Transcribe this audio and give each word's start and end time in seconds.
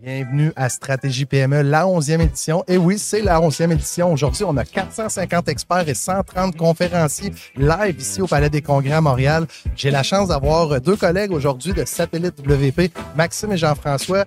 Bienvenue 0.00 0.52
à 0.54 0.68
Stratégie 0.68 1.26
PME, 1.26 1.62
la 1.62 1.84
11e 1.84 2.20
édition. 2.20 2.62
Et 2.68 2.76
oui, 2.76 3.00
c'est 3.00 3.20
la 3.20 3.40
11e 3.40 3.72
édition. 3.72 4.12
Aujourd'hui, 4.12 4.44
on 4.44 4.56
a 4.56 4.64
450 4.64 5.48
experts 5.48 5.88
et 5.88 5.94
130 5.94 6.56
conférenciers 6.56 7.32
live 7.56 7.96
ici 7.98 8.22
au 8.22 8.28
Palais 8.28 8.48
des 8.48 8.62
Congrès 8.62 8.92
à 8.92 9.00
Montréal. 9.00 9.46
J'ai 9.74 9.90
la 9.90 10.04
chance 10.04 10.28
d'avoir 10.28 10.80
deux 10.80 10.94
collègues 10.94 11.32
aujourd'hui 11.32 11.72
de 11.72 11.84
Satellite 11.84 12.38
WP, 12.46 12.92
Maxime 13.16 13.50
et 13.50 13.56
Jean-François. 13.56 14.24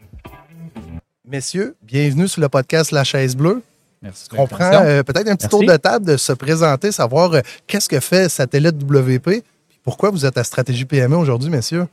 Messieurs, 1.26 1.78
bienvenue 1.82 2.28
sur 2.28 2.42
le 2.42 2.50
podcast 2.50 2.92
La 2.92 3.06
Chaise 3.06 3.38
Bleue. 3.38 3.62
Merci. 4.02 4.28
On 4.38 4.48
prend 4.48 4.74
euh, 4.74 5.04
peut-être 5.04 5.30
un 5.30 5.38
petit 5.38 5.48
tour 5.48 5.64
de 5.64 5.78
table 5.78 6.06
de 6.06 6.18
se 6.18 6.34
présenter, 6.34 6.92
savoir 6.92 7.32
euh, 7.34 7.42
qu'est-ce 7.68 7.88
que 7.88 8.02
fait 8.02 8.28
Satellite 8.28 8.76
WP. 8.84 9.42
Pourquoi 9.84 10.10
vous 10.10 10.26
êtes 10.26 10.38
à 10.38 10.44
Stratégie 10.44 10.84
PME 10.84 11.16
aujourd'hui, 11.16 11.50
messieurs? 11.50 11.88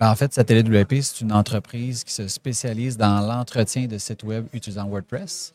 Ben, 0.00 0.10
en 0.10 0.14
fait, 0.14 0.32
Satellite 0.32 0.66
WP, 0.66 1.02
c'est 1.02 1.20
une 1.20 1.32
entreprise 1.32 2.04
qui 2.04 2.14
se 2.14 2.26
spécialise 2.26 2.96
dans 2.96 3.20
l'entretien 3.20 3.86
de 3.86 3.98
sites 3.98 4.22
web 4.22 4.46
utilisant 4.54 4.88
WordPress. 4.88 5.52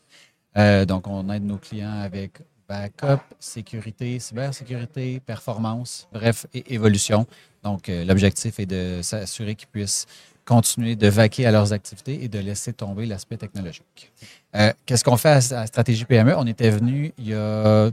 Euh, 0.56 0.84
donc, 0.84 1.08
on 1.08 1.28
aide 1.30 1.44
nos 1.44 1.56
clients 1.56 2.00
avec 2.00 2.38
backup, 2.68 3.22
sécurité, 3.40 4.20
cybersécurité, 4.20 5.18
performance, 5.18 6.06
bref, 6.12 6.46
et 6.54 6.72
évolution. 6.72 7.26
Donc, 7.64 7.88
euh, 7.88 8.04
l'objectif 8.04 8.60
est 8.60 8.66
de 8.66 9.00
s'assurer 9.02 9.56
qu'ils 9.56 9.66
puissent 9.66 10.06
continuer 10.44 10.94
de 10.94 11.08
vaquer 11.08 11.46
à 11.46 11.50
leurs 11.50 11.72
activités 11.72 12.22
et 12.22 12.28
de 12.28 12.38
laisser 12.38 12.72
tomber 12.72 13.04
l'aspect 13.04 13.38
technologique. 13.38 14.12
Euh, 14.54 14.72
Qu'est-ce 14.86 15.02
qu'on 15.02 15.16
fait 15.16 15.52
à, 15.52 15.60
à, 15.62 15.66
Stratégie 15.66 16.04
PME? 16.04 16.36
On 16.38 16.46
était 16.46 16.70
venu 16.70 17.12
il 17.18 17.26
y 17.30 17.34
a 17.34 17.90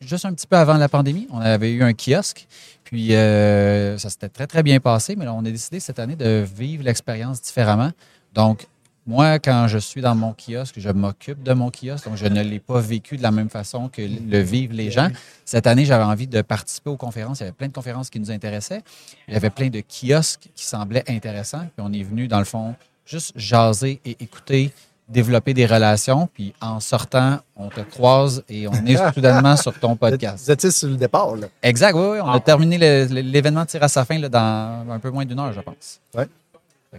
juste 0.00 0.24
un 0.24 0.32
petit 0.32 0.46
peu 0.46 0.56
avant 0.56 0.76
la 0.76 0.88
pandémie. 0.88 1.26
On 1.30 1.40
avait 1.40 1.72
eu 1.72 1.82
un 1.82 1.92
kiosque, 1.92 2.46
puis 2.88 3.14
euh, 3.14 3.98
ça 3.98 4.08
s'était 4.08 4.30
très, 4.30 4.46
très 4.46 4.62
bien 4.62 4.80
passé, 4.80 5.14
mais 5.14 5.26
là, 5.26 5.34
on 5.34 5.40
a 5.40 5.50
décidé 5.50 5.78
cette 5.78 5.98
année 5.98 6.16
de 6.16 6.42
vivre 6.56 6.82
l'expérience 6.82 7.42
différemment. 7.42 7.90
Donc, 8.32 8.66
moi, 9.06 9.38
quand 9.38 9.68
je 9.68 9.76
suis 9.76 10.00
dans 10.00 10.14
mon 10.14 10.32
kiosque, 10.32 10.76
je 10.78 10.88
m'occupe 10.88 11.42
de 11.42 11.52
mon 11.52 11.70
kiosque, 11.70 12.06
donc 12.06 12.16
je 12.16 12.24
ne 12.24 12.42
l'ai 12.42 12.60
pas 12.60 12.80
vécu 12.80 13.18
de 13.18 13.22
la 13.22 13.30
même 13.30 13.50
façon 13.50 13.90
que 13.90 14.00
le 14.00 14.38
vivent 14.38 14.72
les 14.72 14.90
gens. 14.90 15.10
Cette 15.44 15.66
année, 15.66 15.84
j'avais 15.84 16.04
envie 16.04 16.26
de 16.26 16.40
participer 16.40 16.88
aux 16.88 16.96
conférences. 16.96 17.40
Il 17.40 17.42
y 17.42 17.46
avait 17.48 17.52
plein 17.52 17.68
de 17.68 17.74
conférences 17.74 18.08
qui 18.08 18.20
nous 18.20 18.30
intéressaient. 18.30 18.80
Il 19.26 19.34
y 19.34 19.36
avait 19.36 19.50
plein 19.50 19.68
de 19.68 19.82
kiosques 19.82 20.48
qui 20.54 20.64
semblaient 20.64 21.04
intéressants. 21.08 21.66
Puis 21.76 21.86
on 21.86 21.92
est 21.92 22.02
venu, 22.02 22.26
dans 22.26 22.38
le 22.38 22.46
fond, 22.46 22.74
juste 23.04 23.32
jaser 23.36 24.00
et 24.06 24.16
écouter 24.20 24.72
développer 25.08 25.54
des 25.54 25.66
relations, 25.66 26.28
puis 26.32 26.52
en 26.60 26.80
sortant, 26.80 27.38
on 27.56 27.68
te 27.68 27.80
croise 27.80 28.44
et 28.48 28.68
on 28.68 28.86
est 28.86 28.96
soudainement 29.14 29.56
sur 29.56 29.78
ton 29.78 29.96
podcast. 29.96 30.44
Vous 30.44 30.50
étiez 30.50 30.70
sur 30.70 30.88
le 30.88 30.96
départ, 30.96 31.34
là. 31.36 31.46
Exact, 31.62 31.94
oui, 31.94 32.08
oui. 32.12 32.20
On 32.20 32.28
ah. 32.28 32.36
a 32.36 32.40
terminé 32.40 32.78
l'événement 33.06 33.64
tire 33.64 33.82
à 33.82 33.88
sa 33.88 34.04
fin 34.04 34.18
là, 34.18 34.28
dans 34.28 34.86
un 34.90 34.98
peu 34.98 35.10
moins 35.10 35.24
d'une 35.24 35.38
heure, 35.38 35.52
je 35.52 35.60
pense. 35.60 36.00
Oui. 36.14 36.24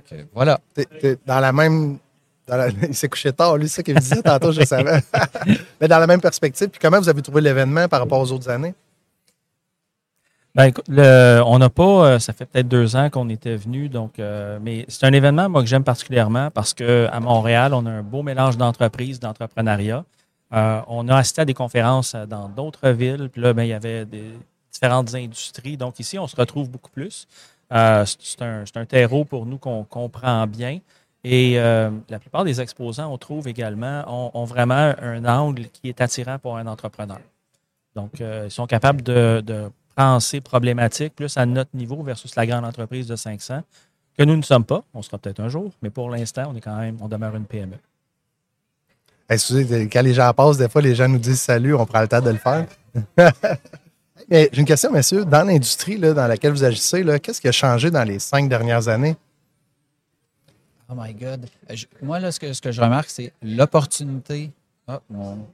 Que, 0.10 0.16
voilà. 0.34 0.60
T'es, 0.74 0.86
t'es 0.86 1.18
dans 1.26 1.40
la 1.40 1.52
même. 1.52 1.98
Dans 2.48 2.58
la, 2.58 2.70
il 2.88 2.96
s'est 2.96 3.10
couché 3.10 3.32
tard, 3.32 3.58
lui, 3.58 3.68
c'est 3.70 3.78
ça 3.78 3.84
qu'il 3.84 3.96
me 3.96 4.00
disait 4.00 4.22
tantôt, 4.22 4.52
je 4.52 4.64
savais. 4.64 5.02
Mais 5.82 5.88
dans 5.88 6.00
la 6.00 6.08
même 6.08 6.22
perspective, 6.22 6.70
puis 6.70 6.80
comment 6.82 7.00
vous 7.00 7.10
avez 7.10 7.22
trouvé 7.22 7.42
l'événement 7.42 7.88
par 7.88 8.00
rapport 8.00 8.20
aux 8.20 8.32
autres 8.32 8.50
années? 8.50 8.74
Ben, 10.60 10.74
on 11.46 11.58
n'a 11.58 11.70
pas, 11.70 11.84
euh, 11.84 12.20
ça 12.20 12.34
fait 12.34 12.46
peut-être 12.46 12.68
deux 12.68 12.98
ans 12.98 13.10
qu'on 13.10 13.30
était 13.30 13.56
venu, 13.56 13.88
donc, 13.88 14.20
euh, 14.20 14.60
mais 14.62 14.84
c'est 14.90 15.06
un 15.06 15.14
événement, 15.14 15.48
moi, 15.48 15.62
que 15.62 15.70
j'aime 15.70 15.86
particulièrement 15.86 16.52
parce 16.52 16.74
qu'à 16.74 17.18
Montréal, 17.22 17.74
on 17.74 17.86
a 17.86 17.90
un 17.90 18.04
beau 18.04 18.24
mélange 18.24 18.58
d'entreprises, 18.58 19.22
d'entrepreneuriat. 19.22 20.04
Euh, 20.52 20.82
on 20.88 21.08
a 21.08 21.16
assisté 21.16 21.44
à 21.44 21.46
des 21.46 21.54
conférences 21.54 22.14
dans 22.14 22.50
d'autres 22.50 22.90
villes, 22.90 23.30
puis 23.32 23.42
là, 23.42 23.54
ben, 23.54 23.64
il 23.64 23.70
y 23.70 23.74
avait 23.74 24.04
des 24.04 24.34
différentes 24.70 25.16
industries. 25.16 25.78
Donc, 25.78 25.98
ici, 25.98 26.20
on 26.20 26.28
se 26.28 26.36
retrouve 26.36 26.70
beaucoup 26.70 26.92
plus. 26.92 27.26
C'est 27.72 28.42
un, 28.42 28.86
terreau 28.86 29.24
pour 29.24 29.46
nous 29.46 29.60
qu'on 29.60 29.86
comprend 29.86 30.46
bien. 30.46 30.80
Et 31.24 31.56
la 31.56 32.20
plupart 32.20 32.44
des 32.44 32.60
exposants, 32.60 33.10
on 33.14 33.18
trouve 33.18 33.48
également, 33.48 34.04
ont, 34.34 34.44
vraiment 34.44 34.94
un 35.02 35.24
angle 35.24 35.70
qui 35.70 35.88
est 35.88 36.02
attirant 36.02 36.38
pour 36.38 36.58
un 36.58 36.68
entrepreneur. 36.68 37.22
Donc, 37.96 38.20
ils 38.20 38.52
sont 38.52 38.68
capables 38.68 39.04
de 39.04 39.72
penser 40.00 40.40
problématiques 40.40 41.14
plus 41.14 41.36
à 41.36 41.46
notre 41.46 41.72
niveau 41.74 42.02
versus 42.04 42.34
la 42.38 42.48
grande 42.48 42.64
entreprise 42.64 43.06
de 43.06 43.18
500, 43.18 43.64
que 44.18 44.24
nous 44.24 44.38
ne 44.38 44.42
sommes 44.42 44.64
pas. 44.64 44.86
On 44.94 45.02
sera 45.02 45.18
peut-être 45.18 45.42
un 45.42 45.50
jour, 45.50 45.74
mais 45.82 45.90
pour 45.90 46.10
l'instant, 46.10 46.46
on 46.50 46.56
est 46.56 46.62
quand 46.62 46.78
même, 46.78 46.98
on 47.02 47.10
demeure 47.10 47.36
une 47.36 47.44
PME. 47.44 47.76
Excusez, 49.28 49.90
quand 49.90 50.02
les 50.02 50.14
gens 50.14 50.34
passent, 50.34 50.58
des 50.58 50.70
fois, 50.70 50.82
les 50.82 50.96
gens 50.96 51.10
nous 51.10 51.18
disent 51.18 51.42
salut, 51.42 51.76
on 51.76 51.86
prend 51.86 52.00
le 52.00 52.08
temps 52.08 52.22
de 52.22 52.30
le 52.30 52.38
faire. 52.38 52.66
mais 54.30 54.50
j'ai 54.54 54.62
une 54.62 54.66
question, 54.66 54.90
messieurs. 54.90 55.26
Dans 55.26 55.46
l'industrie 55.46 56.00
dans 56.00 56.28
laquelle 56.28 56.54
vous 56.54 56.64
agissez, 56.64 57.04
qu'est-ce 57.22 57.42
qui 57.42 57.50
a 57.50 57.52
changé 57.52 57.92
dans 57.92 58.06
les 58.06 58.20
cinq 58.20 58.48
dernières 58.48 58.88
années? 58.88 59.18
Oh 60.90 60.94
my 60.96 61.14
God. 61.14 61.46
Je, 61.70 61.86
moi, 62.02 62.22
là, 62.22 62.32
ce 62.32 62.40
que, 62.40 62.54
ce 62.54 62.62
que 62.62 62.72
je 62.72 62.80
remarque, 62.80 63.10
c'est 63.10 63.34
l'opportunité. 63.42 64.50
Oh, 64.88 64.94
mon... 65.10 65.46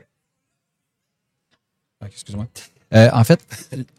Excuse-moi. 2.05 2.45
Euh, 2.93 3.09
en 3.13 3.23
fait, 3.23 3.39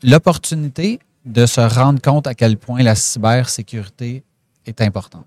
l'opportunité 0.03 1.01
de 1.25 1.45
se 1.47 1.61
rendre 1.61 2.01
compte 2.01 2.27
à 2.27 2.35
quel 2.35 2.57
point 2.57 2.83
la 2.83 2.95
cybersécurité 2.95 4.23
est 4.65 4.81
importante. 4.81 5.27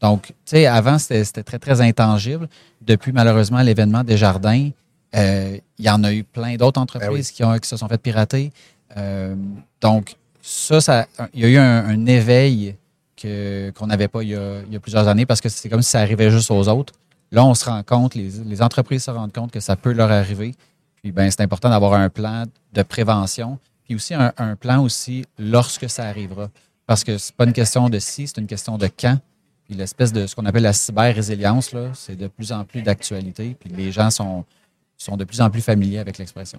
Donc, 0.00 0.28
tu 0.28 0.34
sais, 0.46 0.66
avant, 0.66 0.98
c'était 0.98 1.42
très, 1.42 1.58
très 1.58 1.80
intangible. 1.80 2.48
Depuis, 2.80 3.12
malheureusement, 3.12 3.60
l'événement 3.60 4.02
des 4.02 4.16
jardins, 4.16 4.70
euh, 5.14 5.58
il 5.78 5.84
y 5.84 5.90
en 5.90 6.02
a 6.04 6.12
eu 6.12 6.24
plein 6.24 6.56
d'autres 6.56 6.80
entreprises 6.80 7.10
ben 7.10 7.14
oui. 7.14 7.32
qui, 7.34 7.44
ont, 7.44 7.58
qui 7.58 7.68
se 7.68 7.76
sont 7.76 7.88
fait 7.88 7.98
pirater. 7.98 8.50
Euh, 8.96 9.34
donc, 9.80 10.16
ça, 10.42 10.80
ça, 10.80 11.06
il 11.34 11.40
y 11.40 11.44
a 11.44 11.48
eu 11.48 11.58
un, 11.58 11.84
un 11.86 12.06
éveil 12.06 12.76
qu'on 13.20 13.86
n'avait 13.86 14.08
pas 14.08 14.22
il 14.22 14.30
y, 14.30 14.34
a, 14.34 14.62
il 14.66 14.72
y, 14.72 14.76
a, 14.76 14.80
plusieurs 14.80 15.06
années 15.06 15.26
parce 15.26 15.42
que 15.42 15.50
c'est 15.50 15.68
comme 15.68 15.82
si 15.82 15.90
ça 15.90 16.00
arrivait 16.00 16.30
juste 16.30 16.50
aux 16.50 16.66
autres. 16.68 16.94
Là, 17.30 17.44
on 17.44 17.54
se 17.54 17.66
rend 17.66 17.82
compte, 17.82 18.14
les, 18.14 18.30
les 18.46 18.62
entreprises 18.62 19.04
se 19.04 19.10
rendent 19.10 19.32
compte 19.32 19.52
que 19.52 19.60
ça 19.60 19.76
peut 19.76 19.92
leur 19.92 20.10
arriver. 20.10 20.54
Puis 21.02 21.12
ben, 21.12 21.30
c'est 21.30 21.42
important 21.42 21.70
d'avoir 21.70 21.94
un 21.94 22.08
plan 22.08 22.44
de 22.72 22.82
prévention, 22.82 23.58
puis 23.84 23.94
aussi 23.94 24.14
un, 24.14 24.32
un, 24.36 24.56
plan 24.56 24.82
aussi 24.82 25.24
lorsque 25.38 25.88
ça 25.88 26.04
arrivera. 26.04 26.48
Parce 26.86 27.04
que 27.04 27.18
c'est 27.18 27.34
pas 27.34 27.44
une 27.44 27.52
question 27.52 27.88
de 27.88 27.98
si, 27.98 28.26
c'est 28.26 28.38
une 28.38 28.46
question 28.46 28.76
de 28.76 28.88
quand. 28.88 29.18
Puis 29.64 29.74
l'espèce 29.74 30.12
de 30.12 30.26
ce 30.26 30.34
qu'on 30.34 30.46
appelle 30.46 30.64
la 30.64 30.72
cyber-résilience, 30.72 31.72
là, 31.72 31.90
c'est 31.94 32.16
de 32.16 32.26
plus 32.26 32.52
en 32.52 32.64
plus 32.64 32.82
d'actualité. 32.82 33.56
Puis 33.58 33.70
les 33.70 33.92
gens 33.92 34.10
sont, 34.10 34.44
sont 34.96 35.16
de 35.16 35.24
plus 35.24 35.40
en 35.40 35.48
plus 35.50 35.62
familiers 35.62 36.00
avec 36.00 36.18
l'expression. 36.18 36.58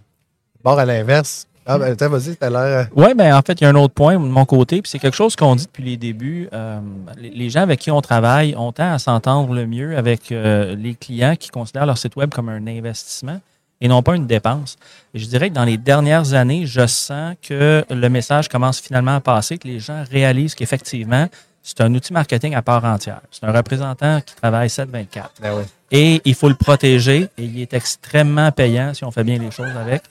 Bon, 0.63 0.77
à 0.77 0.85
l'inverse, 0.85 1.47
ah, 1.65 1.77
ben, 1.77 1.95
vas-y, 1.95 2.35
t'as 2.35 2.49
l'air. 2.49 2.87
Oui, 2.95 3.07
mais 3.09 3.29
ben, 3.29 3.35
en 3.35 3.41
fait, 3.41 3.61
il 3.61 3.65
y 3.65 3.67
a 3.67 3.69
un 3.69 3.75
autre 3.75 3.93
point 3.93 4.13
de 4.13 4.19
mon 4.19 4.45
côté, 4.45 4.81
puis 4.81 4.89
c'est 4.89 4.97
quelque 4.97 5.15
chose 5.15 5.35
qu'on 5.35 5.55
dit 5.55 5.65
depuis 5.65 5.83
les 5.83 5.97
débuts. 5.97 6.49
Euh, 6.53 6.79
les 7.17 7.49
gens 7.49 7.61
avec 7.61 7.79
qui 7.79 7.91
on 7.91 8.01
travaille, 8.01 8.55
on 8.57 8.71
tend 8.71 8.93
à 8.93 8.97
s'entendre 8.97 9.53
le 9.53 9.67
mieux 9.67 9.95
avec 9.95 10.31
euh, 10.31 10.75
les 10.75 10.95
clients 10.95 11.35
qui 11.35 11.49
considèrent 11.49 11.85
leur 11.85 11.99
site 11.99 12.15
Web 12.15 12.31
comme 12.31 12.49
un 12.49 12.65
investissement 12.65 13.39
et 13.81 13.87
non 13.87 14.03
pas 14.03 14.15
une 14.15 14.27
dépense. 14.27 14.77
Et 15.13 15.19
je 15.19 15.25
dirais 15.25 15.49
que 15.49 15.55
dans 15.55 15.65
les 15.65 15.77
dernières 15.77 16.33
années, 16.33 16.65
je 16.65 16.85
sens 16.87 17.35
que 17.41 17.83
le 17.89 18.09
message 18.09 18.47
commence 18.47 18.79
finalement 18.79 19.15
à 19.15 19.19
passer, 19.19 19.57
que 19.57 19.67
les 19.67 19.79
gens 19.79 20.03
réalisent 20.09 20.55
qu'effectivement, 20.55 21.27
c'est 21.63 21.81
un 21.81 21.93
outil 21.93 22.13
marketing 22.13 22.55
à 22.55 22.61
part 22.61 22.85
entière. 22.85 23.21
C'est 23.31 23.45
un 23.45 23.51
représentant 23.51 24.21
qui 24.21 24.35
travaille 24.35 24.67
7-24. 24.67 25.07
Ben 25.41 25.53
oui. 25.57 25.63
Et 25.91 26.21
il 26.23 26.35
faut 26.35 26.49
le 26.49 26.55
protéger 26.55 27.27
et 27.37 27.43
il 27.43 27.59
est 27.59 27.73
extrêmement 27.73 28.51
payant 28.51 28.93
si 28.93 29.03
on 29.03 29.11
fait 29.11 29.23
bien 29.23 29.37
les 29.37 29.51
choses 29.51 29.75
avec. 29.75 30.03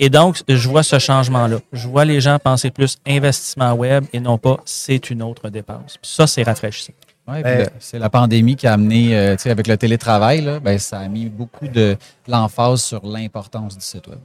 Et 0.00 0.10
donc, 0.10 0.42
je 0.48 0.68
vois 0.68 0.82
ce 0.82 0.98
changement-là. 0.98 1.58
Je 1.72 1.88
vois 1.88 2.04
les 2.04 2.20
gens 2.20 2.38
penser 2.38 2.70
plus 2.70 2.98
investissement 3.06 3.72
web 3.72 4.04
et 4.12 4.20
non 4.20 4.38
pas 4.38 4.58
c'est 4.64 5.10
une 5.10 5.22
autre 5.22 5.48
dépense. 5.48 5.98
Puis 6.00 6.10
ça, 6.10 6.26
c'est 6.26 6.42
rafraîchissant. 6.42 6.92
Ben, 7.28 7.68
c'est 7.78 7.98
la 7.98 8.08
pandémie 8.08 8.56
qui 8.56 8.66
a 8.66 8.72
amené, 8.72 9.16
euh, 9.16 9.36
tu 9.36 9.42
sais, 9.42 9.50
avec 9.50 9.66
le 9.66 9.76
télétravail, 9.76 10.40
là, 10.40 10.60
ben, 10.60 10.78
ça 10.78 11.00
a 11.00 11.08
mis 11.08 11.26
beaucoup 11.26 11.68
de 11.68 11.96
l'emphase 12.26 12.82
sur 12.82 13.04
l'importance 13.06 13.76
du 13.76 13.84
site 13.84 14.06
web. 14.06 14.18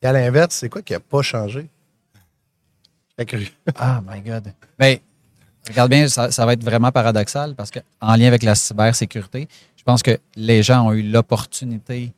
Et 0.00 0.06
à 0.06 0.12
l'inverse, 0.12 0.54
c'est 0.54 0.68
quoi 0.70 0.80
qui 0.80 0.94
n'a 0.94 1.00
pas 1.00 1.22
changé? 1.22 1.68
Ah, 3.76 4.02
my 4.06 4.20
God. 4.20 4.52
Ben, 4.78 4.98
regarde 5.68 5.90
bien, 5.90 6.06
ça, 6.08 6.30
ça, 6.30 6.44
va 6.44 6.52
être 6.52 6.62
vraiment 6.62 6.92
paradoxal 6.92 7.54
parce 7.54 7.70
qu'en 7.70 8.14
lien 8.14 8.26
avec 8.26 8.42
la 8.42 8.54
cybersécurité, 8.54 9.48
je 9.76 9.82
pense 9.82 10.02
que 10.02 10.18
les 10.34 10.62
gens 10.62 10.86
ont 10.86 10.92
eu 10.92 11.02
l'opportunité 11.02 12.12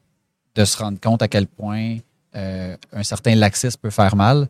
de 0.56 0.64
se 0.64 0.76
rendre 0.76 0.99
compte 1.00 1.23
à 1.23 1.29
quel 1.29 1.46
point 1.46 1.99
euh, 2.34 2.76
un 2.93 3.02
certain 3.05 3.34
laxisme 3.37 3.79
peut 3.81 3.91
faire 3.91 4.17
mal. 4.17 4.49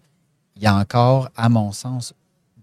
Il 0.56 0.62
y 0.62 0.66
a 0.66 0.74
encore, 0.74 1.28
à 1.36 1.48
mon 1.48 1.70
sens, 1.72 2.14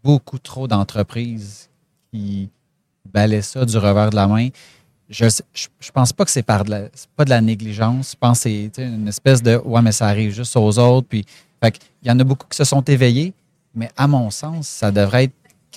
beaucoup 0.03 0.39
trop 0.39 0.67
d'entreprises 0.67 1.69
qui 2.11 2.49
balaient 3.11 3.41
ça 3.41 3.65
du 3.65 3.77
revers 3.77 4.09
de 4.09 4.15
la 4.15 4.27
main. 4.27 4.49
Je, 5.09 5.25
je, 5.53 5.67
je 5.79 5.91
pense 5.91 6.13
pas 6.13 6.25
que 6.25 6.31
c'est 6.31 6.43
par 6.43 6.63
de 6.63 6.71
la, 6.71 6.81
pas 7.15 7.25
de 7.25 7.29
la 7.29 7.41
négligence. 7.41 8.11
Je 8.11 8.17
pense 8.17 8.43
que 8.43 8.49
c'est 8.49 8.71
une 8.81 9.07
espèce 9.07 9.43
de 9.43 9.57
ouais, 9.57 9.81
mais 9.81 9.91
ça 9.91 10.07
arrive 10.07 10.33
juste 10.33 10.55
aux 10.57 10.79
autres. 10.79 11.07
Puis, 11.07 11.25
fait 11.63 11.79
il 12.01 12.07
y 12.07 12.11
en 12.11 12.19
a 12.19 12.23
beaucoup 12.23 12.47
qui 12.47 12.57
se 12.57 12.63
sont 12.63 12.81
éveillés, 12.81 13.33
mais 13.75 13.89
à 13.97 14.07
mon 14.07 14.31
sens, 14.31 14.67
ça 14.67 14.91
devrait 14.91 15.25
être 15.25 15.33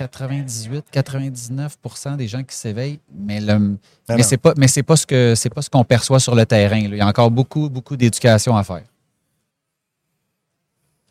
98-99% 0.07 2.17
des 2.17 2.29
gens 2.29 2.45
qui 2.45 2.55
s'éveillent, 2.55 3.01
mais 3.13 3.41
le, 3.41 3.77
ah 4.09 4.15
mais 4.17 4.23
c'est 4.23 4.37
pas, 4.37 4.55
mais 4.57 4.69
c'est 4.69 4.85
pas 4.85 4.97
ce 4.97 5.07
que 5.07 5.35
c'est 5.35 5.51
pas 5.51 5.63
ce 5.63 5.69
qu'on 5.69 5.85
perçoit 5.85 6.21
sur 6.21 6.35
le 6.35 6.47
terrain. 6.47 6.83
Là. 6.83 6.89
Il 6.89 6.97
y 6.97 7.01
a 7.01 7.07
encore 7.07 7.31
beaucoup, 7.31 7.69
beaucoup 7.69 7.97
d'éducation 7.97 8.57
à 8.57 8.65
faire. 8.65 8.85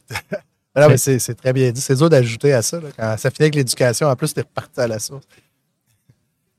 c'est, 0.97 1.19
c'est 1.19 1.35
très 1.35 1.53
bien 1.53 1.71
dit. 1.71 1.81
C'est 1.81 1.95
dur 1.95 2.09
d'ajouter 2.09 2.53
à 2.53 2.61
ça. 2.61 2.79
Là. 2.79 2.89
Quand 2.95 3.17
ça 3.17 3.29
finit 3.29 3.45
avec 3.45 3.55
l'éducation, 3.55 4.07
en 4.07 4.15
plus, 4.15 4.33
tu 4.33 4.39
es 4.39 4.43
reparti 4.43 4.79
à 4.79 4.87
la 4.87 4.99
source. 4.99 5.25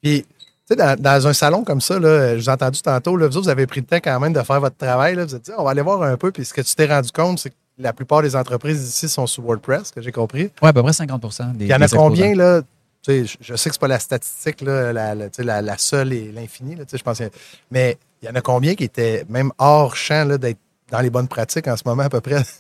Puis, 0.03 0.23
Tu 0.23 0.75
sais, 0.75 0.77
dans, 0.77 1.01
dans 1.01 1.27
un 1.27 1.33
salon 1.33 1.65
comme 1.65 1.81
ça, 1.81 1.99
là, 1.99 2.37
je 2.37 2.43
vous 2.43 2.49
ai 2.51 2.53
entendu 2.53 2.83
tantôt, 2.83 3.17
là, 3.17 3.27
vous, 3.27 3.37
autres, 3.37 3.45
vous 3.47 3.51
avez 3.51 3.67
pris 3.67 3.81
le 3.81 3.87
temps 3.87 3.97
quand 3.97 4.21
même 4.21 4.33
de 4.33 4.43
faire 4.43 4.61
votre 4.61 4.77
travail. 4.77 5.15
Là, 5.15 5.25
vous 5.25 5.35
êtes 5.35 5.45
dit, 5.47 5.51
on 5.57 5.65
va 5.65 5.71
aller 5.71 5.83
voir 5.83 6.03
un 6.03 6.17
peu. 6.17 6.31
Puis 6.31 6.45
ce 6.45 6.53
que 6.53 6.61
tu 6.61 6.75
t'es 6.75 6.87
rendu 6.87 7.11
compte, 7.11 7.39
c'est 7.39 7.51
que 7.51 7.55
la 7.79 7.93
plupart 7.93 8.23
des 8.23 8.37
entreprises 8.37 8.87
ici 8.87 9.09
sont 9.09 9.27
sous 9.27 9.41
WordPress, 9.43 9.93
que 9.93 10.03
j'ai 10.03 10.13
compris. 10.13 10.51
Oui, 10.61 10.69
à 10.69 10.73
peu 10.73 10.83
près 10.83 10.93
50 10.93 11.23
des 11.55 11.65
Il 11.65 11.71
y 11.71 11.75
en 11.75 11.81
a 11.81 11.89
combien, 11.89 12.35
là? 12.35 12.61
Tu 12.61 12.67
sais, 13.13 13.25
je, 13.25 13.37
je 13.41 13.57
sais 13.57 13.71
que 13.71 13.77
c'est 13.77 13.81
pas 13.81 13.89
la 13.89 14.01
statistique, 14.01 14.61
là, 14.61 14.93
la, 14.93 15.15
la, 15.15 15.29
tu 15.31 15.37
sais, 15.37 15.45
la, 15.45 15.63
la 15.63 15.79
seule 15.79 16.13
et 16.13 16.33
l'infini, 16.33 16.75
tu 16.75 16.83
sais, 16.89 16.99
je 16.99 17.05
pense. 17.05 17.23
Mais 17.71 17.97
il 18.21 18.27
y 18.27 18.31
en 18.31 18.35
a 18.35 18.41
combien 18.41 18.75
qui 18.75 18.85
étaient 18.85 19.25
même 19.29 19.53
hors 19.59 19.95
champ 19.97 20.27
d'être 20.37 20.59
dans 20.91 21.01
les 21.01 21.11
bonnes 21.11 21.29
pratiques 21.29 21.69
en 21.69 21.77
ce 21.77 21.83
moment, 21.87 22.03
à 22.03 22.09
peu 22.09 22.21
près? 22.21 22.43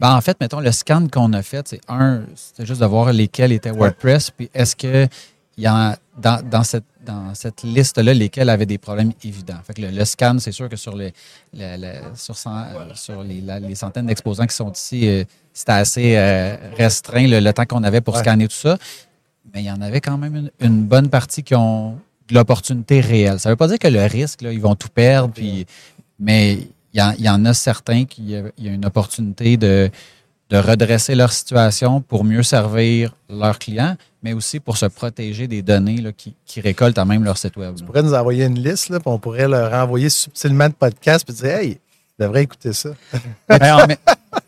Ben, 0.00 0.14
en 0.14 0.20
fait, 0.20 0.36
mettons, 0.40 0.60
le 0.60 0.70
scan 0.70 1.08
qu'on 1.12 1.32
a 1.32 1.42
fait, 1.42 1.66
c'est 1.66 1.80
un, 1.88 2.22
c'était 2.36 2.64
juste 2.64 2.80
de 2.80 2.86
voir 2.86 3.12
lesquels 3.12 3.50
étaient 3.50 3.72
WordPress, 3.72 4.30
puis 4.30 4.48
est-ce 4.54 4.76
que 4.76 5.08
il 5.58 5.64
y 5.64 5.68
en, 5.68 5.92
dans, 6.16 6.40
dans 6.48 6.62
cette, 6.62 6.84
dans 7.04 7.34
cette 7.34 7.62
liste-là, 7.64 8.14
lesquels 8.14 8.48
avaient 8.48 8.64
des 8.64 8.78
problèmes 8.78 9.12
évidents. 9.24 9.58
Fait 9.66 9.74
que 9.74 9.82
le, 9.82 9.90
le 9.90 10.04
scan, 10.04 10.36
c'est 10.38 10.52
sûr 10.52 10.68
que 10.68 10.76
sur, 10.76 10.94
les, 10.96 11.12
le- 11.52 11.76
le- 11.76 12.16
sur, 12.16 12.36
cent- 12.36 12.56
euh, 12.62 12.94
sur 12.94 13.22
les, 13.24 13.40
la- 13.40 13.58
les 13.58 13.74
centaines 13.74 14.06
d'exposants 14.06 14.46
qui 14.46 14.54
sont 14.54 14.72
ici, 14.72 15.08
euh, 15.08 15.24
c'était 15.52 15.72
assez 15.72 16.16
euh, 16.16 16.56
restreint 16.76 17.26
le, 17.26 17.40
le 17.40 17.52
temps 17.52 17.66
qu'on 17.66 17.82
avait 17.82 18.00
pour 18.00 18.14
Ouais. 18.14 18.20
scanner 18.20 18.46
tout 18.46 18.54
ça. 18.54 18.78
Mais 19.52 19.62
il 19.62 19.66
y 19.66 19.70
en 19.70 19.80
avait 19.80 20.00
quand 20.00 20.16
même 20.16 20.36
une, 20.36 20.50
une 20.60 20.84
bonne 20.84 21.08
partie 21.10 21.42
qui 21.42 21.54
ont 21.56 21.98
de 22.28 22.34
l'opportunité 22.34 23.00
réelle. 23.00 23.40
Ça 23.40 23.48
ne 23.48 23.52
veut 23.54 23.56
pas 23.56 23.66
dire 23.68 23.78
que 23.78 23.88
le 23.88 24.04
risque, 24.04 24.42
là, 24.42 24.52
ils 24.52 24.60
vont 24.60 24.76
tout 24.76 24.90
perdre, 24.90 25.32
puis, 25.34 25.66
mais 26.20 26.54
il 26.94 27.00
y, 27.00 27.02
en, 27.02 27.12
il 27.18 27.24
y 27.24 27.28
en 27.28 27.44
a 27.46 27.52
certains 27.54 28.04
qui 28.04 28.34
il 28.58 28.64
y 28.64 28.68
a 28.68 28.72
une 28.72 28.84
opportunité 28.86 29.56
de, 29.56 29.90
de 30.50 30.56
redresser 30.56 31.14
leur 31.14 31.32
situation 31.32 32.00
pour 32.00 32.24
mieux 32.24 32.42
servir 32.42 33.12
leurs 33.28 33.58
clients, 33.58 33.96
mais 34.22 34.32
aussi 34.32 34.60
pour 34.60 34.76
se 34.78 34.86
protéger 34.86 35.46
des 35.46 35.60
données 35.62 35.98
là, 35.98 36.10
qui, 36.12 36.34
qui 36.46 36.60
récoltent 36.60 36.98
à 36.98 37.04
même 37.04 37.22
leur 37.24 37.36
site 37.36 37.56
web. 37.56 37.70
là. 37.72 37.74
Tu 37.78 37.84
pourrais 37.84 38.02
nous 38.02 38.14
envoyer 38.14 38.44
une 38.46 38.58
liste, 38.58 38.88
là, 38.88 38.98
puis 38.98 39.08
on 39.08 39.18
pourrait 39.18 39.46
leur 39.48 39.72
envoyer 39.74 40.08
subtilement 40.08 40.68
de 40.68 40.72
podcast, 40.74 41.24
puis 41.26 41.34
dire, 41.36 41.46
hey, 41.58 41.74
tu 41.74 41.80
devrais 42.24 42.42
écouter 42.44 42.72
ça. 42.72 42.90
Ben, 43.48 43.86
Mais- 43.86 43.98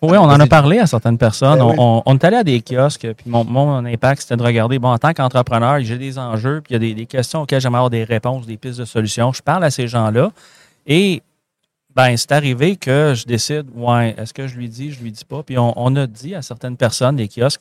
Oui, 0.02 0.17
on 0.17 0.23
en 0.25 0.41
a 0.41 0.47
parlé 0.58 0.79
à 0.79 0.87
certaines 0.87 1.19
personnes. 1.19 1.58
Ben 1.58 1.64
on, 1.64 1.70
oui. 1.70 1.76
on- 1.79 2.03
on 2.06 2.14
est 2.14 2.25
allé 2.25 2.37
à 2.38 2.44
des 2.44 2.62
kiosques, 2.62 3.06
puis 3.14 3.29
mon, 3.31 3.44
mon 3.44 3.85
impact, 3.85 4.23
c'était 4.23 4.37
de 4.38 4.43
regarder, 4.43 4.79
bon, 4.79 4.88
en 4.93 4.99
tant 4.99 5.12
qu'entrepreneur, 5.12 5.81
j'ai 5.81 5.99
des 5.99 6.19
enjeux, 6.19 6.62
puis 6.62 6.70
il 6.70 6.73
y 6.73 6.76
a 6.76 6.79
des, 6.79 6.94
des 6.94 7.06
questions 7.06 7.43
auxquelles 7.43 7.61
j'aimerais 7.61 7.79
avoir 7.79 7.91
des 7.91 8.05
réponses, 8.05 8.46
des 8.46 8.56
pistes 8.56 8.79
de 8.79 8.85
solutions. 8.87 9.32
Je 9.35 9.43
parle 9.43 9.64
à 9.64 9.70
ces 9.70 9.87
gens-là 9.87 10.31
et 10.87 11.23
ben, 11.96 12.16
c'est 12.16 12.32
arrivé 12.32 12.76
que 12.76 13.14
je 13.16 13.26
décide, 13.26 13.66
ouais, 13.75 14.14
est-ce 14.16 14.32
que 14.32 14.46
je 14.46 14.56
lui 14.56 14.69
dis, 14.69 14.92
je 14.92 15.00
lui 15.02 15.10
dis 15.12 15.25
pas? 15.25 15.42
Puis 15.42 15.58
on, 15.58 15.72
on 15.76 15.94
a 15.96 16.06
dit 16.06 16.34
à 16.34 16.42
certaines 16.42 16.76
personnes 16.76 17.16
des 17.16 17.28
kiosques, 17.28 17.60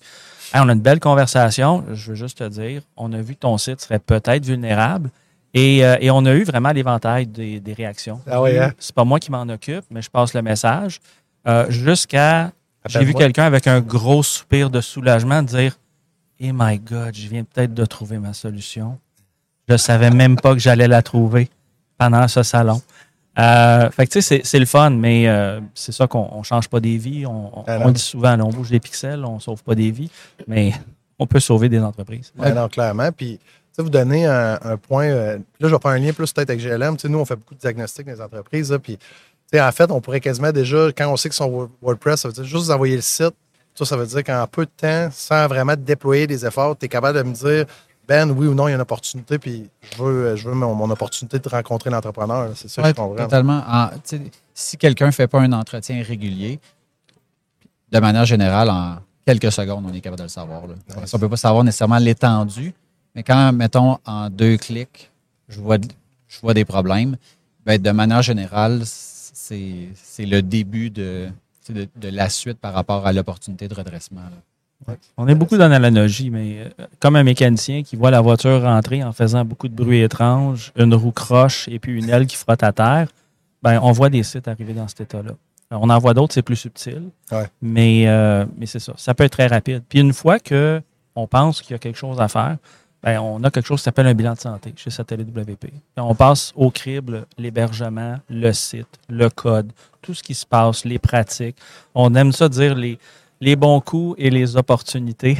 Hey, 0.53 0.61
on 0.63 0.69
a 0.69 0.73
une 0.73 0.81
belle 0.81 0.99
conversation, 0.99 1.83
je 1.93 2.09
veux 2.09 2.15
juste 2.15 2.39
te 2.39 2.47
dire, 2.49 2.81
on 2.97 3.13
a 3.13 3.21
vu 3.21 3.35
que 3.35 3.39
ton 3.39 3.57
site 3.59 3.81
serait 3.81 3.99
peut-être 3.99 4.45
vulnérable. 4.45 5.11
Et, 5.53 5.83
euh, 5.85 5.97
et 5.99 6.09
on 6.11 6.25
a 6.25 6.33
eu 6.33 6.43
vraiment 6.43 6.71
l'éventail 6.71 7.25
des, 7.27 7.59
des 7.59 7.73
réactions. 7.73 8.21
Ah 8.27 8.41
ouais, 8.41 8.57
hein? 8.57 8.71
C'est 8.79 8.93
pas 8.95 9.03
moi 9.03 9.19
qui 9.19 9.31
m'en 9.31 9.47
occupe, 9.49 9.83
mais 9.91 10.01
je 10.01 10.09
passe 10.09 10.33
le 10.33 10.41
message. 10.41 10.99
Euh, 11.47 11.69
jusqu'à 11.69 12.51
j'ai 12.87 12.99
vu 12.99 13.05
Appelle-moi. 13.11 13.21
quelqu'un 13.21 13.43
avec 13.45 13.67
un 13.67 13.81
gros 13.81 14.23
soupir 14.23 14.69
de 14.69 14.79
soulagement 14.81 15.41
dire 15.43 15.77
Eh 16.39 16.51
my 16.53 16.77
God, 16.79 17.15
je 17.15 17.27
viens 17.27 17.43
peut-être 17.43 17.73
de 17.73 17.85
trouver 17.85 18.17
ma 18.19 18.33
solution. 18.33 18.97
Je 19.67 19.77
savais 19.77 20.09
même 20.11 20.35
pas 20.35 20.53
que 20.53 20.59
j'allais 20.59 20.87
la 20.87 21.01
trouver 21.01 21.49
pendant 21.97 22.27
ce 22.27 22.41
salon. 22.43 22.81
Euh, 23.39 23.89
fait 23.91 24.05
que 24.07 24.11
tu 24.11 24.21
sais, 24.21 24.37
c'est- 24.37 24.45
c'est 24.45 24.59
le 24.59 24.65
fun, 24.65 24.89
mais 24.89 25.27
euh, 25.27 25.59
c'est 25.73 25.91
ça 25.91 26.07
qu'on 26.07 26.27
on 26.31 26.43
change 26.43 26.67
pas 26.67 26.79
des 26.79 26.97
vies. 26.97 27.25
On, 27.25 27.59
on- 27.59 27.63
Ah 27.67 27.79
on 27.85 27.91
dit 27.91 28.01
souvent, 28.01 28.35
là, 28.35 28.43
on 28.45 28.49
bouge 28.49 28.69
des 28.69 28.79
pixels, 28.79 29.23
on 29.25 29.39
sauve 29.39 29.63
pas 29.63 29.75
des 29.75 29.91
vies, 29.91 30.09
mais 30.47 30.73
on 31.17 31.25
peut 31.27 31.39
sauver 31.39 31.69
des 31.69 31.79
entreprises. 31.79 32.33
Non, 32.37 32.67
clairement. 32.67 33.11
Puis, 33.11 33.39
vous 33.77 33.89
donnez 33.89 34.25
un, 34.25 34.59
un 34.61 34.75
point. 34.77 35.05
euh, 35.05 35.37
là, 35.59 35.69
je 35.69 35.73
vais 35.73 35.79
faire 35.81 35.91
un 35.91 35.99
lien 35.99 36.11
plus 36.11 36.33
peut-être 36.33 36.49
avec 36.49 36.61
GLM. 36.61 36.97
Nous, 37.05 37.17
on 37.19 37.23
fait 37.25 37.37
beaucoup 37.37 37.55
de 37.55 37.59
diagnostics 37.61 38.05
dans 38.05 38.11
les 38.11 38.21
entreprises. 38.21 38.71
là, 38.71 38.79
puis, 38.79 38.97
en 39.57 39.71
fait, 39.71 39.89
on 39.89 40.01
pourrait 40.01 40.19
quasiment 40.19 40.51
déjà, 40.51 40.87
quand 40.95 41.09
on 41.09 41.15
sait 41.15 41.29
qu'ils 41.29 41.37
sont 41.37 41.45
Word- 41.49 41.69
WordPress, 41.81 42.21
ça 42.21 42.27
veut 42.27 42.33
dire 42.33 42.43
juste 42.43 42.65
vous 42.65 42.71
envoyer 42.71 42.97
le 42.97 43.01
site. 43.01 43.33
Ça, 43.75 43.85
ça 43.85 43.95
veut 43.95 44.05
dire 44.05 44.23
qu'en 44.25 44.45
peu 44.47 44.65
de 44.65 44.71
temps, 44.75 45.07
sans 45.13 45.47
vraiment 45.47 45.75
déployer 45.77 46.27
des 46.27 46.45
efforts, 46.45 46.77
tu 46.77 46.85
es 46.85 46.89
capable 46.89 47.17
de 47.19 47.23
me 47.23 47.33
dire, 47.33 47.65
Ben, 48.09 48.31
oui 48.31 48.47
ou 48.47 48.55
non, 48.55 48.67
il 48.67 48.71
y 48.71 48.73
a 48.73 48.75
une 48.75 48.81
opportunité, 48.81 49.37
puis 49.37 49.69
je 49.95 50.03
veux, 50.03 50.35
je 50.35 50.49
veux 50.49 50.55
mon, 50.55 50.73
mon 50.73 50.89
opportunité 50.89 51.37
de 51.37 51.47
rencontrer 51.47 51.91
l'entrepreneur. 51.91 52.49
C'est 52.55 52.67
ça 52.67 52.81
Ouais, 52.81 52.89
je 52.89 52.95
comprends. 52.95 53.15
totalement. 53.15 53.63
En- 53.67 53.91
si 54.55 54.77
quelqu'un 54.77 55.05
ne 55.05 55.11
fait 55.11 55.27
pas 55.27 55.39
un 55.39 55.51
entretien 55.53 56.01
régulier, 56.01 56.59
de 57.91 57.99
manière 57.99 58.25
générale, 58.25 58.71
en 58.71 58.95
quelques 59.27 59.51
secondes, 59.51 59.85
on 59.87 59.93
est 59.93 60.01
capable 60.01 60.17
de 60.17 60.23
le 60.23 60.29
savoir. 60.29 60.65
là. 60.65 60.73
On 60.97 61.01
ne 61.01 61.19
peut 61.19 61.29
pas 61.29 61.37
savoir 61.37 61.63
nécessairement 61.63 61.99
l'étendue, 61.99 62.73
mais 63.13 63.21
quand, 63.21 63.53
mettons, 63.53 63.99
en 64.07 64.31
deux 64.31 64.57
clics, 64.57 65.11
je 65.47 65.59
vois, 65.61 65.77
je 66.27 66.39
vois 66.41 66.55
des 66.55 66.65
problèmes, 66.65 67.15
ben, 67.63 67.79
de 67.79 67.91
manière 67.91 68.23
générale, 68.23 68.81
c'est 68.85 69.85
le 70.25 70.41
début 70.41 70.89
de, 70.89 71.29
la 72.01 72.29
suite 72.29 72.57
par 72.57 72.73
rapport 72.73 73.05
à 73.05 73.13
l'opportunité 73.13 73.67
de 73.67 73.75
redressement. 73.75 74.21
là. 74.21 74.37
On 75.17 75.27
est 75.27 75.35
beaucoup 75.35 75.57
dans 75.57 75.67
l'analogie, 75.67 76.29
mais 76.29 76.59
euh, 76.59 76.85
comme 76.99 77.15
un 77.15 77.23
mécanicien 77.23 77.83
qui 77.83 77.95
voit 77.95 78.11
la 78.11 78.21
voiture 78.21 78.63
rentrer 78.63 79.03
en 79.03 79.11
faisant 79.11 79.45
beaucoup 79.45 79.67
de 79.67 79.75
bruit 79.75 80.01
étrange, 80.01 80.71
une 80.77 80.93
roue 80.93 81.11
croche 81.11 81.67
et 81.67 81.79
puis 81.79 81.97
une 81.97 82.09
aile 82.09 82.25
qui 82.25 82.35
frotte 82.35 82.63
à 82.63 82.71
terre, 82.71 83.09
ben, 83.61 83.79
on 83.83 83.91
voit 83.91 84.09
des 84.09 84.23
sites 84.23 84.47
arriver 84.47 84.73
dans 84.73 84.87
cet 84.87 85.01
état-là. 85.01 85.33
Alors, 85.69 85.83
On 85.83 85.89
en 85.89 85.99
voit 85.99 86.13
d'autres, 86.13 86.33
c'est 86.33 86.41
plus 86.41 86.55
subtil. 86.55 87.03
Ouais. 87.31 87.45
Mais, 87.61 88.07
euh, 88.07 88.45
mais 88.57 88.65
c'est 88.65 88.79
ça. 88.79 88.93
Ça 88.95 89.13
peut 89.13 89.25
être 89.25 89.33
très 89.33 89.47
rapide. 89.47 89.83
Puis 89.87 89.99
une 89.99 90.13
fois 90.13 90.39
que 90.39 90.81
on 91.15 91.27
pense 91.27 91.61
qu'il 91.61 91.71
y 91.71 91.75
a 91.75 91.79
quelque 91.79 91.97
chose 91.97 92.19
à 92.19 92.27
faire, 92.27 92.57
ben, 93.03 93.19
on 93.19 93.43
a 93.43 93.51
quelque 93.51 93.65
chose 93.65 93.79
qui 93.79 93.83
s'appelle 93.83 94.07
un 94.07 94.13
bilan 94.13 94.33
de 94.33 94.39
santé 94.39 94.73
chez 94.75 94.89
Satellite 94.89 95.29
WP. 95.29 95.57
Puis 95.59 95.71
on 95.97 96.15
passe 96.15 96.51
au 96.55 96.69
crible 96.69 97.25
l'hébergement, 97.37 98.17
le 98.29 98.51
site, 98.51 98.87
le 99.09 99.29
code, 99.29 99.71
tout 100.01 100.13
ce 100.13 100.23
qui 100.23 100.33
se 100.33 100.45
passe, 100.45 100.85
les 100.85 100.99
pratiques. 100.99 101.57
On 101.93 102.13
aime 102.15 102.31
ça 102.31 102.49
dire 102.49 102.75
les, 102.75 102.97
les 103.41 103.55
bons 103.55 103.79
coups 103.79 104.15
et 104.17 104.29
les 104.29 104.57
opportunités 104.57 105.37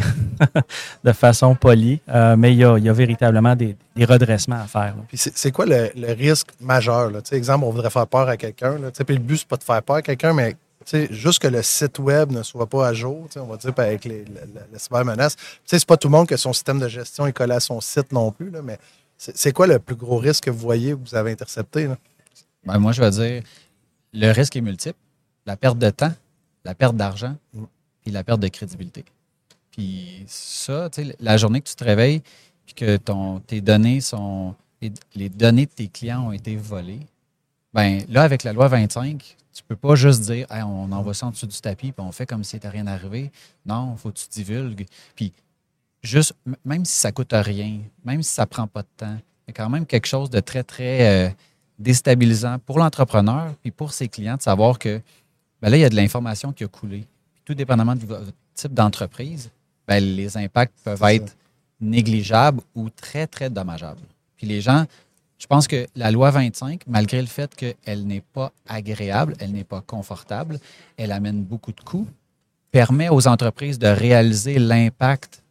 de 1.04 1.12
façon 1.12 1.56
polie. 1.56 2.00
Euh, 2.10 2.36
mais 2.38 2.54
il 2.54 2.58
y 2.60 2.64
a, 2.64 2.78
il 2.78 2.84
y 2.86 2.90
a 2.90 2.94
véritablement 2.94 3.56
des, 3.56 3.76
des 3.96 4.06
redressements 4.06 4.62
à 4.62 4.68
faire. 4.68 4.96
là. 4.96 5.04
Puis 5.08 5.18
c'est 5.18 5.52
quoi 5.52 5.66
le, 5.66 5.90
le 5.96 6.14
risque 6.14 6.48
majeur? 6.62 7.12
Là? 7.12 7.20
Exemple, 7.32 7.66
on 7.66 7.72
voudrait 7.72 7.90
faire 7.90 8.08
peur 8.08 8.28
à 8.30 8.38
quelqu'un. 8.38 8.78
Puis 9.06 9.16
le 9.16 9.22
but, 9.22 9.38
c'est 9.38 9.48
pas 9.48 9.58
de 9.58 9.64
faire 9.64 9.84
peur 9.84 9.98
à 9.98 10.02
quelqu'un, 10.02 10.34
mais 10.34 10.56
juste 11.12 11.40
que 11.40 11.48
le 11.48 11.62
site 11.62 12.00
web 12.00 12.32
ne 12.32 12.42
soit 12.42 12.66
pas 12.68 12.88
à 12.88 12.94
jour, 12.94 13.28
on 13.36 13.44
va 13.46 13.58
dire 13.58 13.74
avec 13.78 14.06
les, 14.06 14.24
la, 14.26 14.42
la- 14.72 14.80
cybermenace. 14.80 15.36
C'est 15.66 15.86
pas 15.86 15.98
tout 15.98 16.08
le 16.08 16.14
monde 16.14 16.28
que 16.28 16.38
son 16.38 16.54
système 16.54 16.80
de 16.80 16.88
gestion 16.88 17.28
est 17.28 17.34
collé 17.34 17.54
à 17.54 17.60
son 17.60 17.80
site 17.82 18.12
non 18.12 18.32
plus, 18.32 18.50
là, 18.50 18.62
mais 18.64 18.80
c'est 19.18 19.52
quoi 19.52 19.68
le 19.68 19.78
plus 19.80 19.96
gros 19.96 20.18
risque 20.18 20.46
que 20.46 20.50
vous 20.50 20.58
voyez 20.60 20.92
que 20.94 21.00
vous 21.08 21.14
avez 21.16 21.32
intercepté? 21.34 21.86
Là? 21.88 21.98
Ben, 22.66 22.80
moi, 22.80 22.94
je 22.94 23.02
vais 23.02 23.12
dire, 23.12 23.44
le 24.14 24.32
risque 24.32 24.56
est 24.56 24.62
multiple. 24.62 24.98
La 25.46 25.58
perte 25.58 25.78
de 25.78 25.90
temps, 25.90 26.14
la 26.64 26.74
perte 26.74 26.96
d'argent, 26.96 27.36
Mm. 27.54 27.64
Puis 28.10 28.16
la 28.16 28.24
perte 28.24 28.40
de 28.40 28.48
crédibilité. 28.48 29.06
Puis 29.70 30.24
ça, 30.26 30.90
la 31.20 31.38
journée 31.38 31.62
que 31.62 31.70
tu 31.70 31.76
te 31.76 31.84
réveilles, 31.84 32.24
puis 32.66 32.74
que 32.74 32.98
ton, 32.98 33.40
tes 33.40 33.62
données 33.62 34.02
sont, 34.02 34.56
les, 35.14 35.30
données 35.30 35.68
de 35.68 35.72
tes 35.72 35.88
clients 35.88 36.28
ont 36.28 36.32
été 36.32 36.56
volées, 36.56 37.06
ben 37.72 38.02
là, 38.10 38.24
avec 38.24 38.44
la 38.44 38.52
loi 38.52 38.68
25, 38.68 39.38
tu 39.54 39.64
peux 39.64 39.76
pas 39.76 39.94
juste 39.94 40.22
dire, 40.22 40.48
on 40.50 40.92
envoie 40.92 41.14
ça 41.14 41.28
en 41.28 41.32
dessous 41.32 41.46
du 41.46 41.62
tapis, 41.62 41.92
puis 41.92 42.04
on 42.04 42.12
fait 42.12 42.26
comme 42.26 42.44
si 42.44 42.56
n'était 42.56 42.70
rien 42.70 42.88
arrivé. 42.88 43.32
Non, 43.64 43.96
faut 43.96 44.10
que 44.10 44.18
tu 44.18 44.28
divulgues. 44.28 44.88
Puis 45.16 45.32
juste, 46.02 46.34
même 46.66 46.86
si 46.86 46.98
ça 46.98 47.12
coûte 47.12 47.34
rien, 47.34 47.80
même 48.04 48.24
si 48.24 48.34
ça 48.34 48.48
prend 48.48 48.66
pas 48.66 48.82
de 48.82 48.88
temps, 48.98 49.18
il 49.48 49.50
y 49.50 49.52
a 49.52 49.54
quand 49.54 49.70
même 49.70 49.86
quelque 49.86 50.08
chose 50.08 50.32
de 50.32 50.40
très, 50.40 50.64
très 50.64 51.28
euh, 51.28 51.30
déstabilisant 51.78 52.58
pour 52.58 52.80
l'entrepreneur 52.80 53.54
puis 53.62 53.70
pour 53.70 53.94
ses 53.94 54.08
clients 54.08 54.38
de 54.38 54.42
savoir 54.42 54.80
que 54.80 55.00
ben 55.62 55.70
là, 55.70 55.78
il 55.78 55.82
y 55.82 55.86
a 55.86 55.90
de 55.90 55.96
l'information 55.96 56.54
qui 56.54 56.64
a 56.64 56.68
coulé. 56.68 57.06
Tout 57.50 57.56
dépendamment 57.56 57.96
du 57.96 58.06
type 58.54 58.76
d'entreprise, 58.76 59.50
ben, 59.88 60.04
les 60.04 60.38
impacts 60.38 60.76
peuvent 60.84 61.02
être 61.02 61.36
négligeables 61.82 62.62
ou 62.76 62.92
très, 62.92 63.26
très 63.26 63.50
dommageables. 63.50 64.04
Puis 64.38 64.46
les 64.46 64.62
gens, 64.62 64.86
je 65.40 65.48
pense 65.48 65.68
que 65.68 65.88
la 65.96 66.12
loi 66.12 66.30
25, 66.30 66.84
malgré 66.86 67.20
le 67.20 67.28
fait 67.28 67.56
qu'elle 67.56 68.06
n'est 68.06 68.22
pas 68.22 68.52
agréable, 68.68 69.34
elle 69.40 69.52
n'est 69.52 69.64
pas 69.64 69.82
confortable, 69.82 70.60
elle 70.96 71.12
amène 71.12 71.42
beaucoup 71.42 71.72
de 71.72 71.82
coûts, 71.82 72.06
permet 72.70 73.10
aux 73.10 73.28
entreprises 73.28 73.80
de 73.80 73.88
réaliser 73.88 74.60
l'impact 74.60 75.42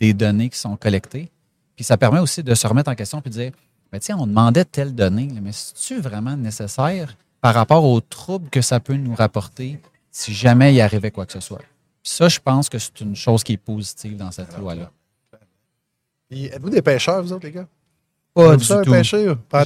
des 0.00 0.12
données 0.12 0.48
qui 0.48 0.58
sont 0.58 0.76
collectées. 0.76 1.30
Puis 1.76 1.84
ça 1.84 1.96
permet 1.96 2.18
aussi 2.18 2.42
de 2.42 2.56
se 2.56 2.66
remettre 2.66 2.90
en 2.90 2.96
question 2.96 3.20
puis 3.20 3.30
de 3.30 3.36
dire, 3.36 3.52
ben, 3.92 4.00
tiens, 4.00 4.16
on 4.18 4.26
demandait 4.26 4.64
telle 4.64 4.92
donnée, 4.92 5.28
mais 5.40 5.52
c'est-tu 5.52 6.00
vraiment 6.00 6.36
nécessaire 6.36 7.16
par 7.40 7.54
rapport 7.54 7.84
aux 7.84 8.00
troubles 8.00 8.50
que 8.50 8.60
ça 8.60 8.80
peut 8.80 8.96
nous 8.96 9.14
rapporter 9.14 9.78
si 10.14 10.32
jamais 10.32 10.72
il 10.72 10.80
arrivait 10.80 11.10
quoi 11.10 11.26
que 11.26 11.32
ce 11.32 11.40
soit? 11.40 11.58
Puis 11.58 12.12
ça, 12.12 12.28
je 12.28 12.38
pense 12.38 12.68
que 12.68 12.78
c'est 12.78 13.00
une 13.00 13.16
chose 13.16 13.42
qui 13.42 13.54
est 13.54 13.56
positive 13.56 14.16
dans 14.16 14.30
cette 14.30 14.56
loi-là. 14.56 14.92
Puis 16.30 16.46
êtes-vous 16.46 16.70
des 16.70 16.82
pêcheurs, 16.82 17.20
vous 17.20 17.32
autres, 17.32 17.44
les 17.46 17.52
gars? 17.52 17.66
Pas 18.32 18.52
Vous 18.52 18.56
du 18.56 18.66
tout. 18.66 18.94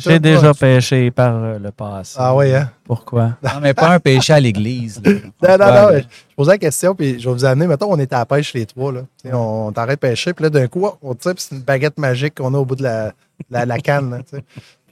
J'ai 0.00 0.18
déjà 0.18 0.52
pas? 0.52 0.54
pêché 0.54 1.10
par 1.10 1.34
euh, 1.36 1.58
le 1.58 1.70
passé. 1.70 2.16
Ah 2.18 2.34
oui, 2.34 2.54
hein? 2.54 2.70
Pourquoi? 2.84 3.36
Non, 3.42 3.60
mais 3.60 3.74
pas 3.74 3.92
un 3.94 4.00
péché 4.00 4.32
à 4.32 4.40
l'église. 4.40 5.02
Non, 5.42 5.56
non, 5.58 5.66
non. 5.66 5.98
Je 5.98 6.34
posais 6.36 6.52
la 6.52 6.58
question, 6.58 6.94
puis 6.94 7.20
je 7.20 7.28
vais 7.28 7.34
vous 7.34 7.44
amener. 7.44 7.66
Mettons, 7.66 7.90
on 7.92 7.98
était 7.98 8.14
à 8.14 8.20
la 8.20 8.26
pêche 8.26 8.54
les 8.54 8.66
trois. 8.66 8.92
Là. 8.92 9.02
On, 9.32 9.70
t'arrête 9.72 10.00
de 10.02 10.08
pêcher, 10.08 10.32
puis 10.32 10.44
là, 10.44 10.50
d'un 10.50 10.66
coup, 10.66 10.86
on 11.02 11.14
tire, 11.14 11.34
puis 11.34 11.44
c'est 11.46 11.54
une 11.56 11.62
baguette 11.62 11.98
magique 11.98 12.36
qu'on 12.36 12.52
a 12.54 12.58
au 12.58 12.64
bout 12.64 12.76
de 12.76 12.82
la, 12.82 13.12
la, 13.50 13.66
la 13.66 13.78
canne. 13.78 14.22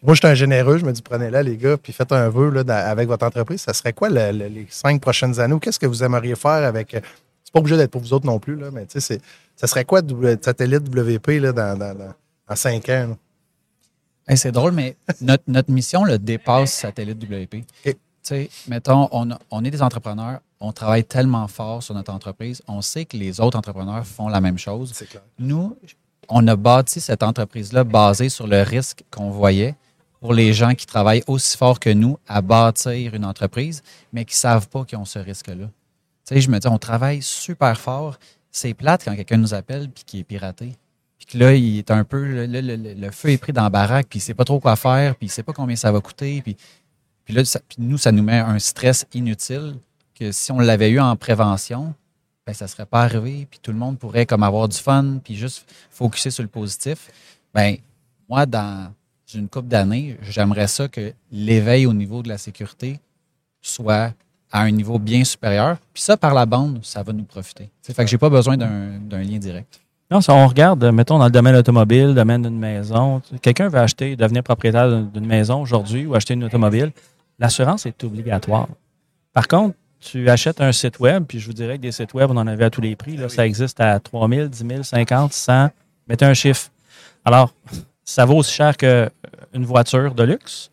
Moi, 0.06 0.14
j'étais 0.14 0.28
un 0.28 0.34
généreux. 0.34 0.78
Je 0.78 0.84
me 0.84 0.92
dis, 0.92 1.02
prenez-la, 1.02 1.42
les 1.42 1.56
gars, 1.56 1.76
puis 1.76 1.92
faites 1.92 2.12
un 2.12 2.28
vœu 2.28 2.50
là, 2.50 2.64
dans- 2.64 2.74
avec 2.74 3.08
votre 3.08 3.26
entreprise. 3.26 3.60
Ça 3.62 3.72
serait 3.74 3.92
quoi 3.92 4.08
le- 4.08 4.30
le- 4.32 4.46
les 4.46 4.66
cinq 4.70 5.00
prochaines 5.02 5.38
années? 5.40 5.52
Ou 5.54 5.58
qu'est-ce 5.58 5.78
que 5.80 5.86
vous 5.86 6.02
aimeriez 6.04 6.36
faire 6.36 6.64
avec. 6.64 6.94
euh, 6.94 7.00
C'est 7.44 7.52
pas 7.52 7.60
obligé 7.60 7.76
d'être 7.76 7.90
pour 7.92 8.00
vous 8.00 8.12
autres 8.12 8.26
non 8.26 8.38
plus, 8.40 8.56
là, 8.56 8.70
mais 8.72 8.86
tu 8.86 9.00
sais, 9.00 9.20
ça 9.54 9.66
serait 9.68 9.84
quoi 9.84 10.02
W- 10.02 10.36
satellite 10.42 10.88
WP 10.88 11.38
là, 11.40 11.52
dans, 11.52 11.78
dans, 11.78 12.56
cinq 12.56 12.88
ans? 12.88 13.08
là? 13.10 13.16
Hey, 14.28 14.36
c'est 14.36 14.50
drôle, 14.50 14.72
mais 14.72 14.96
notre, 15.20 15.44
notre 15.46 15.70
mission 15.70 16.02
le 16.04 16.18
dépasse 16.18 16.72
Satellite 16.72 17.22
WP. 17.22 17.64
Sais, 18.22 18.50
mettons, 18.66 19.08
on, 19.12 19.28
on 19.52 19.64
est 19.64 19.70
des 19.70 19.80
entrepreneurs, 19.82 20.40
on 20.58 20.72
travaille 20.72 21.04
tellement 21.04 21.46
fort 21.46 21.80
sur 21.84 21.94
notre 21.94 22.12
entreprise, 22.12 22.60
on 22.66 22.82
sait 22.82 23.04
que 23.04 23.16
les 23.16 23.40
autres 23.40 23.56
entrepreneurs 23.56 24.04
font 24.04 24.28
la 24.28 24.40
même 24.40 24.58
chose. 24.58 24.90
C'est 24.94 25.08
clair. 25.08 25.22
Nous, 25.38 25.76
on 26.28 26.46
a 26.48 26.56
bâti 26.56 27.00
cette 27.00 27.22
entreprise-là 27.22 27.84
basée 27.84 28.28
sur 28.28 28.48
le 28.48 28.62
risque 28.62 29.04
qu'on 29.12 29.30
voyait 29.30 29.76
pour 30.20 30.32
les 30.34 30.52
gens 30.52 30.74
qui 30.74 30.86
travaillent 30.86 31.22
aussi 31.26 31.56
fort 31.56 31.78
que 31.80 31.90
nous 31.90 32.18
à 32.26 32.40
bâtir 32.42 33.14
une 33.14 33.24
entreprise, 33.24 33.82
mais 34.12 34.24
qui 34.24 34.34
ne 34.34 34.38
savent 34.38 34.68
pas 34.68 34.84
qu'ils 34.84 34.98
ont 34.98 35.04
ce 35.04 35.18
risque-là. 35.18 35.66
Tu 36.26 36.34
sais, 36.34 36.40
je 36.40 36.50
me 36.50 36.58
dis, 36.58 36.66
on 36.68 36.78
travaille 36.78 37.22
super 37.22 37.78
fort. 37.78 38.18
C'est 38.50 38.74
plate 38.74 39.04
quand 39.04 39.14
quelqu'un 39.14 39.36
nous 39.36 39.54
appelle 39.54 39.90
puis 39.90 40.04
qui 40.04 40.18
est 40.20 40.24
piraté. 40.24 40.72
Puis 41.18 41.26
que 41.26 41.38
là, 41.38 41.54
il 41.54 41.78
est 41.78 41.90
un 41.90 42.04
peu, 42.04 42.24
le, 42.24 42.46
le- 42.46 42.60
le- 42.60 42.94
le 42.94 43.10
feu 43.10 43.30
est 43.30 43.38
pris 43.38 43.52
dans 43.52 43.62
la 43.62 43.70
baraque, 43.70 44.06
puis 44.08 44.18
il 44.18 44.22
ne 44.22 44.24
sait 44.26 44.34
pas 44.34 44.44
trop 44.44 44.58
quoi 44.60 44.76
faire, 44.76 45.14
puis 45.16 45.26
il 45.26 45.30
ne 45.30 45.32
sait 45.32 45.42
pas 45.42 45.52
combien 45.52 45.76
ça 45.76 45.92
va 45.92 46.00
coûter. 46.00 46.42
Puis, 46.42 46.56
puis 47.24 47.34
là, 47.34 47.42
nous, 47.78 47.98
ça 47.98 48.12
nous 48.12 48.22
met 48.22 48.38
un 48.38 48.58
stress 48.58 49.06
inutile 49.14 49.76
que 50.14 50.32
si 50.32 50.50
on 50.52 50.58
l'avait 50.60 50.90
eu 50.90 51.00
en 51.00 51.14
prévention, 51.16 51.94
ben, 52.46 52.52
ça 52.54 52.64
ne 52.66 52.68
serait 52.70 52.86
pas 52.86 53.02
arrivé, 53.02 53.46
puis 53.50 53.58
tout 53.60 53.72
le 53.72 53.78
monde 53.78 53.98
pourrait 53.98 54.24
comme 54.26 54.42
avoir 54.42 54.68
du 54.68 54.76
fun, 54.78 55.18
puis 55.22 55.34
juste 55.36 55.68
focuser 55.90 56.30
sur 56.30 56.42
le 56.42 56.48
positif. 56.48 57.10
Ben, 57.52 57.76
moi, 58.28 58.46
dans 58.46 58.92
une 59.34 59.48
couple 59.48 59.68
d'années, 59.68 60.16
j'aimerais 60.22 60.68
ça 60.68 60.88
que 60.88 61.12
l'éveil 61.32 61.86
au 61.86 61.92
niveau 61.92 62.22
de 62.22 62.28
la 62.28 62.38
sécurité 62.38 63.00
soit 63.60 64.12
à 64.52 64.62
un 64.62 64.70
niveau 64.70 64.98
bien 64.98 65.24
supérieur. 65.24 65.76
Puis 65.92 66.02
ça, 66.02 66.16
par 66.16 66.32
la 66.32 66.46
bande, 66.46 66.78
ça 66.82 67.02
va 67.02 67.12
nous 67.12 67.24
profiter. 67.24 67.68
Sais, 67.82 67.92
fait 67.92 68.04
que 68.04 68.10
j'ai 68.10 68.18
pas 68.18 68.30
besoin 68.30 68.56
d'un 68.56 69.22
lien 69.22 69.38
direct. 69.38 69.80
Non, 70.10 70.20
si 70.20 70.30
on 70.30 70.46
regarde, 70.46 70.84
mettons, 70.92 71.18
dans 71.18 71.24
le 71.24 71.32
domaine 71.32 71.56
automobile, 71.56 72.08
le 72.08 72.14
domaine 72.14 72.42
d'une 72.42 72.58
maison, 72.58 73.20
quelqu'un 73.42 73.68
veut 73.68 73.80
acheter, 73.80 74.14
devenir 74.14 74.44
propriétaire 74.44 74.88
d'une 74.88 75.10
d'une 75.10 75.26
maison 75.26 75.60
aujourd'hui 75.60 76.06
ou 76.06 76.14
acheter 76.14 76.34
une 76.34 76.44
automobile, 76.44 76.92
l'assurance 77.40 77.86
est 77.86 78.04
obligatoire. 78.04 78.68
Par 79.32 79.48
contre, 79.48 79.74
tu 79.98 80.30
achètes 80.30 80.60
un 80.60 80.70
site 80.70 81.00
web, 81.00 81.24
puis 81.26 81.40
je 81.40 81.46
vous 81.46 81.52
dirais 81.52 81.76
que 81.76 81.82
des 81.82 81.90
sites 81.90 82.14
web, 82.14 82.30
on 82.30 82.36
en 82.36 82.46
avait 82.46 82.66
à 82.66 82.70
tous 82.70 82.80
les 82.80 82.94
prix. 82.94 83.16
Là, 83.16 83.28
Ça 83.28 83.44
existe 83.44 83.80
à 83.80 83.98
3 83.98 84.28
000, 84.28 84.48
10 84.48 84.58
000, 84.68 84.82
50, 84.84 85.32
100. 85.32 85.70
Mettez 86.08 86.24
un 86.24 86.34
chiffre. 86.34 86.70
Alors, 87.24 87.52
ça 88.06 88.24
vaut 88.24 88.36
aussi 88.36 88.52
cher 88.54 88.76
qu'une 88.76 89.64
voiture 89.64 90.14
de 90.14 90.22
luxe. 90.22 90.70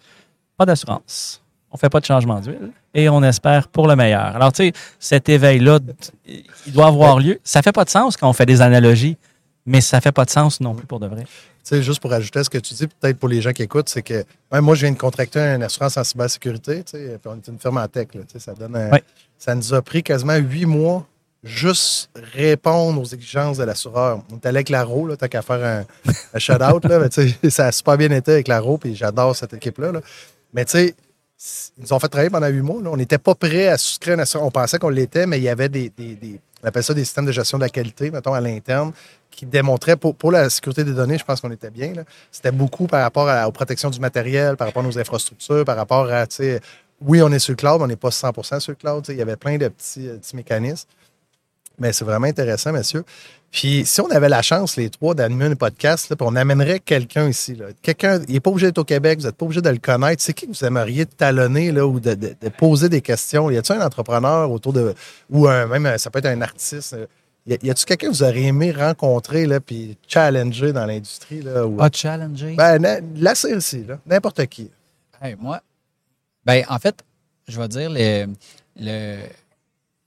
Pas 0.55 0.65
d'assurance. 0.65 1.41
On 1.71 1.77
fait 1.77 1.89
pas 1.89 1.99
de 1.99 2.05
changement 2.05 2.39
d'huile 2.39 2.71
et 2.93 3.09
on 3.09 3.23
espère 3.23 3.67
pour 3.67 3.87
le 3.87 3.95
meilleur. 3.95 4.35
Alors, 4.35 4.53
tu 4.53 4.67
sais, 4.67 4.73
cet 4.99 5.27
éveil-là, 5.27 5.79
il 6.27 6.43
doit 6.71 6.85
avoir 6.87 7.19
lieu. 7.19 7.39
Ça 7.43 7.63
fait 7.63 7.71
pas 7.71 7.83
de 7.83 7.89
sens 7.89 8.15
quand 8.15 8.29
on 8.29 8.33
fait 8.33 8.45
des 8.45 8.61
analogies, 8.61 9.17
mais 9.65 9.81
ça 9.81 9.99
fait 9.99 10.11
pas 10.11 10.25
de 10.25 10.29
sens 10.29 10.61
non 10.61 10.75
plus 10.75 10.85
pour 10.85 10.99
de 10.99 11.07
vrai. 11.07 11.23
Tu 11.23 11.29
sais, 11.63 11.81
juste 11.81 11.99
pour 11.99 12.13
ajouter 12.13 12.39
à 12.39 12.43
ce 12.43 12.49
que 12.51 12.59
tu 12.59 12.75
dis, 12.75 12.85
peut-être 12.87 13.17
pour 13.17 13.29
les 13.29 13.41
gens 13.41 13.51
qui 13.51 13.63
écoutent, 13.63 13.89
c'est 13.89 14.03
que 14.03 14.23
même 14.51 14.63
moi, 14.65 14.75
je 14.75 14.81
viens 14.81 14.91
de 14.91 14.97
contracter 14.97 15.39
une 15.39 15.63
assurance 15.63 15.97
en 15.97 16.03
cybersécurité. 16.03 16.83
Tu 16.83 16.91
sais, 16.91 17.17
puis 17.19 17.31
on 17.33 17.37
est 17.37 17.47
une 17.47 17.57
firme 17.57 17.77
en 17.77 17.87
tech. 17.87 18.09
Là, 18.13 18.21
tu 18.21 18.33
sais, 18.33 18.39
ça, 18.39 18.53
donne 18.53 18.75
un- 18.75 18.91
Ouais. 18.91 19.03
ça 19.39 19.55
nous 19.55 19.73
a 19.73 19.81
pris 19.81 20.03
quasiment 20.03 20.35
huit 20.35 20.65
mois 20.67 21.07
juste 21.43 22.09
répondre 22.33 23.01
aux 23.01 23.05
exigences 23.05 23.57
de 23.57 23.63
l'assureur. 23.63 24.21
On 24.31 24.35
est 24.35 24.45
allé 24.45 24.57
avec 24.57 24.69
Laro, 24.69 25.07
là, 25.07 25.17
t'as 25.17 25.27
qu'à 25.27 25.41
faire 25.41 25.85
un, 26.33 26.39
shout-out. 26.39 26.85
là, 26.85 26.99
mais 26.99 27.49
ça 27.49 27.67
a 27.67 27.71
super 27.71 27.97
bien 27.97 28.11
été 28.11 28.31
avec 28.31 28.47
Laro, 28.47 28.77
puis 28.77 28.95
j'adore 28.95 29.35
cette 29.35 29.53
équipe-là. 29.53 29.91
là. 29.91 30.01
Mais 30.53 30.65
tu 30.65 30.71
sais, 30.71 30.95
ils 31.77 31.83
nous 31.83 31.93
ont 31.93 31.99
fait 31.99 32.07
travailler 32.07 32.29
pendant 32.29 32.47
huit 32.47 32.61
mois. 32.61 32.79
On 32.85 32.95
n'était 32.95 33.17
pas 33.17 33.35
prêt 33.35 33.67
à 33.67 33.77
souscrire 33.77 34.13
une 34.13 34.21
assurance. 34.21 34.47
On 34.47 34.51
pensait 34.51 34.79
qu'on 34.79 34.89
l'était, 34.89 35.27
mais 35.27 35.39
il 35.39 35.43
y 35.43 35.49
avait 35.49 35.69
des, 35.69 35.89
des- 35.89 36.39
on 36.63 36.67
appelle 36.67 36.83
ça 36.83 36.93
des 36.93 37.03
systèmes 37.03 37.25
de 37.25 37.31
gestion 37.33 37.57
de 37.57 37.63
la 37.63 37.69
qualité, 37.69 38.09
mettons, 38.09 38.33
à 38.33 38.39
l'interne, 38.39 38.93
qui 39.29 39.45
démontraient, 39.45 39.97
pour, 39.97 40.31
la 40.31 40.49
sécurité 40.49 40.85
des 40.85 40.93
données, 40.93 41.17
je 41.17 41.25
pense 41.25 41.41
qu'on 41.41 41.51
était 41.51 41.71
bien. 41.71 41.91
C'était 42.31 42.51
beaucoup 42.51 42.87
par 42.87 43.01
rapport 43.01 43.27
aux 43.45 43.51
protections 43.51 43.89
du 43.89 43.99
matériel, 43.99 44.55
par 44.55 44.67
rapport 44.67 44.81
à 44.81 44.85
nos 44.85 44.97
infrastructures, 44.97 45.65
par 45.65 45.75
rapport 45.75 46.09
à, 46.09 46.25
oui, 47.01 47.21
on 47.21 47.31
est 47.33 47.39
sur 47.39 47.51
le 47.51 47.57
cloud, 47.57 47.79
mais 47.79 47.83
on 47.83 47.87
n'est 47.87 47.95
pas 47.97 48.09
100% 48.09 48.59
sur 48.61 48.71
le 48.71 48.75
cloud. 48.75 49.05
Il 49.09 49.17
y 49.17 49.21
avait 49.21 49.35
plein 49.35 49.57
de 49.57 49.67
petits, 49.67 50.07
euh, 50.07 50.17
petits 50.17 50.35
mécanismes. 50.37 50.87
Mais 51.79 51.91
c'est 51.93 52.05
vraiment 52.05 52.27
intéressant, 52.27 52.71
messieurs. 52.71 53.03
Puis 53.51 53.83
si 53.85 54.01
on 54.01 54.09
avait 54.09 54.29
la 54.29 54.41
chance, 54.41 54.77
les 54.77 54.89
trois, 54.89 55.13
d'animer 55.13 55.45
un 55.45 55.55
podcast, 55.55 56.09
là, 56.09 56.15
puis 56.15 56.25
on 56.27 56.35
amènerait 56.35 56.79
quelqu'un 56.79 57.27
ici. 57.29 57.55
là. 57.55 57.65
Quelqu'un, 57.81 58.19
il 58.27 58.33
n'est 58.33 58.39
pas 58.39 58.49
obligé 58.49 58.67
d'être 58.67 58.79
au 58.79 58.83
Québec, 58.83 59.19
vous 59.19 59.25
n'êtes 59.25 59.35
pas 59.35 59.45
obligé 59.45 59.61
de 59.61 59.69
le 59.69 59.77
connaître. 59.77 60.21
C'est 60.23 60.33
qui 60.33 60.47
que 60.47 60.51
vous 60.51 60.65
aimeriez 60.65 61.05
talonner 61.05 61.71
là, 61.71 61.85
ou 61.85 61.99
de, 61.99 62.13
de- 62.15 62.35
de 62.39 62.49
poser 62.49 62.89
des 62.89 63.01
questions? 63.01 63.49
Y 63.51 63.57
a-t-il 63.57 63.79
un 63.79 63.85
entrepreneur 63.85 64.49
autour 64.51 64.73
de. 64.73 64.93
ou 65.29 65.47
un, 65.47 65.67
même, 65.67 65.97
ça 65.99 66.09
peut 66.09 66.19
être 66.19 66.25
un 66.27 66.41
artiste? 66.41 66.93
euh, 66.93 67.05
Y 67.45 67.53
a- 67.53 67.57
y 67.61 67.69
a-t-il 67.69 67.85
quelqu'un 67.85 68.07
que 68.07 68.13
vous 68.13 68.23
auriez 68.23 68.47
aimé 68.47 68.71
rencontrer 68.71 69.45
là, 69.45 69.59
puis 69.59 69.97
challenger 70.07 70.71
dans 70.73 70.85
l'industrie? 70.85 71.41
Là, 71.41 71.65
ou- 71.67 71.75
Pas 71.75 71.89
challenger? 71.93 72.55
ben, 72.55 72.79
na- 72.79 72.99
la 73.17 73.35
CLC, 73.35 73.83
là, 73.87 73.99
n'importe 74.07 74.45
qui. 74.47 74.71
Hey, 75.21 75.35
moi, 75.39 75.59
ben, 76.45 76.63
en 76.69 76.79
fait, 76.79 76.95
je 77.47 77.59
vais 77.59 77.67
dire 77.67 77.89
le- 77.91 78.27
le- 78.79 79.19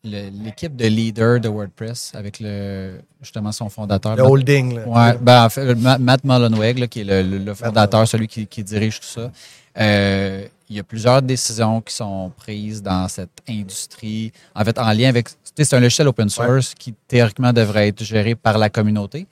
le- 0.05 0.31
l'équipe 0.45 0.77
de 0.77 0.87
leader 0.87 1.41
de 1.41 1.49
WordPress 1.49 2.13
avec 2.15 2.39
le, 2.41 3.01
justement 3.21 3.53
son 3.53 3.69
fondateur. 3.69 4.17
Le 4.17 4.23
Matt- 4.23 4.31
holding. 4.33 4.75
Là. 4.77 4.87
Ouais, 4.89 5.19
ben, 5.21 5.45
en 5.45 5.49
fait, 5.49 5.75
Ma- 5.75 5.99
Matt 5.99 6.25
Mullenweg, 6.25 6.79
là, 6.79 6.87
qui 6.87 7.01
est 7.01 7.23
le, 7.23 7.55
fondateur, 7.55 8.07
celui 8.07 8.29
qui, 8.29 8.47
qui 8.47 8.63
dirige 8.63 9.01
tout 9.01 9.07
ça. 9.07 9.31
Euh, 9.79 10.47
il 10.69 10.77
y 10.77 10.81
a 10.81 10.83
plusieurs 10.83 11.23
décisions 11.23 11.81
qui 11.81 11.95
sont 11.95 12.33
prises 12.37 12.83
dans 12.83 13.07
cette 13.09 13.31
industrie, 13.49 14.33
en 14.55 14.65
fait, 14.65 14.77
en 14.79 14.91
lien 14.93 15.09
avec. 15.09 15.29
C'est 15.59 15.75
un 15.75 15.81
logiciel 15.81 16.09
open 16.09 16.29
source 16.29 16.75
qui 16.75 16.93
théoriquement 17.09 17.53
devrait 17.53 17.89
être 17.89 18.03
géré 18.05 18.35
par 18.35 18.59
la 18.59 18.69
communauté. 18.69 19.27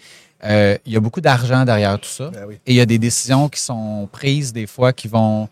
Euh, 0.45 0.77
il 0.87 0.93
y 0.93 0.97
a 0.97 1.01
beaucoup 1.01 1.21
d'argent 1.21 1.65
derrière 1.65 1.99
tout 1.99 2.09
ça. 2.09 2.31
Ben 2.31 2.45
oui. 2.47 2.55
Et 2.67 2.73
il 2.73 2.77
y 2.77 2.81
a 2.81 2.87
des 2.87 2.99
décisions 2.99 3.49
qui 3.49 3.61
sont 3.61 4.09
prises 4.13 4.53
des 4.53 4.67
fois 4.67 4.93
qui 4.93 5.09
vont, 5.09 5.49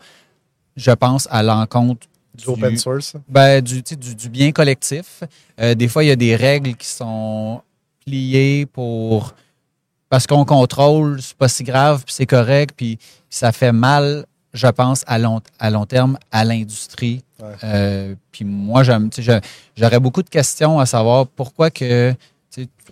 je 0.75 0.91
pense, 0.91 1.27
à 1.31 1.43
l'encontre 1.43 2.07
Du 2.35 2.47
open 2.47 2.77
source. 2.77 3.13
ben, 3.27 3.61
du, 3.61 4.29
bien 4.29 4.51
collectif. 4.51 5.23
Euh, 5.59 5.75
des 5.75 5.87
fois, 5.87 6.03
il 6.03 6.07
y 6.07 6.11
a 6.11 6.15
des 6.15 6.35
règles 6.35 6.75
qui 6.75 6.87
sont 6.87 7.61
pliées 8.05 8.65
pour 8.65 9.33
parce 10.09 10.27
qu'on 10.27 10.45
contrôle, 10.45 11.19
c'est 11.23 11.35
pas 11.35 11.47
si 11.47 11.63
grave, 11.63 12.03
puis 12.05 12.13
c'est 12.13 12.27
correct, 12.27 12.75
puis, 12.77 12.99
ça 13.31 13.51
fait 13.51 13.71
mal, 13.71 14.27
je 14.53 14.67
pense, 14.67 15.03
à 15.07 15.17
long, 15.17 15.41
à 15.57 15.71
long 15.71 15.87
terme 15.87 16.19
à 16.31 16.45
l'industrie. 16.45 17.23
Ouais. 17.41 17.47
Euh, 17.63 18.15
puis 18.31 18.45
moi, 18.45 18.83
j'aurais 18.83 19.99
beaucoup 19.99 20.21
de 20.21 20.29
questions 20.29 20.79
à 20.79 20.85
savoir 20.85 21.25
pourquoi 21.25 21.71
que 21.71 22.13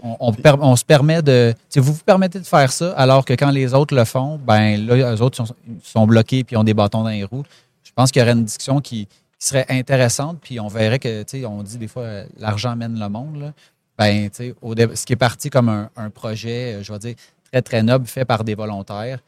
on, 0.02 0.18
on 0.20 0.34
per- 0.34 0.56
on 0.60 0.76
se 0.76 0.84
permet 0.84 1.22
de. 1.22 1.54
Vous 1.76 1.94
vous 1.94 2.04
permettez 2.04 2.40
de 2.40 2.46
faire 2.48 2.72
ça, 2.72 2.92
alors 2.94 3.24
que 3.24 3.34
quand 3.34 3.52
les 3.52 3.76
autres 3.76 3.96
le 3.96 4.04
font, 4.06 4.40
ben 4.44 4.84
là, 4.88 5.14
eux 5.14 5.22
autres 5.22 5.38
sont, 5.38 5.54
sont 5.84 6.08
bloqués 6.08 6.44
puis 6.44 6.58
ont 6.58 6.64
des 6.64 6.74
bâtons 6.74 7.04
dans 7.04 7.10
les 7.10 7.24
roues. 7.24 7.44
Je 7.84 7.92
pense 7.94 8.12
qu'il 8.12 8.20
y 8.20 8.24
aurait 8.24 8.32
une 8.34 8.46
discussion 8.46 8.82
qui, 8.82 9.08
qui 9.42 9.48
serait 9.48 9.66
intéressante, 9.70 10.38
puis 10.40 10.60
on 10.60 10.68
verrait 10.68 11.00
que, 11.00 11.24
tu 11.24 11.40
sais, 11.40 11.46
on 11.46 11.64
dit 11.64 11.80
des 11.80 11.88
fois, 11.88 12.06
l'argent 12.38 12.76
mène 12.76 13.00
le 13.00 13.10
monde. 13.10 13.42
Là. 13.42 13.54
Ben, 13.98 14.30
tu 14.30 14.36
sais, 14.36 14.56
au 14.62 14.76
ce 14.76 15.04
qui 15.04 15.14
est 15.14 15.18
parti 15.18 15.50
comme 15.50 15.68
un, 15.68 15.90
un 15.98 16.12
projet, 16.12 16.76
euh, 16.76 16.84
je 16.84 16.94
vais 16.94 17.00
dire, 17.00 17.16
très, 17.52 17.62
très 17.64 17.82
noble, 17.84 18.06
fait 18.06 18.24
par 18.24 18.44
des 18.44 18.54
volontaires, 18.54 19.20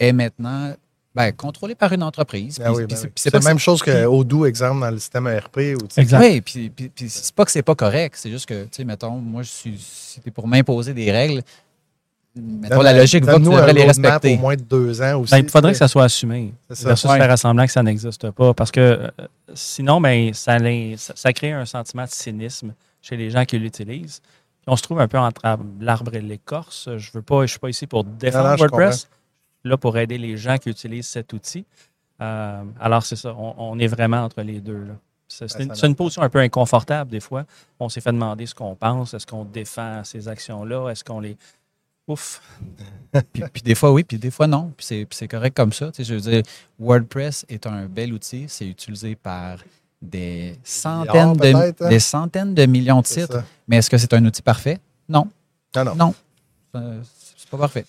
est 0.00 0.12
maintenant 0.12 0.74
ben, 1.14 1.30
contrôlé 1.30 1.76
par 1.76 1.92
une 1.92 2.02
entreprise. 2.02 2.58
Ben 2.58 2.72
oui, 2.72 2.86
ben 2.86 2.96
c'est- 2.96 3.32
oui. 3.32 3.40
la 3.40 3.48
même 3.48 3.60
chose 3.60 3.80
que 3.80 4.04
Odoo, 4.06 4.44
exemple, 4.44 4.80
dans 4.80 4.90
le 4.90 4.98
système 4.98 5.28
ERP. 5.28 5.76
Ou, 5.80 5.86
oui, 6.18 6.40
puis, 6.40 6.70
puis, 6.70 6.88
puis 6.88 7.08
c'est 7.08 7.32
pas 7.32 7.44
que 7.44 7.52
c'est 7.52 7.62
pas 7.62 7.76
correct, 7.76 8.16
c'est 8.18 8.30
juste 8.30 8.46
que, 8.46 8.64
tu 8.64 8.70
sais, 8.72 8.84
mettons, 8.84 9.12
moi, 9.12 9.44
je 9.44 9.50
suis, 9.50 10.20
t'es 10.24 10.32
pour 10.32 10.48
m'imposer 10.48 10.94
des 10.94 11.12
règles, 11.12 11.42
mettons, 12.36 12.82
la 12.82 12.92
logique 12.92 13.24
va 13.24 13.34
que 13.34 13.38
tu 13.38 13.44
devrais 13.44 13.72
les 13.72 13.84
respecter. 13.84 14.34
au 14.36 14.40
moins 14.40 14.56
de 14.56 14.62
deux 14.62 15.00
ans 15.02 15.20
aussi. 15.20 15.30
Ben, 15.32 15.38
il 15.38 15.48
faudrait 15.48 15.72
que 15.72 15.78
ça 15.78 15.88
soit 15.88 16.04
assumé. 16.04 16.52
C'est 16.68 16.74
ça. 16.76 16.88
Versus 16.88 17.10
Ouais. 17.10 17.18
faire 17.18 17.38
semblant 17.38 17.66
que 17.66 17.72
ça 17.72 17.82
n'existe 17.82 18.30
pas. 18.30 18.54
Parce 18.54 18.70
que 18.70 18.80
euh, 18.80 19.08
sinon, 19.54 20.00
ben, 20.00 20.32
ça, 20.34 20.58
l'in- 20.58 20.94
ça, 20.96 21.12
ça 21.16 21.32
crée 21.32 21.52
un 21.52 21.64
sentiment 21.66 22.04
de 22.04 22.10
cynisme 22.10 22.74
chez 23.02 23.16
les 23.16 23.30
gens 23.30 23.44
qui 23.44 23.58
l'utilisent. 23.58 24.20
On 24.66 24.76
se 24.76 24.82
trouve 24.82 25.00
un 25.00 25.08
peu 25.08 25.18
entre 25.18 25.42
l'arbre 25.80 26.14
et 26.14 26.20
l'écorce. 26.22 26.88
Je 26.96 27.10
veux 27.12 27.22
pas, 27.22 27.42
je 27.42 27.50
suis 27.50 27.58
pas 27.58 27.68
ici 27.68 27.86
pour 27.86 28.02
défendre 28.04 28.44
Non, 28.44 28.50
non, 28.50 28.56
je 28.56 28.60
WordPress. 28.62 29.08
Là, 29.64 29.76
pour 29.76 29.96
aider 29.98 30.18
les 30.18 30.36
gens 30.36 30.56
qui 30.58 30.70
utilisent 30.70 31.06
cet 31.08 31.32
outil. 31.32 31.64
Euh, 32.20 32.62
alors, 32.80 33.02
c'est 33.04 33.16
ça. 33.16 33.34
On, 33.36 33.54
on 33.58 33.78
est 33.78 33.86
vraiment 33.86 34.18
entre 34.24 34.42
les 34.42 34.60
deux. 34.60 34.84
là. 34.84 34.94
C'est 35.26 35.48
c'est 35.50 35.58
Ben, 35.58 35.68
une, 35.68 35.74
c'est 35.74 35.86
une 35.86 35.94
position 35.94 36.22
un 36.22 36.28
peu 36.28 36.38
inconfortable 36.38 37.10
des 37.10 37.20
fois. 37.20 37.44
On 37.80 37.88
s'est 37.88 38.00
fait 38.00 38.12
demander 38.12 38.46
ce 38.46 38.54
qu'on 38.54 38.74
pense. 38.74 39.14
Est-ce 39.14 39.26
qu'on 39.26 39.44
défend 39.44 40.02
ces 40.04 40.28
actions-là? 40.28 40.90
Est-ce 40.90 41.02
qu'on 41.04 41.20
les. 41.20 41.36
Ouf. 42.06 42.42
puis, 43.32 43.42
puis 43.52 43.62
des 43.62 43.74
fois, 43.74 43.92
oui, 43.92 44.04
puis 44.04 44.18
des 44.18 44.30
fois, 44.30 44.46
non. 44.46 44.72
Puis 44.76 44.86
c'est- 44.86 45.06
puis 45.06 45.16
c'est 45.16 45.28
correct 45.28 45.56
comme 45.56 45.72
ça. 45.72 45.86
Tu 45.90 45.96
sais, 45.96 46.04
je 46.04 46.14
veux 46.14 46.20
dire, 46.20 46.42
WordPress 46.78 47.46
est 47.48 47.66
un 47.66 47.86
bel 47.86 48.12
outil. 48.12 48.44
C'est 48.48 48.66
utilisé 48.66 49.14
par 49.16 49.58
des 50.02 50.58
centaines, 50.64 51.32
de, 51.34 51.54
hein? 51.54 51.88
des 51.88 51.98
centaines 52.00 52.54
de 52.54 52.66
millions 52.66 53.00
de 53.00 53.06
sites. 53.06 53.32
ça. 53.32 53.42
Mais 53.68 53.76
est-ce 53.78 53.88
que 53.88 53.96
c'est 53.96 54.12
un 54.12 54.24
outil 54.24 54.42
parfait? 54.42 54.78
Non. 55.08 55.26
Non, 55.74 55.84
non. 55.84 55.94
Non. 55.94 56.14
Euh, 56.76 57.00
C'est 57.36 57.48
pas 57.48 57.56
parfait. 57.58 57.86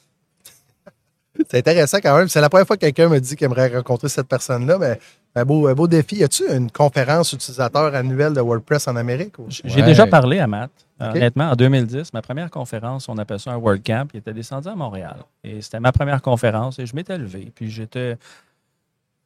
C'est 1.49 1.57
intéressant 1.57 1.97
quand 2.01 2.17
même. 2.17 2.29
C'est 2.29 2.39
la 2.39 2.49
première 2.49 2.65
fois 2.67 2.77
que 2.77 2.81
quelqu'un 2.81 3.09
me 3.09 3.19
dit 3.19 3.35
qu'il 3.35 3.45
aimerait 3.45 3.67
rencontrer 3.75 4.07
cette 4.07 4.27
personne-là, 4.27 4.77
mais 4.77 4.99
un 5.35 5.43
beau, 5.43 5.67
un 5.67 5.73
beau 5.73 5.87
défi. 5.87 6.15
Y 6.17 6.23
a-tu 6.23 6.43
une 6.49 6.71
conférence 6.71 7.33
utilisateur 7.33 7.93
annuelle 7.93 8.31
de 8.33 8.39
WordPress 8.41 8.87
en 8.87 8.95
Amérique? 8.95 9.37
ou- 9.39 9.47
J'ai 9.49 9.63
Ouais. 9.81 9.83
déjà 9.83 10.07
parlé 10.07 10.39
à 10.39 10.47
Matt. 10.47 10.71
Ok. 10.99 11.15
Honnêtement, 11.15 11.49
en 11.51 11.55
2010, 11.55 12.13
ma 12.13 12.21
première 12.21 12.49
conférence, 12.49 13.09
on 13.09 13.17
appelle 13.17 13.39
ça 13.39 13.51
un 13.51 13.57
WordCamp, 13.57 14.07
il 14.13 14.17
était 14.19 14.33
descendu 14.33 14.69
à 14.69 14.75
Montréal. 14.75 15.17
Et 15.43 15.61
c'était 15.61 15.79
ma 15.79 15.91
première 15.91 16.21
conférence 16.21 16.79
et 16.79 16.85
je 16.85 16.95
m'étais 16.95 17.17
levé. 17.17 17.51
Puis 17.53 17.69
j'étais 17.69 18.17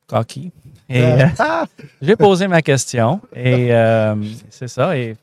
cocky. 0.07 0.51
Et 0.87 1.03
euh, 1.03 1.27
Ah! 1.37 1.65
j'ai 2.01 2.15
posé 2.15 2.47
ma 2.47 2.61
question. 2.61 3.21
Et 3.35 3.73
euh, 3.73 4.15
c'est 4.49 4.67
ça. 4.67 4.97
Et 4.97 5.15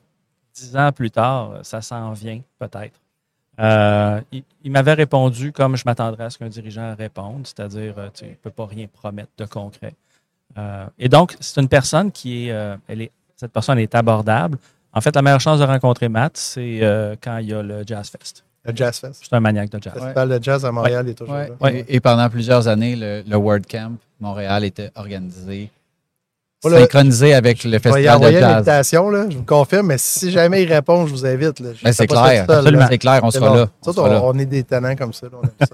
dix 0.53 0.77
ans 0.77 0.91
plus 0.93 1.11
tard, 1.11 1.59
ça 1.63 1.81
s'en 1.81 2.13
vient 2.13 2.39
peut-être. 2.59 2.97
Euh, 3.59 4.21
il 4.31 4.43
il 4.67 4.71
m'avait 4.71 4.93
répondu 4.93 5.53
comme 5.53 5.77
je 5.77 5.83
m'attendrais 5.85 6.25
à 6.25 6.29
ce 6.29 6.37
qu'un 6.37 6.49
dirigeant 6.49 6.93
réponde, 6.93 7.47
c'est-à-dire 7.47 7.93
euh, 7.97 8.09
tu 8.13 8.25
ne 8.25 8.33
peux 8.33 8.49
pas 8.49 8.65
rien 8.65 8.85
promettre 8.91 9.31
de 9.37 9.45
concret. 9.45 9.93
Euh, 10.57 10.85
et 10.99 11.07
donc, 11.07 11.37
c'est 11.39 11.61
une 11.61 11.69
personne 11.69 12.11
qui 12.11 12.47
est, 12.47 12.51
euh, 12.51 12.75
elle 12.87 13.03
est, 13.03 13.11
cette 13.37 13.53
personne 13.53 13.79
est 13.79 13.95
abordable. 13.95 14.57
En 14.93 15.01
fait, 15.01 15.15
la 15.15 15.21
meilleure 15.21 15.39
chance 15.41 15.59
de 15.59 15.65
rencontrer 15.65 16.09
Matt, 16.09 16.37
c'est 16.37 16.79
euh, 16.81 17.15
quand 17.21 17.37
il 17.37 17.47
y 17.49 17.53
a 17.53 17.61
le 17.61 17.83
Jazz 17.85 18.09
Fest. 18.09 18.43
Le 18.65 18.75
Jazz 18.75 18.97
Fest. 18.99 19.25
C'est 19.29 19.35
un 19.35 19.39
maniaque 19.39 19.69
de 19.69 19.81
jazz. 19.81 19.93
Le 19.95 20.01
festival 20.01 20.29
de 20.29 20.43
jazz 20.43 20.65
à 20.65 20.71
Montréal 20.71 21.07
est 21.07 21.13
toujours 21.13 21.33
Ouais. 21.35 21.47
là. 21.49 21.55
Ouais. 21.61 21.85
Et, 21.87 21.95
et 21.95 21.99
pendant 21.99 22.29
plusieurs 22.29 22.67
années, 22.67 22.95
le, 22.95 23.23
le 23.27 23.35
WordCamp 23.37 23.93
Montréal 24.19 24.63
était 24.63 24.91
organisé, 24.95 25.69
Oh 26.63 26.69
là, 26.69 26.79
synchronisé 26.79 27.35
avec 27.35 27.63
le 27.63 27.69
Je 27.69 27.69
vais 27.69 27.77
y 27.77 27.79
festival 27.81 28.03
de 28.03 28.09
envoyer 28.09 28.39
jazz. 28.39 28.49
l'invitation, 28.49 29.09
là, 29.11 29.25
je 29.29 29.37
vous 29.37 29.43
confirme, 29.43 29.87
mais 29.87 29.99
si 29.99 30.31
jamais 30.31 30.63
il 30.63 30.73
répond, 30.73 31.05
je 31.05 31.11
vous 31.11 31.23
invite. 31.23 31.59
là. 31.59 31.69
Ben, 31.83 31.93
c'est 31.93 32.07
clair, 32.07 32.45
absolument, 32.49 32.87
c'est 32.89 32.97
clair, 32.97 33.19
on 33.21 33.29
sera 33.29 33.55
là. 33.55 33.69
On 33.85 34.07
là. 34.07 34.21
on, 34.23 34.39
est 34.39 34.45
des 34.47 34.63
talents 34.63 34.95
comme 34.95 35.13
ça. 35.13 35.27
là, 35.27 35.37
on 35.39 35.45
aime 35.45 35.67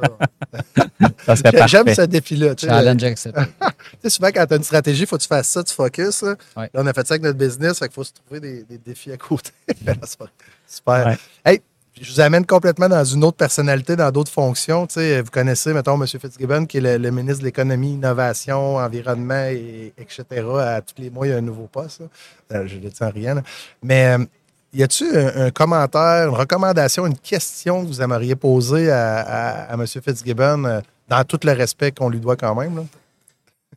ça. 1.25 1.65
J'aime 1.67 1.93
ce 1.93 2.01
défi-là. 2.01 2.55
tu 2.55 2.65
sais. 2.65 2.71
Challenge 2.71 3.03
accepté. 3.03 3.41
Tu 4.03 4.09
sais, 4.09 4.15
souvent, 4.15 4.29
quand 4.33 4.45
tu 4.45 4.53
as 4.53 4.57
une 4.57 4.63
stratégie, 4.63 5.03
il 5.03 5.07
faut 5.07 5.15
que 5.17 5.21
tu 5.21 5.27
fasses 5.27 5.47
ça, 5.47 5.63
tu 5.63 5.73
focuses. 5.73 6.21
Là. 6.21 6.35
Ouais. 6.57 6.69
Là, 6.73 6.81
on 6.81 6.87
a 6.87 6.93
fait 6.93 7.07
ça 7.07 7.13
avec 7.13 7.23
notre 7.23 7.37
business, 7.37 7.79
fait 7.79 7.85
qu'il 7.87 7.93
faut 7.93 8.03
se 8.03 8.11
trouver 8.11 8.39
des, 8.41 8.63
des 8.63 8.77
défis 8.77 9.11
à 9.11 9.17
côté. 9.17 9.51
Super. 10.67 11.07
Ouais. 11.07 11.17
Hey, 11.45 11.61
je 12.01 12.11
vous 12.11 12.19
amène 12.21 12.45
complètement 12.45 12.89
dans 12.89 13.03
une 13.03 13.23
autre 13.23 13.37
personnalité, 13.37 13.95
dans 13.95 14.09
d'autres 14.11 14.31
fonctions. 14.31 14.87
Tu 14.87 14.95
sais, 14.95 15.21
vous 15.21 15.29
connaissez, 15.29 15.73
mettons, 15.73 15.95
M. 16.01 16.07
Fitzgibbon, 16.07 16.65
qui 16.65 16.77
est 16.77 16.81
le, 16.81 16.97
le 16.97 17.11
ministre 17.11 17.39
de 17.41 17.45
l'Économie, 17.45 17.93
Innovation, 17.93 18.77
Environnement, 18.77 19.45
et, 19.51 19.93
etc. 19.97 20.23
À 20.59 20.81
tous 20.81 20.95
les 21.01 21.09
mois, 21.09 21.27
il 21.27 21.29
y 21.29 21.33
a 21.33 21.37
un 21.37 21.41
nouveau 21.41 21.67
poste. 21.67 22.01
là. 22.01 22.07
Euh, 22.53 22.67
je 22.67 22.75
le 22.75 22.89
dis 22.89 22.95
en 23.03 23.09
rien. 23.11 23.35
là. 23.35 23.41
Mais 23.83 24.17
euh, 24.17 24.25
y 24.73 24.81
a-tu 24.83 25.05
un, 25.15 25.45
un 25.45 25.51
commentaire, 25.51 26.29
une 26.29 26.35
recommandation, 26.35 27.05
une 27.05 27.17
question 27.17 27.83
que 27.83 27.87
vous 27.87 28.01
aimeriez 28.01 28.35
poser 28.35 28.89
à, 28.91 29.19
à- 29.19 29.71
à 29.71 29.73
M. 29.75 29.85
Fitzgibbon, 29.85 30.65
euh, 30.65 30.81
dans 31.09 31.23
tout 31.23 31.39
le 31.43 31.51
respect 31.51 31.91
qu'on 31.91 32.09
lui 32.09 32.19
doit 32.19 32.35
quand 32.35 32.55
même? 32.55 32.75
là? 32.77 32.83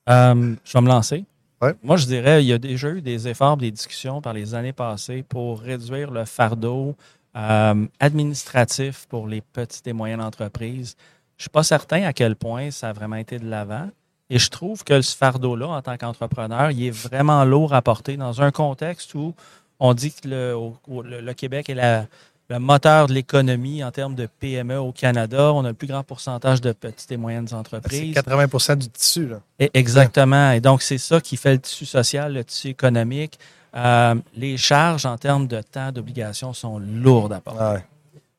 Euh, 0.09 0.55
je 0.65 0.73
vais 0.73 0.81
me 0.83 0.89
lancer. 0.89 1.25
Ouais. 1.61 1.75
Moi, 1.83 1.97
je 1.97 2.07
dirais, 2.07 2.45
il 2.45 2.47
y 2.49 2.53
a 2.53 2.59
déjà 2.59 2.89
eu 2.91 3.01
des 3.01 3.29
efforts, 3.29 3.57
des 3.57 3.71
discussions 3.71 4.21
par 4.21 4.33
les 4.35 4.55
années 4.55 4.73
passées 4.75 5.25
pour 5.27 5.61
réduire 5.61 6.11
le 6.11 6.25
fardeau 6.27 6.95
euh, 7.37 7.87
administratif 8.01 9.07
pour 9.09 9.27
les 9.29 9.41
petites 9.41 9.87
et 9.87 9.93
moyennes 9.93 10.21
entreprises. 10.23 10.97
Je 11.37 11.41
ne 11.41 11.43
suis 11.43 11.51
pas 11.51 11.63
certain 11.63 12.03
à 12.05 12.13
quel 12.13 12.35
point 12.37 12.71
ça 12.71 12.89
a 12.89 12.93
vraiment 12.93 13.17
été 13.17 13.39
de 13.39 13.49
l'avant. 13.49 13.89
Et 14.31 14.39
je 14.39 14.49
trouve 14.51 14.83
que 14.83 15.01
ce 15.03 15.15
fardeau-là, 15.17 15.69
en 15.69 15.83
tant 15.83 15.97
qu'entrepreneur, 15.97 16.71
il 16.73 16.87
est 16.87 16.91
vraiment 16.91 17.45
lourd 17.45 17.75
à 17.75 17.83
porter 17.83 18.17
dans 18.17 18.43
un 18.43 18.51
contexte 18.51 19.15
où 19.15 19.35
on 19.79 19.95
dit 19.95 20.13
que 20.13 20.27
le, 20.29 20.57
au- 20.57 20.77
au- 20.89 21.03
le- 21.03 21.21
le 21.21 21.35
Québec 21.35 21.69
est 21.69 21.75
la- 21.75 22.07
le 22.49 22.59
moteur 22.59 23.07
de 23.09 23.13
l'économie 23.13 23.85
en 23.85 23.91
termes 23.91 24.15
de 24.15 24.27
PME 24.27 24.79
au 24.79 24.93
Canada. 24.93 25.53
On 25.53 25.65
a 25.65 25.69
le 25.69 25.75
plus 25.75 25.87
grand 25.89 26.03
pourcentage 26.05 26.61
de 26.61 26.73
petites 26.73 27.11
et 27.13 27.17
moyennes 27.17 27.47
C'est 27.49 27.55
entreprises. 27.55 28.15
80% 28.15 28.77
du 28.77 28.89
tissu. 28.89 29.27
Là. 29.29 29.41
Et- 29.59 29.71
Exactement. 29.75 30.53
Et 30.53 30.61
donc, 30.61 30.83
c'est 30.83 30.99
ça 30.99 31.21
qui 31.21 31.37
fait 31.37 31.53
le 31.55 31.59
tissu 31.61 31.85
social, 31.87 32.33
le 32.33 32.45
tissu 32.45 32.69
économique. 32.69 33.39
Euh, 33.77 34.15
les 34.35 34.57
charges 34.57 35.05
en 35.07 35.19
termes 35.19 35.47
de 35.47 35.61
temps 35.61 35.93
d'obligation 35.93 36.53
sont 36.53 36.79
lourdes 36.79 37.33
à 37.35 37.41
porter. 37.41 37.63
Ouais. 37.75 37.85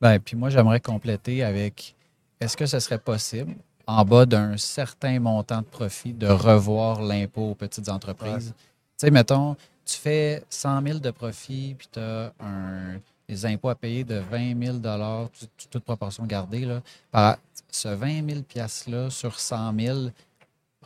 Ben, 0.01 0.19
puis 0.19 0.35
moi, 0.35 0.49
j'aimerais 0.49 0.79
compléter 0.79 1.43
avec 1.43 1.95
est-ce 2.39 2.57
que 2.57 2.65
ce 2.65 2.79
serait 2.79 2.97
possible, 2.99 3.55
en 3.85 4.03
bas 4.03 4.25
d'un 4.25 4.57
certain 4.57 5.19
montant 5.19 5.59
de 5.59 5.65
profit, 5.65 6.13
de 6.13 6.27
revoir 6.27 7.01
l'impôt 7.01 7.51
aux 7.51 7.55
petites 7.55 7.89
entreprises? 7.89 8.53
Tu 8.57 8.63
sais, 8.97 9.11
mettons, 9.11 9.55
tu 9.85 9.95
fais 9.97 10.43
100 10.49 10.81
000 10.83 10.99
de 10.99 11.11
profit, 11.11 11.75
puis 11.77 11.87
tu 11.91 11.99
as 11.99 12.31
un, 12.43 12.97
des 13.29 13.45
impôts 13.45 13.69
à 13.69 13.75
payer 13.75 14.03
de 14.03 14.15
20 14.15 14.59
000 14.65 14.77
tout- 14.79 15.45
tout- 15.57 15.67
toute 15.69 15.83
proportion 15.83 16.25
gardée. 16.25 16.65
Là, 16.65 16.81
par, 17.11 17.37
ce 17.71 17.89
20 17.89 18.27
000 18.27 18.41
$-là 18.87 19.09
sur 19.09 19.39
100 19.39 19.73
000 19.79 19.97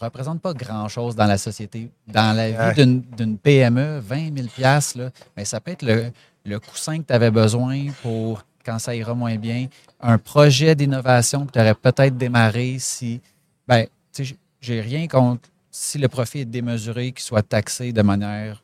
représente 0.02 0.42
pas 0.42 0.54
grand-chose 0.54 1.16
dans 1.16 1.26
la 1.28 1.38
société. 1.38 1.90
Dans 2.08 2.36
la 2.36 2.72
vie 2.74 2.86
d'une- 3.16 3.38
PME, 3.38 4.00
20 4.00 4.36
000 4.36 4.48
$, 4.58 4.96
là, 4.98 5.10
ben, 5.36 5.46
ça 5.46 5.60
peut 5.60 5.72
être 5.72 5.84
le, 5.84 6.12
le 6.46 6.60
coussin 6.60 7.00
que 7.00 7.08
tu 7.08 7.14
avais 7.14 7.32
besoin 7.32 7.88
pour 8.02 8.44
quand 8.66 8.78
ça 8.80 8.94
ira 8.96 9.14
moins 9.16 9.38
bien, 9.38 9.68
un 10.02 10.18
projet 10.20 10.76
d'innovation 10.76 11.46
que 11.46 11.52
tu 11.52 11.60
aurais 11.60 11.74
peut-être 11.76 12.16
démarré 12.18 12.78
si, 12.80 13.20
ben, 13.68 13.86
tu 14.14 14.26
sais, 14.26 14.36
j'ai 14.60 14.82
rien 14.82 15.08
contre 15.08 15.50
si 15.72 15.98
le 15.98 16.08
profit 16.08 16.40
est 16.42 16.46
démesuré, 16.46 17.12
qu'il 17.12 17.24
soit 17.24 17.42
taxé 17.42 17.92
de 17.94 18.02
manière, 18.02 18.62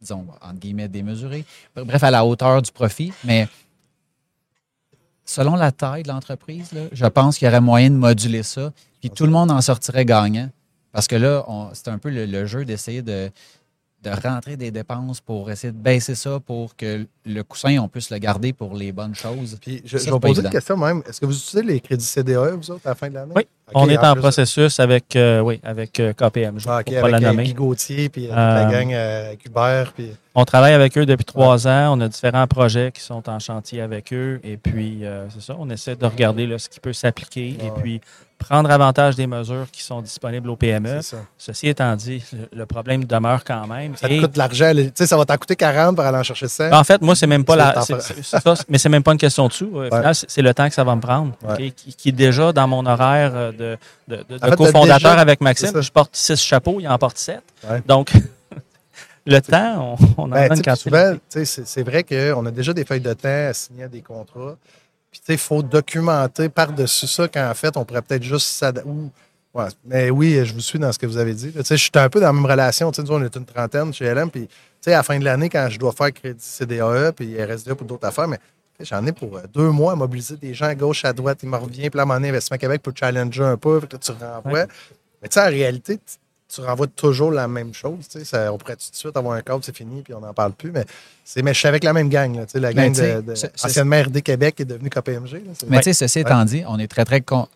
disons, 0.00 0.26
entre 0.40 0.58
guillemets, 0.60 0.86
démesurée. 0.88 1.44
Bref, 1.74 2.02
à 2.04 2.10
la 2.12 2.24
hauteur 2.24 2.62
du 2.62 2.70
profit, 2.70 3.12
mais 3.24 3.48
selon 5.24 5.56
la 5.56 5.72
taille 5.72 6.02
de 6.02 6.08
l'entreprise, 6.08 6.70
je 6.92 7.06
pense 7.06 7.38
qu'il 7.38 7.46
y 7.46 7.48
aurait 7.48 7.60
moyen 7.60 7.90
de 7.90 7.96
moduler 7.96 8.42
ça, 8.42 8.72
puis 9.00 9.10
tout 9.10 9.24
le 9.24 9.32
monde 9.32 9.50
en 9.50 9.60
sortirait 9.60 10.04
gagnant. 10.04 10.50
Parce 10.92 11.06
que 11.06 11.16
là, 11.16 11.44
c'est 11.72 11.88
un 11.88 11.98
peu 11.98 12.10
le, 12.10 12.26
le 12.26 12.46
jeu 12.46 12.64
d'essayer 12.64 13.02
de, 13.02 13.30
de 14.02 14.10
rentrer 14.10 14.56
des 14.56 14.70
dépenses 14.70 15.20
pour 15.20 15.50
essayer 15.50 15.72
de 15.72 15.78
baisser 15.78 16.14
ça 16.14 16.38
pour 16.44 16.74
que 16.76 17.06
le 17.24 17.42
coussin, 17.44 17.78
on 17.78 17.88
puisse 17.88 18.10
le 18.10 18.18
garder 18.18 18.52
pour 18.52 18.74
les 18.74 18.90
bonnes 18.92 19.14
choses. 19.14 19.56
Puis 19.60 19.80
je, 19.84 19.96
Ça, 19.96 20.06
je 20.06 20.12
vais 20.14 20.18
poser 20.20 20.32
évident. 20.32 20.48
une 20.48 20.52
question 20.52 20.76
même. 20.76 21.02
Est-ce 21.08 21.20
que 21.20 21.26
vous 21.26 21.36
utilisez 21.36 21.62
les 21.62 21.80
crédits 21.80 22.04
CDAE, 22.04 22.56
vous 22.56 22.70
autres, 22.72 22.84
à 22.84 22.90
la 22.90 22.94
fin 22.96 23.08
de 23.08 23.14
l'année? 23.14 23.32
Oui, 23.36 23.46
on 23.74 23.88
est 23.88 23.96
en 23.98 24.14
processus 24.16 24.80
avec, 24.80 25.14
euh, 25.16 25.40
oui, 25.40 25.60
avec 25.62 25.98
euh, 26.00 26.12
KPMG, 26.12 26.62
Ah, 26.66 26.80
OK, 26.80 26.86
pour 26.92 27.00
pas 27.00 27.08
la 27.08 27.16
avec 27.18 27.22
euh, 27.22 27.30
nommer. 27.30 27.44
Guy 27.44 27.54
Gauthier, 27.54 28.08
puis 28.08 28.26
euh, 28.26 28.34
la 28.34 28.68
Euh, 28.68 28.70
gang 28.70 28.92
euh, 28.92 29.26
avec 29.28 29.46
Hubert, 29.46 29.92
puis... 29.94 30.10
On 30.34 30.44
travaille 30.44 30.72
avec 30.74 30.96
eux 30.98 31.06
depuis 31.06 31.24
trois 31.26 31.66
ans. 31.68 31.96
On 31.96 32.00
a 32.00 32.08
différents 32.08 32.46
projets 32.46 32.90
qui 32.90 33.02
sont 33.02 33.28
en 33.28 33.38
chantier 33.38 33.80
avec 33.82 34.12
eux. 34.14 34.40
Et 34.42 34.56
puis, 34.56 35.04
euh, 35.04 35.28
c'est 35.30 35.42
ça, 35.42 35.56
on 35.58 35.68
essaie 35.70 35.94
de 35.94 36.06
regarder 36.06 36.46
là, 36.46 36.58
ce 36.58 36.68
qui 36.68 36.80
peut 36.80 36.92
s'appliquer 36.94 37.56
Ouais, 37.60 37.66
et 37.66 37.70
puis 37.80 38.00
prendre 38.42 38.70
avantage 38.70 39.16
des 39.16 39.26
mesures 39.26 39.66
qui 39.72 39.82
sont 39.82 40.00
disponibles 40.02 40.50
au 40.50 40.56
PME. 40.56 41.00
Ceci 41.38 41.68
étant 41.68 41.94
dit, 41.96 42.22
le, 42.52 42.66
problème 42.66 43.04
demeure 43.04 43.44
quand 43.44 43.66
même. 43.66 43.96
Ça 43.96 44.08
te 44.08 44.12
Et- 44.12 44.20
coûte 44.20 44.32
de 44.32 44.38
l'argent. 44.38 44.72
Tu 44.74 44.90
sais, 44.94 45.06
ça 45.06 45.16
va 45.16 45.24
t'en 45.24 45.36
coûter 45.36 45.56
40 45.56 45.96
pour 45.96 46.04
aller 46.04 46.18
en 46.18 46.22
chercher 46.22 46.48
100. 46.48 46.72
En 46.72 46.84
fait, 46.84 47.00
moi, 47.02 47.14
c'est 47.14 47.26
même 47.26 47.44
pas 47.44 47.56
la. 47.56 47.80
ça, 47.82 48.54
mais 48.68 48.78
c'est 48.78 48.88
même 48.88 49.02
pas 49.02 49.12
une 49.12 49.18
question 49.18 49.46
de 49.48 49.52
sous. 49.52 49.70
Au 49.72 49.80
Ouais. 49.80 49.90
final, 49.90 50.14
c'est 50.14 50.42
le 50.42 50.52
temps 50.54 50.68
que 50.68 50.74
ça 50.74 50.84
va 50.84 50.94
me 50.96 51.00
prendre. 51.00 51.32
Ouais. 51.42 51.70
Qui, 51.72 51.94
qui 51.94 52.08
est 52.10 52.12
déjà 52.12 52.52
dans 52.52 52.66
mon 52.68 52.84
horaire 52.86 53.32
euh, 53.34 53.52
de, 53.52 53.78
de, 54.08 54.16
de- 54.28 54.38
de 54.38 54.44
En 54.44 54.50
fait, 54.50 54.56
cofondateur 54.56 55.18
avec 55.18 55.40
Maxime. 55.40 55.80
Je 55.80 55.90
porte 55.90 56.10
six 56.14 56.36
chapeaux, 56.40 56.76
il 56.80 56.88
en 56.88 56.98
porte 56.98 57.18
sept. 57.18 57.42
Ouais. 57.68 57.82
Donc, 57.86 58.12
le 59.26 59.40
temps, 59.40 59.96
on, 60.16 60.22
on 60.22 60.22
en 60.24 60.28
Ben, 60.28 60.74
souvent, 60.76 61.14
tu 61.30 61.44
sais, 61.46 61.62
c'est 61.64 61.82
vrai 61.82 62.02
qu'on 62.02 62.44
a 62.46 62.50
déjà 62.50 62.72
des 62.72 62.84
feuilles 62.84 63.00
de 63.00 63.12
temps 63.12 63.28
à 63.48 63.52
signer 63.52 63.88
des 63.88 64.02
contrats. 64.02 64.56
Puis, 65.12 65.20
tu 65.20 65.26
sais, 65.26 65.34
il 65.34 65.38
faut 65.38 65.62
documenter 65.62 66.48
par-dessus 66.48 67.06
ça 67.06 67.28
qu'en 67.28 67.52
fait, 67.54 67.76
on 67.76 67.84
pourrait 67.84 68.00
peut-être 68.00 68.22
juste 68.22 68.46
s'adapter. 68.46 68.90
Ouais, 69.54 69.66
mais 69.84 70.08
oui, 70.08 70.40
je 70.42 70.54
vous 70.54 70.60
suis 70.60 70.78
dans 70.78 70.90
ce 70.90 70.98
que 70.98 71.04
vous 71.04 71.18
avez 71.18 71.34
dit. 71.34 71.52
Tu 71.52 71.62
sais, 71.62 71.76
je 71.76 71.82
suis 71.82 71.90
un 71.94 72.08
peu 72.08 72.18
dans 72.18 72.28
la 72.28 72.32
même 72.32 72.46
relation. 72.46 72.90
Tu 72.90 73.02
sais, 73.02 73.06
nous, 73.06 73.14
on 73.14 73.22
est 73.22 73.36
une 73.36 73.44
trentaine 73.44 73.92
chez 73.92 74.12
LM. 74.12 74.30
Puis, 74.30 74.46
tu 74.46 74.54
sais, 74.80 74.94
à 74.94 74.98
la 74.98 75.02
fin 75.02 75.18
de 75.18 75.24
l'année, 75.24 75.50
quand 75.50 75.68
je 75.68 75.78
dois 75.78 75.92
faire 75.92 76.10
crédit 76.12 76.42
CDAE, 76.42 77.12
puis 77.12 77.36
RSDA 77.44 77.74
pour 77.74 77.86
d'autres 77.86 78.06
affaires, 78.06 78.26
mais 78.26 78.38
j'en 78.80 79.04
ai 79.04 79.12
pour 79.12 79.36
euh, 79.36 79.42
deux 79.52 79.68
mois 79.68 79.92
à 79.92 79.96
mobiliser 79.96 80.36
des 80.36 80.54
gens 80.54 80.66
à 80.66 80.74
gauche, 80.74 81.04
à 81.04 81.12
droite. 81.12 81.40
Il 81.42 81.50
me 81.50 81.56
revient. 81.56 81.90
Puis 81.90 81.98
là, 81.98 82.06
donné, 82.06 82.30
Investissement 82.30 82.56
Québec 82.56 82.82
peut 82.82 82.94
challenger 82.98 83.44
un 83.44 83.58
peu. 83.58 83.80
Puis 83.80 83.88
là, 83.92 83.98
tu 83.98 84.12
renvoies. 84.12 84.66
Mais 85.20 85.28
tu 85.28 85.34
sais, 85.34 85.42
en 85.42 85.50
réalité, 85.50 86.00
tu- 86.54 86.60
renvoies 86.60 86.86
toujours 86.88 87.30
la 87.30 87.48
même 87.48 87.72
chose. 87.74 88.06
tu 88.08 88.18
sais. 88.18 88.24
Ça, 88.24 88.52
on 88.52 88.58
pourrait 88.58 88.76
tout 88.76 88.90
de 88.90 88.96
suite 88.96 89.16
avoir 89.16 89.34
un 89.36 89.42
cadre, 89.42 89.64
c'est 89.64 89.76
fini, 89.76 90.02
puis 90.02 90.12
on 90.14 90.20
n'en 90.20 90.34
parle 90.34 90.52
plus. 90.52 90.70
Mais, 90.72 90.84
c'est, 91.24 91.42
mais 91.42 91.54
je 91.54 91.58
suis 91.58 91.68
avec 91.68 91.84
la 91.84 91.92
même 91.92 92.08
gang. 92.08 92.34
Là, 92.36 92.46
tu 92.46 92.52
sais, 92.52 92.60
la 92.60 92.72
Ben, 92.72 92.92
gang 92.92 93.04
de, 93.16 93.20
de- 93.30 93.34
c'est- 93.34 93.64
anciennement 93.64 94.02
RD 94.02 94.22
Québec 94.22 94.56
qui 94.56 94.62
est 94.62 94.66
devenue 94.66 94.90
KPMG. 94.90 95.32
là. 95.32 95.52
Mais 95.68 95.78
tu 95.78 95.84
sais, 95.84 95.92
ceci 95.94 96.20
étant 96.20 96.44
dit, 96.44 96.62
on 96.66 96.78
est 96.78 96.88
très, 96.88 97.04
très 97.04 97.20
con- 97.20 97.48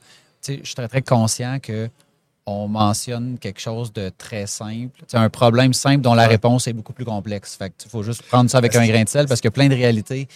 tu 0.42 0.54
sais, 0.54 0.60
je 0.62 0.66
suis 0.66 0.74
très, 0.74 0.88
très 0.88 1.02
conscient 1.02 1.58
que 1.60 1.88
on 2.48 2.68
mentionne 2.68 3.38
quelque 3.40 3.60
chose 3.60 3.92
de 3.92 4.08
très 4.16 4.46
simple. 4.46 5.00
C'est 5.08 5.16
un 5.16 5.28
problème 5.28 5.72
simple 5.72 6.00
dont 6.02 6.14
la 6.14 6.22
Ouais. 6.24 6.28
réponse 6.28 6.68
est 6.68 6.72
beaucoup 6.72 6.92
plus 6.92 7.04
complexe. 7.04 7.56
Fait 7.56 7.72
il 7.84 7.90
faut 7.90 8.04
juste 8.04 8.22
prendre 8.22 8.48
ça 8.48 8.58
avec 8.58 8.76
un 8.76 8.86
grain 8.86 9.02
de 9.02 9.08
sel 9.08 9.26
parce 9.26 9.40
qu'il 9.40 9.48
y 9.48 9.52
a 9.52 9.52
plein 9.52 9.68
de 9.68 9.74
réalités 9.74 10.28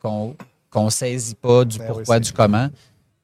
qu'on 0.00 0.34
qu'on 0.70 0.88
saisit 0.90 1.34
pas 1.34 1.64
du 1.66 1.78
Ben 1.78 1.86
pourquoi, 1.88 2.20
du 2.20 2.32
comment. 2.32 2.68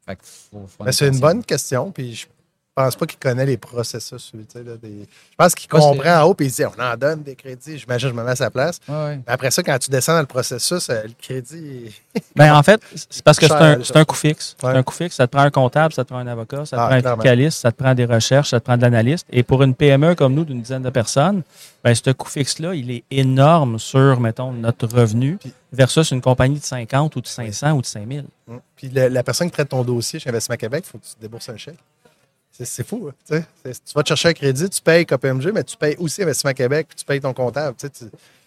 Fait 0.07 0.17
que 0.17 0.21
faut- 0.25 0.67
faut 0.67 0.85
Ben, 0.85 0.93
c'est 0.93 1.09
une 1.09 1.21
bonne 1.21 1.43
question, 1.43 1.91
puis 1.91 2.15
je 2.15 2.27
pense 2.75 2.97
pas 2.97 3.07
qu'il 3.07 3.19
connaît 3.19 3.47
les 3.47 3.57
processus. 3.57 4.33
là, 4.35 4.63
des- 4.83 4.89
Je 5.31 5.37
pense 5.37 5.55
qu'il 5.55 5.69
comprend 5.69 6.23
en 6.23 6.23
haut, 6.25 6.35
puis 6.35 6.47
il 6.47 6.53
dit 6.53 6.65
on 6.65 6.83
en 6.83 6.97
donne 6.97 7.23
des 7.23 7.37
crédits. 7.37 7.79
J'imagine, 7.79 8.09
je 8.09 8.15
me 8.15 8.23
mets 8.25 8.33
à 8.33 8.37
sa 8.37 8.51
place. 8.51 8.81
Ouais. 8.89 9.17
Mais 9.17 9.33
après 9.33 9.51
ça, 9.51 9.63
quand 9.63 9.79
tu 9.79 9.91
descends 9.91 10.15
dans 10.15 10.21
le 10.21 10.27
processus, 10.27 10.91
euh, 10.91 11.03
le 11.05 11.13
crédit. 11.21 11.95
Ben, 12.35 12.55
en 12.55 12.63
fait, 12.63 12.81
c'est 12.95 13.23
parce 13.23 13.39
que 13.39 13.47
c'est 13.47 13.97
un, 13.97 14.05
coût 14.05 14.17
fixe. 14.17 14.57
C'est 14.61 14.67
un 14.67 14.83
coût 14.83 14.95
fixe. 14.95 15.17
Ça 15.17 15.27
te 15.27 15.33
prend 15.33 15.43
un 15.43 15.51
comptable, 15.51 15.95
ça 15.95 16.05
te 16.05 16.09
prend 16.09 16.19
un 16.19 16.27
avocat, 16.27 16.65
ça 16.67 16.77
te 16.77 16.83
Ah, 16.83 17.01
prend 17.01 17.13
un 17.13 17.15
fiscaliste, 17.17 17.61
ça 17.61 17.71
te 17.73 17.77
prend 17.83 17.95
des 17.95 18.05
recherches, 18.07 18.51
ça 18.51 18.61
te 18.61 18.65
prend 18.65 18.77
de 18.77 18.83
l'analyste. 18.83 19.27
Et 19.31 19.43
pour 19.43 19.63
une 19.63 19.75
PME 19.75 20.15
comme 20.15 20.35
nous, 20.35 20.45
d'une 20.45 20.61
dizaine 20.61 20.83
de 20.83 20.91
personnes, 20.91 21.43
ben, 21.83 21.95
ce 21.95 22.11
coût 22.11 22.29
fixe-là, 22.29 22.75
il 22.75 22.91
est 22.91 23.05
énorme 23.11 23.79
sur, 23.79 24.19
mettons, 24.21 24.53
notre 24.53 24.89
revenu 24.89 25.39
versus 25.73 26.11
une 26.11 26.21
compagnie 26.21 26.59
de 26.59 26.65
50 26.65 27.15
ou 27.17 27.21
de 27.21 27.27
500 27.27 27.73
ou 27.73 27.81
de 27.81 27.87
5000. 27.87 28.25
Hum. 28.49 28.61
Puis 28.77 28.91
la 28.91 29.23
personne 29.23 29.49
qui 29.49 29.53
traite 29.55 29.69
ton 29.69 29.83
dossier 29.85 30.19
chez 30.19 30.29
Investissement 30.29 30.57
Québec, 30.57 30.85
il 30.87 30.91
faut 30.91 30.99
que 30.99 31.05
tu 31.05 31.15
débourses 31.21 31.49
un 31.49 31.57
chèque. 31.57 31.79
C'est- 32.57 32.87
fou. 32.87 33.11
hein, 33.11 33.41
tu 33.65 33.71
Tu 33.73 33.93
vas 33.95 34.03
te 34.03 34.09
chercher 34.09 34.29
un 34.29 34.33
crédit, 34.33 34.69
tu 34.71 34.81
payes 34.81 35.05
KPMG, 35.05 35.51
mais 35.53 35.65
tu 35.65 35.77
payes 35.77 35.97
aussi 35.99 36.23
Investissement 36.23 36.53
Québec, 36.53 36.87
puis 36.89 36.97
tu 36.97 37.05
payes 37.05 37.21
ton 37.21 37.33
comptable. 37.35 37.77
tu 37.77 37.91
tu- 37.91 38.05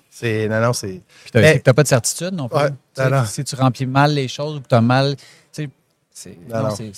C'est. 0.10 0.48
Non, 0.48 0.62
non, 0.62 0.74
c'est. 0.74 1.02
Puis 1.26 1.32
Mais- 1.36 1.60
t'as 1.60 1.74
pas 1.74 1.84
de 1.84 1.88
certitude 1.90 2.34
non 2.34 2.48
plus. 2.48 2.58
Ouais, 2.58 2.70
Tu 2.70 2.76
sais, 3.04 3.10
non, 3.10 3.18
non. 3.18 3.26
Si 3.26 3.44
tu 3.44 3.56
remplis 3.56 3.86
mal 3.86 4.14
les 4.14 4.28
choses 4.30 4.56
ou 4.58 4.62
que 4.62 4.68
tu 4.68 4.76
as 4.76 4.82
mal. 4.82 5.16
tu 5.52 5.70
C'est 6.12 6.38
Non, 6.50 6.70
c'est- 6.72 6.92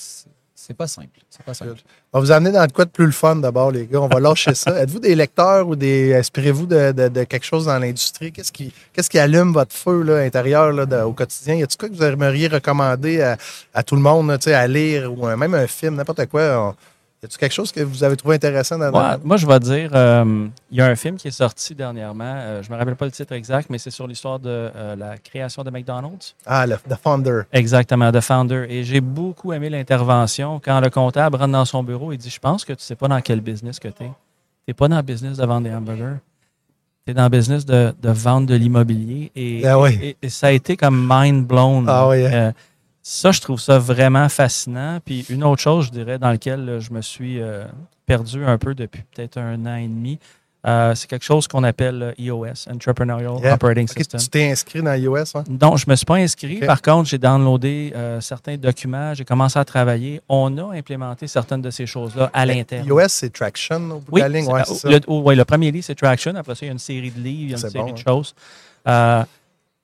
pas 0.77 0.85
simple. 0.87 1.19
C'est 1.29 1.43
pas 1.43 1.53
simple. 1.55 1.73
On 2.13 2.19
va 2.19 2.25
vous 2.25 2.31
amener 2.31 2.51
dans 2.51 2.65
de 2.67 2.71
quoi 2.71 2.85
de 2.85 2.91
plus 2.91 3.07
le 3.07 3.11
fun 3.11 3.35
d'abord, 3.37 3.71
les 3.71 3.87
gars. 3.87 3.99
On 4.01 4.07
va 4.07 4.19
lâcher 4.19 4.53
ça. 4.53 4.71
Êtes-vous 4.83 4.99
des 4.99 5.15
lecteurs 5.15 5.67
ou 5.67 5.75
des. 5.75 6.13
Inspirez-vous 6.15 6.67
de, 6.67 6.91
de- 6.91 7.07
de 7.07 7.23
quelque 7.23 7.43
chose 7.45 7.65
dans 7.65 7.79
l'industrie? 7.79 8.31
Qu'est-ce 8.31 8.51
qui, 8.51 8.71
qu'est-ce 8.93 9.09
qui 9.09 9.17
allume 9.17 9.51
votre 9.51 9.75
feu 9.75 10.03
là, 10.03 10.17
intérieur 10.19 10.71
là, 10.71 10.85
de- 10.85 11.01
au 11.01 11.11
quotidien? 11.13 11.55
Y 11.55 11.63
a-t-il 11.63 11.77
quoi 11.77 11.89
que 11.89 11.95
vous 11.95 12.03
aimeriez 12.03 12.47
recommander 12.47 13.19
à, 13.21 13.37
à 13.73 13.81
tout 13.83 13.95
le 13.95 14.01
monde 14.01 14.27
là, 14.29 14.37
tu 14.37 14.51
à 14.53 14.67
lire 14.67 15.11
ou 15.11 15.25
même 15.25 15.55
un 15.55 15.65
film, 15.67 15.95
n'importe 15.95 16.27
quoi? 16.27 16.69
On- 16.69 16.75
Y 17.21 17.25
a-t-il 17.25 17.37
quelque 17.37 17.51
chose 17.53 17.71
que 17.73 17.81
vous 17.81 18.01
avez 18.05 18.15
trouvé 18.15 18.35
intéressant 18.35 18.77
dans 18.77 18.91
Moi, 18.91 19.17
moi, 19.25 19.35
je 19.35 19.45
vais 19.45 19.59
dire, 19.59 19.89
euh, 19.93 20.47
il 20.71 20.77
y 20.77 20.81
a 20.81 20.85
un 20.85 20.95
film 20.95 21.17
qui 21.17 21.27
est 21.27 21.31
sorti 21.31 21.75
dernièrement. 21.75 22.23
euh, 22.37 22.63
je 22.63 22.71
me 22.71 22.77
rappelle 22.77 22.95
pas 22.95 23.03
le 23.03 23.11
titre 23.11 23.33
exact, 23.33 23.69
mais 23.69 23.77
c'est 23.77 23.91
sur 23.91 24.07
l'histoire 24.07 24.39
de 24.39 24.47
euh, 24.49 24.95
la 24.95 25.17
création 25.17 25.61
de 25.65 25.69
McDonald's. 25.69 26.33
Ah, 26.45 26.65
le, 26.65 26.77
The 26.77 26.95
Founder. 27.03 27.41
Exactement, 27.51 28.09
The 28.13 28.21
Founder. 28.21 28.67
Et 28.69 28.85
j'ai 28.85 29.01
beaucoup 29.01 29.51
aimé 29.51 29.69
l'intervention 29.69 30.61
quand 30.63 30.79
le 30.79 30.89
comptable 30.89 31.35
rentre 31.35 31.51
dans 31.51 31.65
son 31.65 31.83
bureau 31.83 32.13
et 32.13 32.17
dit 32.17 32.29
Je 32.29 32.39
pense 32.39 32.63
que 32.63 32.71
tu 32.71 32.83
sais 32.83 32.95
pas 32.95 33.09
dans 33.09 33.19
quel 33.19 33.41
business 33.41 33.79
que 33.79 33.89
tu 33.89 34.03
es. 34.03 34.07
Tu 34.07 34.11
n'es 34.69 34.73
pas 34.73 34.87
dans 34.87 34.95
le 34.95 35.01
business 35.01 35.35
de 35.37 35.45
vendre 35.45 35.67
des 35.67 35.75
hamburgers. 35.75 36.19
Tu 37.05 37.11
es 37.11 37.13
dans 37.13 37.23
le 37.23 37.29
business 37.29 37.65
de, 37.65 37.93
de 38.01 38.09
vendre 38.11 38.47
de 38.47 38.55
l'immobilier. 38.55 39.29
Et, 39.35 39.67
Ah 39.67 39.77
oui. 39.77 39.99
et- 40.01 40.17
et 40.21 40.29
ça 40.29 40.47
a 40.47 40.51
été 40.51 40.77
comme 40.77 41.05
mind 41.09 41.45
blown. 41.45 41.83
Ah 41.89 42.07
oui, 42.07 42.25
hein. 42.25 42.53
Euh, 43.09 43.21
ça, 43.21 43.31
je 43.31 43.41
trouve 43.41 43.59
ça 43.59 43.79
vraiment 43.79 44.29
fascinant. 44.29 44.99
Puis 45.03 45.25
une 45.29 45.43
autre 45.43 45.61
chose, 45.61 45.87
je 45.87 45.91
dirais, 45.91 46.19
dans 46.19 46.29
laquelle 46.29 46.63
là, 46.65 46.79
je 46.79 46.91
me 46.91 47.01
suis 47.01 47.41
euh, 47.41 47.65
perdu 48.05 48.45
un 48.45 48.57
peu 48.57 48.75
depuis 48.75 49.03
peut-être 49.13 49.37
un 49.37 49.65
an 49.65 49.75
et 49.77 49.87
demi, 49.87 50.19
euh, 50.67 50.93
c'est 50.93 51.09
quelque 51.09 51.23
chose 51.23 51.47
qu'on 51.47 51.63
appelle 51.63 52.03
euh, 52.03 52.21
EOS, 52.21 52.69
Entrepreneurial 52.69 53.39
Yeah. 53.41 53.53
Operating 53.53 53.87
System. 53.87 54.19
tu 54.19 54.27
t'es 54.27 54.51
inscrit 54.51 54.81
dans 54.83 54.93
iOS, 54.93 55.37
hein? 55.37 55.43
Donc, 55.47 55.77
je 55.77 55.85
ne 55.87 55.91
me 55.91 55.95
suis 55.95 56.05
pas 56.05 56.15
inscrit. 56.17 56.57
Par 56.59 56.81
contre, 56.81 57.07
j'ai 57.09 57.17
downloadé 57.17 57.93
euh, 57.95 58.19
certains 58.19 58.57
documents, 58.57 59.13
j'ai 59.13 59.23
commencé 59.23 59.57
à 59.57 59.63
travailler. 59.63 60.21
On 60.27 60.55
a 60.57 60.75
implémenté 60.75 61.27
certaines 61.27 61.61
de 61.61 61.69
ces 61.71 61.85
choses-là 61.85 62.29
à 62.33 62.45
l'interne. 62.45 62.85
iOS, 62.85 63.07
c'est 63.07 63.31
Traction 63.31 63.77
au 63.89 63.99
bout 63.99 64.05
Oui, 64.11 64.21
de 64.21 64.25
la 64.27 64.29
ligne? 64.29 64.45
c'est- 64.45 64.51
Ouais, 64.51 64.59
euh, 64.61 64.63
c'est 64.67 64.75
ça. 64.75 64.89
le, 64.89 64.99
oh, 65.07 65.21
ouais, 65.21 65.35
le 65.35 65.45
premier 65.45 65.71
livre, 65.71 65.85
c'est 65.85 65.95
Traction. 65.95 66.35
Après 66.35 66.53
ça, 66.55 66.59
il 66.63 66.67
y 66.67 66.69
a 66.69 66.73
une 66.73 66.79
série 66.79 67.09
de 67.11 67.19
livres, 67.21 67.41
il 67.43 67.49
y 67.51 67.53
a 67.53 67.57
une 67.57 67.57
série 67.57 67.73
bon, 67.85 67.85
de 67.93 67.99
hein. 67.99 68.03
choses. 68.05 68.35
Euh, 68.87 69.23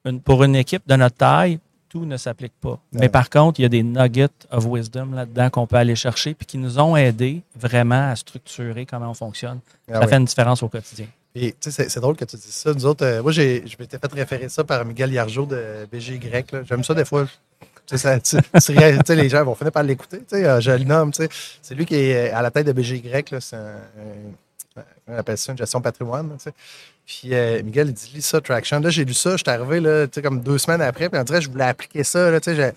une- 0.04 0.20
pour 0.20 0.44
une 0.44 0.58
équipe 0.58 0.84
de 0.86 0.96
notre 0.98 1.16
taille, 1.16 1.58
tout 1.96 2.06
ne 2.06 2.18
s'applique 2.18 2.52
pas. 2.60 2.78
Mais 2.92 3.08
par 3.08 3.30
contre, 3.30 3.58
il 3.62 3.64
y 3.64 3.66
a 3.66 3.70
des 3.70 3.82
nuggets 3.82 4.28
of 4.52 4.66
wisdom 4.68 5.14
là-dedans 5.14 5.50
qu'on 5.50 5.66
peut 5.66 5.78
aller 5.78 5.96
chercher 5.96 6.34
puis 6.34 6.46
qui 6.46 6.58
nous 6.58 6.78
ont 6.78 6.98
aidés 6.98 7.42
vraiment 7.58 8.10
à 8.12 8.16
structurer 8.18 8.86
comment 8.86 9.10
on 9.12 9.14
fonctionne. 9.14 9.60
Ah 9.90 9.94
ça 9.94 10.00
oui. 10.02 10.08
fait 10.10 10.18
une 10.18 10.26
différence 10.26 10.62
au 10.62 10.68
quotidien. 10.68 11.08
Puis, 11.34 11.54
tu 11.58 11.72
sais, 11.72 11.88
c'est- 11.88 12.00
drôle 12.02 12.18
que 12.18 12.26
tu 12.26 12.36
dises 12.36 12.46
ça. 12.54 12.74
Nous 12.74 12.86
autres, 12.86 13.06
euh, 13.06 13.22
moi, 13.24 13.32
j'ai, 13.32 13.66
je 13.66 13.78
m'étais 13.80 13.98
fait 13.98 14.12
référer 14.14 14.50
ça 14.50 14.66
par 14.66 14.84
Miguel 14.84 15.14
Yargeau 15.14 15.46
de 15.46 15.88
BGY. 15.90 16.20
J'aime 16.68 16.84
ça 16.84 16.94
des 16.94 17.06
fois. 17.06 17.28
Tu 17.86 17.98
ça- 17.98 18.20
les 19.16 19.30
gens 19.30 19.46
vont 19.46 19.56
finir 19.56 19.72
par 19.72 19.84
l'écouter. 19.84 20.18
Tu 20.20 20.26
sais, 20.36 20.46
euh, 20.46 20.60
je 20.60 20.72
le 20.72 20.84
nomme. 20.84 21.12
tu 21.14 21.24
sais. 21.24 21.30
C'est 21.62 21.76
lui 21.76 21.86
qui 21.86 21.96
est 21.96 22.30
à 22.32 22.42
la 22.42 22.52
tête 22.52 22.68
de 22.68 22.74
BGY. 22.74 23.04
là. 23.32 23.40
C'est 23.40 23.56
un, 23.56 23.76
un- 24.78 24.82
on 25.08 25.18
appelle 25.18 25.38
ça? 25.38 25.54
Une 25.54 25.58
gestion 25.58 25.80
patrimoine. 25.82 26.28
là. 26.30 26.52
Puis 27.06 27.30
euh, 27.34 27.62
Miguel, 27.64 27.88
il 27.90 27.94
dit 27.94 28.12
lis 28.16 28.22
ça, 28.26 28.42
Traction. 28.42 28.80
Là, 28.80 28.90
j'ai 28.90 29.06
lu 29.06 29.14
ça. 29.14 29.32
Je 29.32 29.38
suis 29.38 29.50
arrivé 29.50 29.80
là, 29.80 30.08
tu 30.08 30.14
sais, 30.16 30.22
comme 30.22 30.42
deux 30.42 30.58
semaines 30.58 30.82
après. 30.82 31.08
Puis 31.10 31.20
on 31.20 31.24
dirait 31.24 31.40
que 31.40 31.46
je 31.46 31.50
voulais 31.52 31.66
appliquer 31.66 32.04
ça. 32.04 32.32
Là, 32.32 32.40
tu 32.40 32.52
sais, 32.52 32.56
j'ai- 32.56 32.72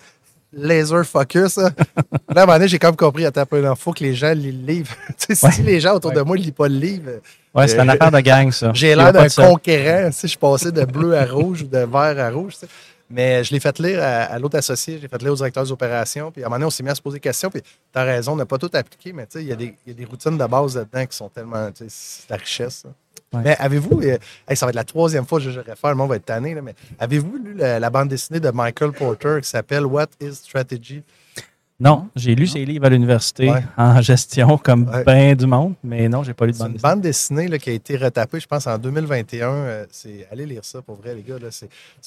laser 0.51 1.03
focus. 1.05 1.57
Là, 1.57 1.69
Là, 2.35 2.41
à 2.41 2.43
un 2.43 2.45
moment 2.45 2.53
donné, 2.57 2.67
j'ai 2.67 2.79
comme 2.79 2.95
compris. 2.95 3.25
Attends 3.25 3.41
un. 3.51 3.57
Il 3.57 3.75
faut 3.77 3.91
que 3.93 4.03
les 4.03 4.13
gens 4.15 4.33
lisent 4.33 4.53
le 4.61 4.65
livre. 4.73 4.91
Tu 5.17 5.35
sais, 5.35 5.35
si 5.35 5.45
Ouais. 5.61 5.65
les 5.65 5.79
gens 5.79 5.95
autour 5.95 6.11
de 6.11 6.21
moi 6.21 6.35
ne 6.37 6.41
lisent 6.41 6.51
pas 6.51 6.67
le 6.67 6.75
livre, 6.75 7.11
Ouais, 7.55 7.67
c'est 7.67 7.79
Euh, 7.79 7.83
une 7.83 7.89
affaire 7.89 8.11
de 8.11 8.19
gang, 8.19 8.51
ça. 8.51 8.71
j'ai 8.75 8.93
l'air 8.95 9.11
d'un 9.11 9.27
conquérant. 9.27 10.07
Tu 10.09 10.13
sais, 10.13 10.21
je 10.23 10.27
suis 10.27 10.37
passé 10.37 10.71
de 10.71 10.85
bleu 10.85 11.17
à 11.17 11.25
rouge 11.25 11.63
ou 11.63 11.67
de 11.67 11.79
vert 11.79 12.19
à 12.19 12.29
rouge. 12.29 12.53
tu 12.53 12.59
sais. 12.61 12.67
Mais 13.11 13.43
je 13.43 13.51
l'ai 13.53 13.59
fait 13.59 13.79
lire 13.79 13.99
à, 14.03 14.23
à 14.25 14.37
l'autre 14.39 14.57
associé, 14.57 14.99
j'ai 15.01 15.07
fait 15.07 15.21
lire 15.21 15.31
aux 15.31 15.35
directeurs 15.35 15.63
des 15.63 15.71
opérations. 15.71 16.31
Puis 16.31 16.43
à 16.43 16.45
un 16.45 16.49
moment 16.49 16.57
donné, 16.57 16.65
on 16.67 16.69
s'est 16.69 16.83
mis 16.83 16.89
à 16.89 16.95
se 16.95 17.01
poser 17.01 17.15
des 17.15 17.21
questions. 17.21 17.49
Puis 17.49 17.61
tu 17.61 17.69
as 17.99 18.03
raison, 18.03 18.33
on 18.33 18.35
n'a 18.35 18.45
pas 18.45 18.57
tout 18.59 18.69
appliqué, 18.73 19.13
mais 19.13 19.25
tu 19.25 19.39
sais, 19.39 19.43
il 19.43 19.47
y, 19.49 19.51
a 19.51 19.55
des- 19.55 19.73
y 19.87 19.91
a 19.91 19.93
des 19.93 20.05
routines 20.05 20.37
de 20.37 20.45
base 20.45 20.75
là-dedans 20.75 21.05
qui 21.05 21.17
sont 21.17 21.29
tellement. 21.29 21.71
tu 21.71 21.85
sais, 21.85 21.89
C'est 21.89 22.29
la 22.29 22.35
richesse. 22.37 22.83
Ouais. 23.33 23.41
Mais 23.43 23.55
avez-vous, 23.57 24.01
euh, 24.01 24.17
hey, 24.47 24.55
ça 24.57 24.65
va 24.65 24.69
être 24.71 24.75
la 24.75 24.83
troisième 24.83 25.25
fois 25.25 25.39
que 25.39 25.49
je 25.51 25.59
faire, 25.61 25.89
le 25.89 25.95
monde 25.95 26.09
va 26.09 26.15
être 26.15 26.25
tanné, 26.25 26.53
là, 26.55 26.61
mais 26.61 26.73
avez-vous 26.99 27.37
lu 27.37 27.53
la, 27.53 27.79
la 27.79 27.89
bande 27.91 28.09
dessinée 28.09 28.39
de 28.39 28.49
Michael 28.49 28.91
Porter 28.91 29.37
qui 29.41 29.49
s'appelle 29.49 29.85
What 29.85 30.07
is 30.21 30.33
Strategy? 30.35 31.03
Non, 31.79 32.09
j'ai 32.15 32.35
lu 32.35 32.45
ses 32.45 32.65
livres 32.65 32.85
à 32.85 32.89
l'université 32.89 33.49
Ouais. 33.49 33.63
en 33.77 34.01
gestion 34.01 34.57
comme 34.57 34.87
Ouais. 34.89 35.03
bien 35.03 35.33
du 35.35 35.45
monde, 35.47 35.75
mais 35.83 36.09
non, 36.09 36.23
j'ai 36.23 36.33
pas 36.33 36.45
lu 36.45 36.51
de 36.51 36.57
C'est 36.57 36.63
bande 36.63 36.71
une 36.71 36.73
dessinée. 36.73 36.91
bande 36.93 37.01
dessinée 37.01 37.47
là, 37.47 37.57
qui 37.59 37.69
a 37.69 37.73
été 37.73 37.95
retapée, 37.97 38.39
je 38.39 38.47
pense, 38.47 38.67
en 38.67 38.77
2021. 38.77 39.49
Euh, 39.49 39.85
c'est, 39.91 40.27
allez 40.31 40.45
lire 40.45 40.65
ça, 40.65 40.81
pour 40.81 40.95
vrai, 40.95 41.15
les 41.15 41.21
gars. 41.23 41.37
Là, 41.39 41.49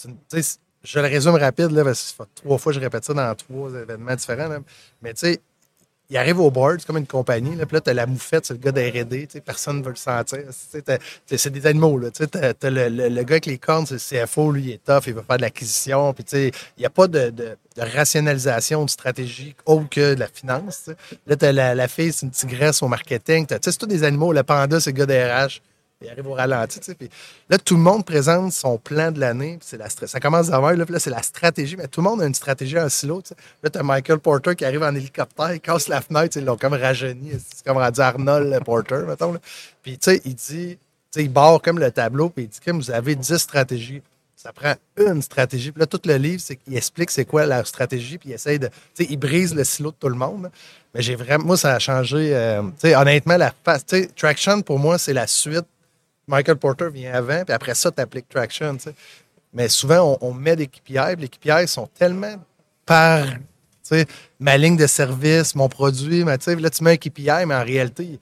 une- 0.04 0.16
c'est- 0.28 0.58
je 0.84 0.98
le 0.98 1.06
résume 1.08 1.34
rapide, 1.36 1.70
là, 1.70 1.84
parce 1.84 2.14
que 2.18 2.24
trois 2.34 2.58
fois 2.58 2.72
je 2.72 2.80
répète 2.80 3.04
ça 3.04 3.14
dans 3.14 3.34
trois 3.34 3.70
événements 3.70 4.14
différents. 4.14 4.48
Mais 5.02 5.14
tu 5.14 5.20
sais, 5.26 5.40
il 6.10 6.16
arrive 6.18 6.40
au 6.40 6.50
board, 6.50 6.78
c'est 6.80 6.86
comme 6.86 6.98
une 6.98 7.06
compagnie. 7.06 7.56
Là, 7.56 7.64
puis 7.64 7.74
là, 7.76 7.80
tu 7.80 7.88
as 7.88 7.94
la 7.94 8.04
moufette, 8.04 8.44
c'est 8.44 8.52
le 8.52 8.58
gars 8.60 8.72
d'R&D. 8.72 9.28
Personne 9.46 9.78
ne 9.78 9.82
veut 9.82 9.90
le 9.90 9.96
sentir. 9.96 10.40
T'as- 10.84 10.98
t'as- 10.98 11.38
C'est 11.38 11.48
des 11.50 11.64
animaux. 11.66 11.96
Là, 11.98 12.10
t'as, 12.10 12.52
t'as 12.52 12.68
le, 12.70 12.88
le- 12.90 13.22
gars 13.22 13.34
avec 13.34 13.46
les 13.46 13.56
cornes, 13.56 13.86
c'est 13.86 13.94
le 14.20 14.26
CFO, 14.26 14.52
lui, 14.52 14.62
il 14.62 14.70
est 14.72 14.84
tough, 14.84 15.04
il 15.06 15.14
veut 15.14 15.22
faire 15.22 15.38
de 15.38 15.42
l'acquisition. 15.42 16.14
Il 16.34 16.50
n'y 16.78 16.84
a 16.84 16.90
pas 16.90 17.06
de, 17.08 17.30
de- 17.30 17.56
rationalisation 17.78 18.84
de 18.84 18.90
stratégie 18.90 19.54
autre 19.64 19.88
que 19.88 20.14
de 20.14 20.20
la 20.20 20.26
finance. 20.28 20.90
Là, 21.26 21.36
tu 21.36 21.44
as 21.46 21.52
la, 21.52 21.74
la 21.74 21.88
fille, 21.88 22.12
c'est 22.12 22.26
une 22.26 22.32
tigresse 22.32 22.82
au 22.82 22.88
marketing. 22.88 23.46
T'as- 23.46 23.58
C'est 23.62 23.78
tous 23.78 23.86
des 23.86 24.04
animaux. 24.04 24.32
Le 24.34 24.42
panda, 24.42 24.80
c'est 24.80 24.90
le 24.90 25.04
gars 25.04 25.06
d'RH. 25.06 25.62
Il 26.02 26.10
arrive 26.10 26.26
au 26.26 26.34
ralenti. 26.34 26.80
là, 27.48 27.58
tout 27.58 27.76
le 27.76 27.82
monde 27.82 28.04
présente 28.04 28.52
son 28.52 28.78
plan 28.78 29.10
de 29.12 29.20
l'année. 29.20 29.58
la 29.78 29.88
ça 29.88 30.20
commence 30.20 30.50
à 30.50 30.60
là, 30.60 30.84
là, 30.88 30.98
c'est 30.98 31.10
la 31.10 31.22
stratégie. 31.22 31.76
Mais 31.76 31.88
tout 31.88 32.00
le 32.00 32.08
monde 32.08 32.22
a 32.22 32.26
une 32.26 32.34
stratégie 32.34 32.78
en 32.78 32.88
silo. 32.88 33.22
tu. 33.22 33.34
Là, 33.62 33.70
tu 33.70 33.78
as 33.78 33.82
Michael 33.82 34.18
Porter 34.18 34.54
qui 34.54 34.64
arrive 34.64 34.82
en 34.82 34.94
hélicoptère, 34.94 35.52
il 35.52 35.60
casse 35.60 35.88
la 35.88 36.00
fenêtre. 36.00 36.36
Ils 36.36 36.44
l'ont 36.44 36.56
comme 36.56 36.74
rajeuni. 36.74 37.32
C'est 37.52 37.64
comme 37.64 37.78
Arnold 37.78 38.64
Porter, 38.64 39.04
mettons. 39.06 39.36
Puis, 39.82 39.98
tu 39.98 40.10
sais, 40.10 40.20
il 40.24 40.34
dit, 40.34 40.78
il 41.16 41.32
barre 41.32 41.60
comme 41.60 41.78
le 41.78 41.90
tableau, 41.90 42.28
puis 42.30 42.44
il 42.44 42.48
dit, 42.48 42.60
comme 42.64 42.78
vous 42.78 42.90
avez 42.90 43.14
10 43.14 43.36
stratégies. 43.36 44.02
Ça 44.34 44.52
prend 44.52 44.74
une 44.96 45.22
stratégie. 45.22 45.70
Puis 45.70 45.78
là, 45.78 45.86
tout 45.86 46.00
le 46.04 46.16
livre, 46.16 46.42
c'est 46.44 46.56
qu'il 46.56 46.76
explique 46.76 47.12
c'est 47.12 47.24
quoi 47.24 47.46
la 47.46 47.64
stratégie, 47.64 48.18
puis 48.18 48.30
il 48.30 48.32
essaye 48.32 48.58
de. 48.58 48.66
Tu 48.66 49.04
sais, 49.04 49.06
il 49.08 49.16
brise 49.16 49.54
le 49.54 49.62
silo 49.62 49.92
de 49.92 49.96
tout 50.00 50.08
le 50.08 50.16
monde. 50.16 50.50
Mais 50.92 51.00
j'ai 51.00 51.14
vraiment. 51.14 51.44
Moi, 51.44 51.56
ça 51.56 51.74
a 51.74 51.78
changé. 51.78 52.34
euh, 52.34 52.62
honnêtement, 52.82 53.36
la 53.36 53.52
face. 53.64 53.86
Tu 53.86 54.02
sais, 54.02 54.10
Traction, 54.16 54.60
pour 54.62 54.80
moi, 54.80 54.98
c'est 54.98 55.12
la 55.12 55.28
suite. 55.28 55.64
Michael 56.32 56.56
Porter 56.56 56.88
vient 56.92 57.12
avant, 57.14 57.44
puis 57.44 57.54
après 57.54 57.74
ça, 57.74 57.90
tu 57.92 58.00
appliques 58.00 58.28
Traction. 58.28 58.76
Mais 59.52 59.68
souvent, 59.68 60.18
on, 60.20 60.28
on 60.30 60.32
met 60.34 60.56
des 60.56 60.66
KPI, 60.66 61.16
les 61.18 61.28
KPI 61.28 61.68
sont 61.68 61.86
tellement 61.86 62.34
par 62.86 63.26
ma 64.40 64.56
ligne 64.56 64.76
de 64.76 64.86
service, 64.86 65.54
mon 65.54 65.68
produit. 65.68 66.24
Mais, 66.24 66.38
là, 66.46 66.70
tu 66.70 66.82
mets 66.84 66.92
un 66.92 66.96
KPI, 66.96 67.46
mais 67.46 67.54
en 67.54 67.62
réalité, 67.64 68.18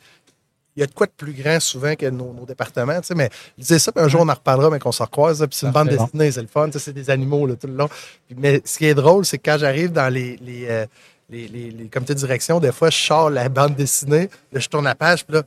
il 0.76 0.80
y 0.80 0.82
a 0.82 0.86
de 0.86 0.92
quoi 0.92 1.06
de 1.06 1.12
plus 1.16 1.32
grand 1.32 1.60
souvent 1.60 1.94
que 1.94 2.06
nos, 2.06 2.32
nos 2.32 2.44
départements. 2.46 3.00
Mais 3.14 3.28
je 3.56 3.62
disais 3.62 3.78
ça, 3.78 3.92
puis 3.92 4.02
un 4.04 4.08
jour, 4.08 4.22
on 4.22 4.28
en 4.28 4.34
reparlera, 4.34 4.70
mais 4.70 4.78
qu'on 4.80 4.90
se 4.92 5.02
recroise. 5.02 5.38
Puis 5.40 5.48
c'est 5.52 5.66
une 5.66 5.72
bande 5.72 5.90
bon. 5.90 6.04
dessinée, 6.04 6.32
c'est 6.32 6.42
le 6.42 6.48
fun. 6.48 6.68
C'est 6.76 6.92
des 6.92 7.10
animaux 7.10 7.46
là, 7.46 7.54
tout 7.54 7.68
le 7.68 7.74
long. 7.74 7.88
Puis, 8.26 8.36
mais 8.38 8.60
ce 8.64 8.78
qui 8.78 8.86
est 8.86 8.94
drôle, 8.94 9.24
c'est 9.24 9.38
que 9.38 9.48
quand 9.50 9.58
j'arrive 9.58 9.92
dans 9.92 10.12
les, 10.12 10.36
les, 10.42 10.66
euh, 10.68 10.86
les, 11.28 11.46
les- 11.48 11.70
les 11.70 11.88
comités 11.88 12.14
de 12.14 12.18
direction, 12.18 12.58
des 12.58 12.72
fois, 12.72 12.90
je 12.90 12.96
sors 12.98 13.30
la 13.30 13.48
bande 13.48 13.76
dessinée, 13.76 14.28
là, 14.52 14.58
je 14.60 14.68
tourne 14.68 14.84
la 14.84 14.94
page, 14.96 15.24
puis 15.24 15.36
là, 15.36 15.42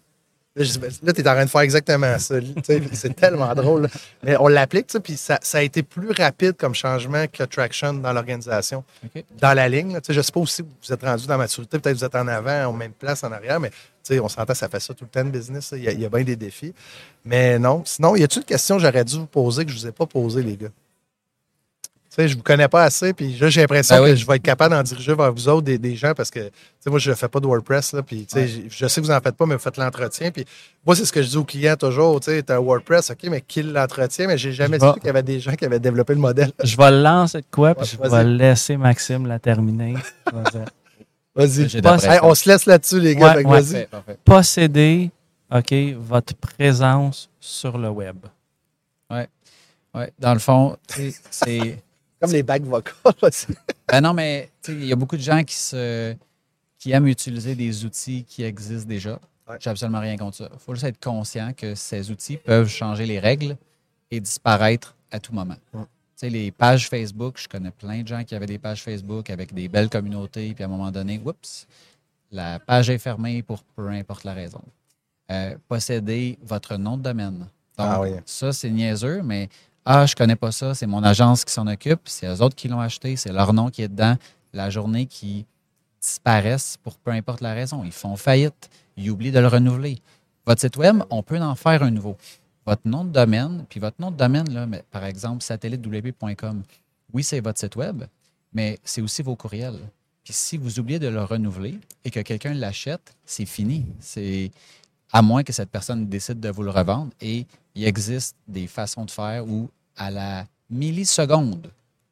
Là, 0.55 1.13
tu 1.13 1.21
es 1.21 1.27
en 1.27 1.33
train 1.33 1.45
de 1.45 1.49
faire 1.49 1.61
exactement 1.61 2.19
ça. 2.19 2.35
C'est 2.93 3.15
tellement 3.15 3.55
drôle. 3.55 3.83
là. 3.83 3.87
Mais 4.21 4.37
on 4.39 4.47
l'applique, 4.47 4.87
puis 5.03 5.17
ça, 5.17 5.39
ça 5.41 5.57
a 5.57 5.61
été 5.63 5.81
plus 5.81 6.11
rapide 6.11 6.53
comme 6.55 6.75
changement 6.75 7.25
que 7.25 7.43
Traction 7.43 7.93
dans 7.95 8.13
l'organisation, 8.13 8.83
dans 9.41 9.53
la 9.53 9.67
ligne. 9.67 9.93
là. 9.93 9.99
Je 10.07 10.13
ne 10.13 10.21
sais 10.21 10.31
pas 10.31 10.39
aussi 10.39 10.61
où 10.61 10.67
vous 10.83 10.93
êtes 10.93 11.01
rendu 11.01 11.25
dans 11.25 11.33
la 11.33 11.37
maturité. 11.39 11.79
Peut-être 11.79 11.93
que 11.95 11.99
vous 11.99 12.05
êtes 12.05 12.15
en 12.15 12.27
avant, 12.27 12.65
en 12.65 12.73
même 12.73 12.91
place, 12.93 13.23
en 13.23 13.31
arrière, 13.31 13.59
mais 13.59 13.71
on 14.21 14.29
s'entend, 14.29 14.53
ça 14.53 14.69
fait 14.69 14.79
ça 14.79 14.93
tout 14.93 15.05
le 15.05 15.09
temps, 15.09 15.23
le 15.23 15.31
business. 15.31 15.73
Il 15.75 15.89
y, 15.91 16.01
y 16.01 16.05
a 16.05 16.09
bien 16.09 16.23
des 16.23 16.35
défis. 16.35 16.73
Mais 17.25 17.57
non. 17.57 17.81
Sinon, 17.85 18.15
y 18.15 18.21
a-t-il 18.23 18.39
une 18.41 18.45
question 18.45 18.75
que 18.77 18.83
j'aurais 18.83 19.05
dû 19.05 19.15
vous 19.17 19.25
poser 19.25 19.65
que 19.65 19.71
je 19.71 19.77
ne 19.77 19.81
vous 19.81 19.87
ai 19.87 19.91
pas 19.91 20.05
posée, 20.05 20.43
les 20.43 20.55
gars? 20.57 20.67
Sais, 22.15 22.27
je 22.27 22.35
vous 22.37 22.43
connais 22.43 22.67
pas 22.67 22.83
assez, 22.83 23.13
puis 23.13 23.37
là, 23.37 23.49
j'ai 23.49 23.61
l'impression 23.61 23.95
Ben 23.97 24.03
oui. 24.03 24.09
que 24.11 24.15
je 24.17 24.25
vais 24.27 24.35
être 24.35 24.41
capable 24.43 24.75
d'en 24.75 24.83
diriger 24.83 25.15
vers 25.15 25.31
vous 25.33 25.47
autres 25.49 25.63
des, 25.63 25.77
des 25.77 25.95
gens 25.95 26.13
parce 26.13 26.29
que, 26.29 26.39
tu 26.41 26.51
sais, 26.79 26.89
moi, 26.89 26.99
je 26.99 27.09
ne 27.09 27.15
fais 27.15 27.27
pas 27.27 27.39
de 27.39 27.47
WordPress, 27.47 27.93
là, 27.93 28.03
puis, 28.03 28.25
tu 28.25 28.33
sais, 28.33 28.41
Ouais. 28.41 28.47
j'ai- 28.47 28.65
je 28.69 28.87
sais 28.87 29.01
que 29.01 29.05
vous 29.05 29.11
en 29.11 29.19
faites 29.19 29.35
pas, 29.35 29.45
mais 29.45 29.55
vous 29.55 29.61
faites 29.61 29.77
l'entretien, 29.77 30.29
puis 30.31 30.45
moi, 30.85 30.95
c'est 30.95 31.05
ce 31.05 31.11
que 31.13 31.21
je 31.21 31.29
dis 31.29 31.37
aux 31.37 31.43
clients 31.43 31.75
toujours, 31.75 32.19
tu 32.19 32.31
sais, 32.31 32.51
un 32.51 32.59
WordPress, 32.59 33.09
OK, 33.11 33.23
mais 33.29 33.41
qui 33.41 33.63
l'entretien, 33.63 34.27
mais 34.27 34.37
j'ai 34.37 34.51
jamais 34.53 34.77
Je 34.79 34.85
su 34.87 34.93
qu'il 34.99 35.05
y 35.05 35.09
avait 35.09 35.23
des 35.23 35.39
gens 35.39 35.53
qui 35.55 35.65
avaient 35.65 35.79
développé 35.79 36.13
le 36.13 36.19
modèle. 36.19 36.51
Je 36.63 36.77
vais 36.77 36.91
lancer 36.91 37.39
de 37.41 37.45
quoi, 37.49 37.73
puis 37.75 37.83
Ouais, 37.97 38.09
je 38.09 38.15
vais 38.15 38.23
laisser 38.23 38.77
Maxime 38.77 39.25
la 39.27 39.39
terminer. 39.39 39.95
Vas-y. 41.35 41.63
Hey, 42.05 42.19
on 42.21 42.35
se 42.35 42.47
laisse 42.47 42.67
là-dessus, 42.67 42.99
les 42.99 43.15
gars, 43.15 43.35
Ouais, 43.37 43.43
vas-y. 43.43 43.87
Posséder, 44.23 45.09
OK, 45.51 45.73
votre 45.97 46.35
présence 46.35 47.27
sur 47.39 47.77
le 47.79 47.89
web. 47.89 48.17
Ouais, 49.95 50.11
dans 50.19 50.33
le 50.33 50.39
fond, 50.39 50.75
c'est. 51.31 51.83
Comme 52.23 52.31
les 52.31 52.43
bacs 52.43 52.63
vocales. 52.63 52.95
Ben 53.89 54.01
non, 54.01 54.13
mais 54.13 54.49
il 54.69 54.85
y 54.85 54.93
a 54.93 54.95
beaucoup 54.95 55.17
de 55.17 55.21
gens 55.21 55.43
qui 55.43 55.55
se 55.55 56.15
qui 56.79 56.91
aiment 56.91 57.07
utiliser 57.07 57.53
des 57.53 57.85
outils 57.85 58.23
qui 58.23 58.43
existent 58.43 58.87
déjà. 58.87 59.19
Ouais. 59.47 59.57
J'ai 59.59 59.69
absolument 59.69 59.99
rien 59.99 60.15
contre 60.15 60.37
ça. 60.37 60.49
Il 60.51 60.59
faut 60.59 60.73
juste 60.73 60.85
être 60.85 61.03
conscient 61.03 61.51
que 61.55 61.75
ces 61.75 62.09
outils 62.11 62.37
peuvent 62.37 62.69
changer 62.69 63.05
les 63.05 63.19
règles 63.19 63.57
et 64.09 64.19
disparaître 64.21 64.95
à 65.11 65.19
tout 65.19 65.33
moment. 65.33 65.55
Ouais. 65.73 65.81
Tu 65.83 65.87
sais, 66.15 66.29
les 66.29 66.51
pages 66.51 66.87
Facebook, 66.89 67.37
je 67.39 67.47
connais 67.49 67.71
plein 67.71 68.01
de 68.03 68.07
gens 68.07 68.23
qui 68.23 68.35
avaient 68.35 68.45
des 68.45 68.57
pages 68.57 68.81
Facebook 68.81 69.29
avec 69.29 69.53
des 69.53 69.67
belles 69.67 69.89
communautés, 69.89 70.53
puis 70.53 70.63
à 70.63 70.67
un 70.67 70.69
moment 70.69 70.91
donné, 70.91 71.21
oups, 71.25 71.67
la 72.31 72.59
page 72.59 72.89
est 72.89 72.99
fermée 72.99 73.43
pour 73.43 73.63
peu 73.63 73.89
importe 73.89 74.23
la 74.23 74.33
raison. 74.33 74.61
Euh, 75.29 75.55
posséder 75.67 76.37
votre 76.41 76.77
nom 76.77 76.97
de 76.97 77.03
domaine. 77.03 77.39
Donc, 77.39 77.47
Ah 77.89 78.01
oui. 78.01 78.11
ça, 78.25 78.53
c'est 78.53 78.69
niaiseux, 78.69 79.21
mais 79.23 79.49
ah, 79.85 80.05
je 80.05 80.15
connais 80.15 80.35
pas 80.35 80.51
ça, 80.51 80.73
c'est 80.73 80.87
mon 80.87 81.03
agence 81.03 81.43
qui 81.43 81.51
s'en 81.51 81.67
occupe, 81.67 82.01
c'est 82.05 82.27
eux 82.27 82.41
autres 82.41 82.55
qui 82.55 82.67
l'ont 82.67 82.79
acheté, 82.79 83.15
c'est 83.15 83.33
leur 83.33 83.53
nom 83.53 83.69
qui 83.69 83.81
est 83.81 83.89
dedans. 83.89 84.15
La 84.53 84.69
journée 84.69 85.07
qui 85.07 85.45
disparaissent 85.99 86.77
pour 86.83 86.97
peu 86.97 87.11
importe 87.11 87.41
la 87.41 87.53
raison, 87.53 87.83
ils 87.83 87.91
font 87.91 88.15
faillite, 88.15 88.69
ils 88.95 89.09
oublient 89.09 89.31
de 89.31 89.39
le 89.39 89.47
renouveler. 89.47 89.99
Votre 90.45 90.61
site 90.61 90.77
web, 90.77 91.03
on 91.09 91.23
peut 91.23 91.39
en 91.39 91.55
faire 91.55 91.83
un 91.83 91.91
nouveau. 91.91 92.17
Votre 92.65 92.87
nom 92.87 93.03
de 93.03 93.09
domaine, 93.09 93.65
puis 93.69 93.79
votre 93.79 93.99
nom 93.99 94.11
de 94.11 94.15
domaine, 94.15 94.45
par 94.91 95.03
exemple, 95.03 95.43
satellitewp.com, 95.43 96.63
oui, 97.13 97.23
c'est 97.23 97.41
votre 97.41 97.59
site 97.59 97.75
web, 97.75 98.03
mais 98.53 98.79
c'est 98.83 99.01
aussi 99.01 99.21
vos 99.21 99.35
courriels. 99.35 99.79
Puis 100.23 100.33
si 100.33 100.57
vous 100.57 100.79
oubliez 100.79 100.99
de 100.99 101.07
le 101.07 101.23
renouveler 101.23 101.79
et 102.05 102.09
que 102.09 102.21
quelqu'un 102.21 102.53
l'achète, 102.53 103.15
c'est 103.25 103.45
fini. 103.45 103.85
C'est 103.99 104.51
à 105.11 105.21
moins 105.21 105.43
que 105.43 105.51
cette 105.51 105.69
personne 105.69 106.07
décide 106.07 106.39
de 106.39 106.49
vous 106.49 106.63
le 106.63 106.69
revendre. 106.69 107.11
Et 107.19 107.45
il 107.75 107.85
existe 107.85 108.35
des 108.47 108.67
façons 108.67 109.05
de 109.05 109.11
faire 109.11 109.45
où, 109.47 109.69
à 109.95 110.11
la 110.11 110.45
milliseconde 110.69 111.71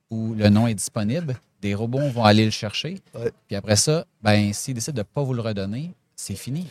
où 0.09 0.33
le 0.33 0.49
nom 0.49 0.67
est 0.67 0.73
disponible, 0.73 1.35
des 1.61 1.75
robots 1.75 2.09
vont 2.09 2.23
aller 2.23 2.45
le 2.45 2.51
chercher. 2.51 2.99
Ouais. 3.13 3.31
Puis 3.47 3.55
après 3.55 3.75
ça, 3.75 4.05
ben, 4.21 4.51
s'ils 4.53 4.73
décident 4.73 4.95
de 4.95 5.01
ne 5.01 5.03
pas 5.03 5.23
vous 5.23 5.33
le 5.33 5.41
redonner, 5.41 5.91
c'est 6.15 6.35
fini. 6.35 6.67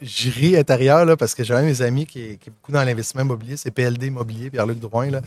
Je 0.00 0.30
ris 0.30 0.56
intérieur 0.56 1.04
là, 1.04 1.16
parce 1.16 1.34
que 1.34 1.42
j'ai 1.42 1.54
un 1.54 1.62
de 1.62 1.66
mes 1.66 1.82
amis 1.82 2.06
qui 2.06 2.20
est, 2.20 2.36
qui 2.36 2.48
est 2.48 2.52
beaucoup 2.52 2.70
dans 2.70 2.84
l'investissement 2.84 3.22
immobilier, 3.22 3.56
c'est 3.56 3.72
PLD 3.72 4.06
Immobilier, 4.06 4.50
Pierre-Luc 4.50 4.78
Drouin. 4.78 5.10
Là. 5.10 5.20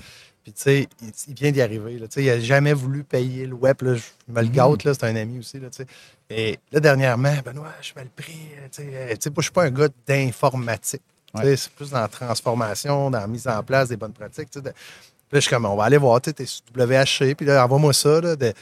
Puis 0.44 0.54
tu 0.54 0.62
sais, 0.62 0.88
il, 1.02 1.12
il 1.28 1.34
vient 1.34 1.52
d'y 1.52 1.62
arriver. 1.62 2.00
Là. 2.00 2.08
Il 2.16 2.26
n'a 2.26 2.40
jamais 2.40 2.72
voulu 2.72 3.04
payer 3.04 3.46
le 3.46 3.56
web. 3.56 3.76
Là. 3.82 3.96
Je 3.96 4.34
me 4.34 4.42
le 4.42 4.48
gâte, 4.48 4.82
c'est 4.84 5.04
un 5.04 5.16
ami 5.18 5.40
aussi. 5.40 5.60
Là. 5.60 5.68
Et 6.30 6.58
là, 6.72 6.80
dernièrement, 6.80 7.34
Benoît, 7.44 7.74
je 7.82 7.92
fais 7.92 8.04
le 8.04 8.10
sais, 8.72 8.90
euh, 8.94 9.08
moi, 9.08 9.16
je 9.20 9.30
ne 9.30 9.42
suis 9.42 9.52
pas 9.52 9.64
un 9.64 9.72
gars 9.72 9.90
d'informatique. 10.06 11.02
Ouais. 11.34 11.56
C'est 11.56 11.72
plus 11.72 11.90
dans 11.92 12.02
la 12.02 12.08
transformation, 12.08 13.10
dans 13.12 13.20
la 13.20 13.28
mise 13.28 13.48
en 13.48 13.62
place 13.64 13.90
des 13.90 13.98
bonnes 13.98 14.14
pratiques. 14.14 14.52
de- 14.56 14.62
Puis 14.62 14.72
là, 14.72 14.74
je 15.34 15.40
suis 15.42 15.50
comme, 15.50 15.66
on 15.66 15.76
va 15.76 15.84
aller 15.86 15.98
voir, 15.98 16.22
tu 16.22 16.30
es 16.30 16.46
sur 16.46 16.64
WHC, 16.76 17.36
puis 17.36 17.46
là, 17.46 17.64
envoie-moi 17.66 17.94
ça. 17.94 18.22
Là, 18.22 18.36
de, 18.36 18.54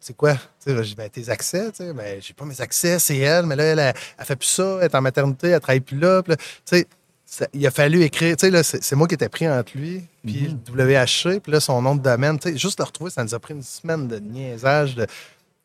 c'est 0.00 0.16
quoi? 0.16 0.34
Tu 0.34 0.40
sais, 0.58 0.74
là, 0.74 0.82
j'ai 0.82 0.88
dit, 0.90 0.94
ben, 0.96 1.08
tes 1.08 1.28
accès, 1.30 1.70
tu 1.70 1.76
sais, 1.84 1.92
ben, 1.92 2.20
j'ai 2.20 2.34
pas 2.34 2.44
mes 2.44 2.60
accès, 2.60 2.98
c'est 2.98 3.16
elle, 3.18 3.46
mais 3.46 3.56
là, 3.56 3.64
elle, 3.64 3.78
elle, 3.78 3.94
elle 4.18 4.24
fait 4.26 4.36
plus 4.36 4.48
ça, 4.48 4.78
elle 4.80 4.86
est 4.86 4.94
en 4.94 5.00
maternité, 5.00 5.48
elle 5.50 5.60
travaille 5.60 5.80
plus 5.80 5.98
là. 5.98 6.22
Puis 6.22 6.32
là, 6.32 6.36
tu 6.36 6.44
sais, 6.64 6.86
ça- 7.24 7.46
il 7.54 7.64
a 7.66 7.70
fallu 7.70 8.02
écrire, 8.02 8.36
tu 8.36 8.46
sais, 8.46 8.50
là, 8.50 8.62
c'est 8.64 8.92
moi 8.96 9.06
qui 9.06 9.14
étais 9.14 9.28
pris 9.28 9.48
entre 9.48 9.78
lui, 9.78 10.04
puis 10.24 10.48
le 10.74 10.84
WHC, 10.84 11.40
puis 11.40 11.52
là, 11.52 11.60
son 11.60 11.80
nom 11.80 11.94
de 11.94 12.02
domaine, 12.02 12.38
tu 12.38 12.50
sais, 12.50 12.58
juste 12.58 12.78
le 12.80 12.84
retrouver, 12.84 13.10
ça 13.10 13.22
nous 13.24 13.34
a 13.34 13.38
pris 13.38 13.54
une 13.54 13.62
semaine 13.62 14.08
de 14.08 14.18
niaisage. 14.18 14.96
De, 14.96 15.06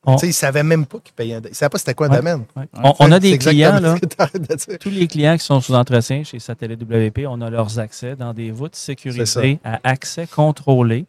On- 0.06 0.16
Tu 0.16 0.22
sais, 0.22 0.28
il 0.28 0.34
savait 0.34 0.64
même 0.64 0.86
pas 0.86 1.00
qu'il 1.00 1.14
payait 1.14 1.36
un, 1.36 1.42
il 1.48 1.56
savait 1.56 1.70
pas 1.70 1.78
c'était 1.78 1.94
quoi 1.94 2.08
Ouais. 2.10 2.16
domaine. 2.18 2.46
Ouais. 2.56 2.64
Ouais. 2.64 2.82
On, 2.84 2.94
on 3.00 3.12
a 3.12 3.20
des 3.20 3.32
exactement 3.34 3.78
clients, 3.80 3.96
là, 3.96 4.30
de 4.70 4.78
tous 4.78 4.90
les 4.90 5.08
clients 5.08 5.38
qui 5.38 5.44
sont 5.46 5.60
sous 5.62 5.74
entretien 5.74 6.24
chez 6.24 6.40
Satellite 6.40 6.82
WP, 6.84 7.26
on 7.28 7.42
a 7.42 7.50
leurs 7.50 7.80
accès 7.80 8.16
dans 8.16 8.34
des 8.34 8.52
voûtes 8.52 8.76
sécurisées 8.76 9.60
à 9.64 9.80
accès 9.84 10.28
contrôlé, 10.28 11.06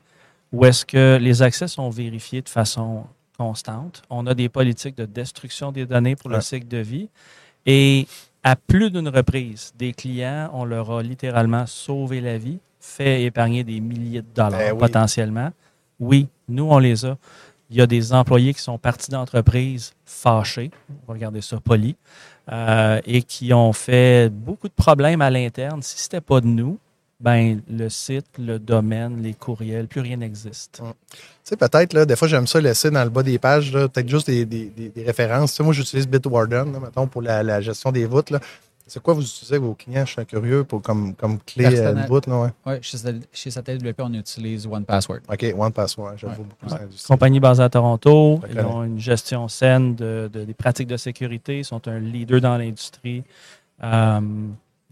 où 0.52 0.64
est-ce 0.64 0.87
que 0.87 1.18
les 1.20 1.42
accès 1.42 1.68
sont 1.68 1.90
vérifiés 1.90 2.42
de 2.42 2.48
façon 2.48 3.04
constante. 3.38 4.02
On 4.09 4.26
a 4.26 4.35
des 4.35 4.48
politiques 4.48 4.96
de 4.96 5.04
destruction 5.04 5.70
des 5.72 5.85
données 5.85 6.16
pour 6.16 6.30
le 6.30 6.40
cycle 6.40 6.68
de 6.68 6.78
vie. 6.78 7.09
Et 7.66 8.06
à 8.42 8.56
plus 8.56 8.90
d'une 8.90 9.09
reprise, 9.09 9.72
des 9.76 9.92
clients, 9.92 10.48
on 10.54 10.64
leur 10.64 10.90
a 10.90 11.02
littéralement 11.02 11.66
sauvé 11.66 12.20
la 12.22 12.38
vie, 12.38 12.59
fait 12.80 13.24
épargner 13.24 13.64
des 13.64 13.80
milliers 13.80 14.22
de 14.22 14.26
dollars 14.35 14.52
Ben 14.59 14.72
oui. 14.72 14.78
potentiellement. 14.78 15.50
Oui, 15.98 16.28
nous, 16.48 16.64
on 16.70 16.78
les 16.78 17.04
a. 17.04 17.16
Il 17.70 17.76
y 17.76 17.81
a 17.81 17.87
des 17.87 18.12
employés 18.12 18.55
qui 18.55 18.61
sont 18.62 18.79
partis 18.79 19.11
d'entreprise 19.11 19.92
fâchés, 20.05 20.70
on 20.90 21.09
va 21.09 21.14
regarder 21.14 21.40
ça 21.40 21.59
poli, 21.61 21.96
euh, 22.52 23.00
et 23.07 23.22
qui 23.22 23.52
ont 23.52 23.72
fait 23.72 24.31
beaucoup 24.33 24.68
de 24.68 24.72
problèmes 24.74 25.20
à 25.20 25.31
l'interne. 25.31 25.83
Si 25.83 25.98
ce 25.98 26.05
n'était 26.05 26.20
pas 26.20 26.40
de 26.40 26.46
nous, 26.46 26.79
ben, 27.18 27.62
le 27.68 27.88
site, 27.88 28.26
le 28.38 28.59
domaine, 28.59 29.22
les 29.22 29.33
courriels, 29.33 29.88
plus 29.88 30.02
rien 30.02 30.18
n'existe. 30.18 30.81
Tu 30.83 30.85
sais, 31.44 31.57
peut-être, 31.57 31.94
là, 31.94 32.05
des 32.05 32.14
fois, 32.14 32.29
j'aime 32.29 32.46
ça 32.46 32.61
laisser 32.61 32.90
dans 32.90 33.02
le 33.05 33.11
bas 33.11 33.22
des 33.22 33.38
pages, 33.38 33.72
peut-être 33.72 34.09
juste 34.09 34.26
des, 34.26 34.44
des- 34.44 34.92
références. 35.05 35.52
Tu 35.52 35.57
sais, 35.57 35.62
moi, 35.62 35.72
j'utilise 35.72 36.07
Bitwarden, 36.07 36.72
là, 36.72 36.79
mettons, 36.79 37.07
pour 37.07 37.22
la, 37.22 37.42
la 37.42 37.61
gestion 37.62 37.90
des 37.90 38.05
voûtes. 38.05 38.31
là. 38.31 38.38
C'est 38.88 39.03
quoi 39.03 39.14
vous 39.14 39.22
utilisez 39.22 39.59
vos 39.59 39.75
clients? 39.75 40.07
Je 40.07 40.12
suis 40.12 40.27
curieux 40.27 40.62
pour 40.62 40.81
comme, 40.81 41.14
comme 41.14 41.38
clé 41.40 41.64
Personnel. 41.64 42.05
de 42.05 42.09
voûte. 42.09 42.27
Là, 42.29 42.40
ouais. 42.40 42.49
Ouais, 42.64 42.79
chez, 42.83 42.99
chez 43.33 43.51
Satellite 43.51 43.83
WP, 43.85 44.01
on 44.01 44.14
utilise 44.14 44.64
OnePassword. 44.66 45.20
OK, 45.29 45.55
One 45.59 45.72
Password. 45.72 46.12
J'avoue 46.18 46.42
Ouais. 46.42 46.49
beaucoup 46.49 46.72
Ouais. 46.75 46.81
l'industrie. 46.81 47.09
Compagnie 47.09 47.40
basée 47.40 47.62
à 47.64 47.68
Toronto, 47.68 48.40
ils 48.49 48.61
ont 48.61 48.85
une 48.85 49.01
gestion 49.01 49.49
saine 49.49 49.96
de, 49.96 50.31
de- 50.33 50.44
des 50.44 50.55
pratiques 50.55 50.87
de 50.87 50.96
sécurité, 50.96 51.59
ils 51.59 51.64
sont 51.64 51.87
un 51.88 51.99
leader 51.99 52.40
dans 52.40 52.57
l'industrie. 52.57 53.25
Euh, 53.83 54.20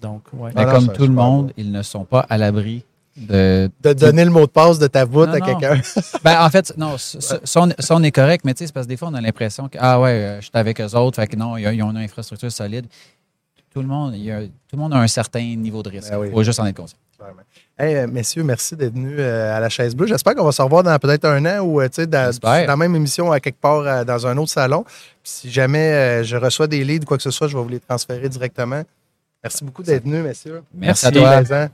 donc, 0.02 0.22
ouais. 0.32 0.50
Mais 0.56 0.64
non, 0.64 0.72
comme 0.72 0.92
tout 0.92 1.06
le 1.06 1.12
monde, 1.12 1.46
bon. 1.46 1.52
ils 1.56 1.70
ne 1.70 1.82
sont 1.82 2.04
pas 2.04 2.26
à 2.28 2.36
l'abri 2.36 2.84
de. 3.16 3.70
De 3.80 3.92
donner 3.92 4.24
le 4.24 4.30
mot 4.32 4.40
de 4.46 4.50
passe 4.50 4.80
de 4.80 4.88
ta 4.88 5.04
voûte 5.04 5.28
Non, 5.28 5.34
à 5.34 5.38
non. 5.38 5.46
quelqu'un. 5.46 5.80
Ben, 6.24 6.44
en 6.44 6.50
fait, 6.50 6.72
non, 6.76 6.96
ça, 6.98 7.38
on, 7.90 8.02
est 8.02 8.10
correct, 8.10 8.44
mais 8.44 8.54
tu 8.54 8.58
sais, 8.58 8.66
c'est 8.66 8.72
parce 8.72 8.86
que 8.86 8.88
des 8.90 8.96
fois, 8.96 9.08
on 9.08 9.14
a 9.14 9.20
l'impression 9.20 9.68
que, 9.68 9.78
ah 9.80 10.00
ouais, 10.00 10.10
euh, 10.10 10.36
je 10.40 10.46
suis 10.46 10.50
avec 10.54 10.80
eux 10.80 10.94
autres, 10.96 11.16
fait 11.16 11.28
que 11.28 11.36
non, 11.36 11.56
ils 11.56 11.80
ont 11.82 11.90
une 11.92 11.96
infrastructure 11.98 12.50
solide. 12.50 12.86
Tout 13.74 13.82
le 13.82 13.88
monde, 13.88 14.14
il 14.14 14.22
y 14.22 14.30
a, 14.30 14.40
tout 14.40 14.50
le 14.74 14.78
monde 14.78 14.94
a 14.94 14.98
un 14.98 15.08
certain 15.08 15.42
niveau 15.56 15.82
de 15.82 15.90
risque. 15.90 16.08
Ben 16.08 16.18
oui. 16.18 16.28
Il 16.28 16.32
faut 16.32 16.44
juste 16.44 16.60
en 16.60 16.66
être 16.66 16.76
conscient. 16.76 16.96
Hey, 17.76 17.96
euh, 17.96 18.06
messieurs, 18.06 18.44
merci 18.44 18.76
d'être 18.76 18.94
venus 18.94 19.16
euh, 19.18 19.56
à 19.56 19.58
la 19.58 19.68
chaise 19.68 19.96
bleue. 19.96 20.06
J'espère 20.06 20.36
qu'on 20.36 20.44
va 20.44 20.52
se 20.52 20.62
revoir 20.62 20.84
dans 20.84 20.96
peut-être 20.98 21.24
un 21.24 21.44
an 21.44 21.60
ou 21.64 21.80
euh, 21.80 21.88
dans, 22.06 22.30
dans 22.40 22.66
la 22.66 22.76
même 22.76 22.94
émission 22.94 23.32
à 23.32 23.40
quelque 23.40 23.60
part 23.60 24.04
dans 24.04 24.26
un 24.28 24.36
autre 24.36 24.52
salon. 24.52 24.84
Puis 24.84 25.32
si 25.32 25.50
jamais 25.50 26.22
je 26.22 26.36
reçois 26.36 26.68
des 26.68 26.84
leads 26.84 27.02
ou 27.02 27.06
quoi 27.06 27.16
que 27.16 27.22
ce 27.24 27.32
soit, 27.32 27.48
je 27.48 27.56
vais 27.56 27.62
vous 27.62 27.68
les 27.68 27.80
transférer 27.80 28.28
directement. 28.28 28.82
Merci 29.42 29.64
beaucoup 29.64 29.82
d'être 29.82 30.04
venus, 30.04 30.22
messieurs. 30.22 30.62
Merci 30.72 31.06
à 31.06 31.10
Merci. 31.10 31.22
toi. 31.22 31.36
Plaisant. 31.38 31.68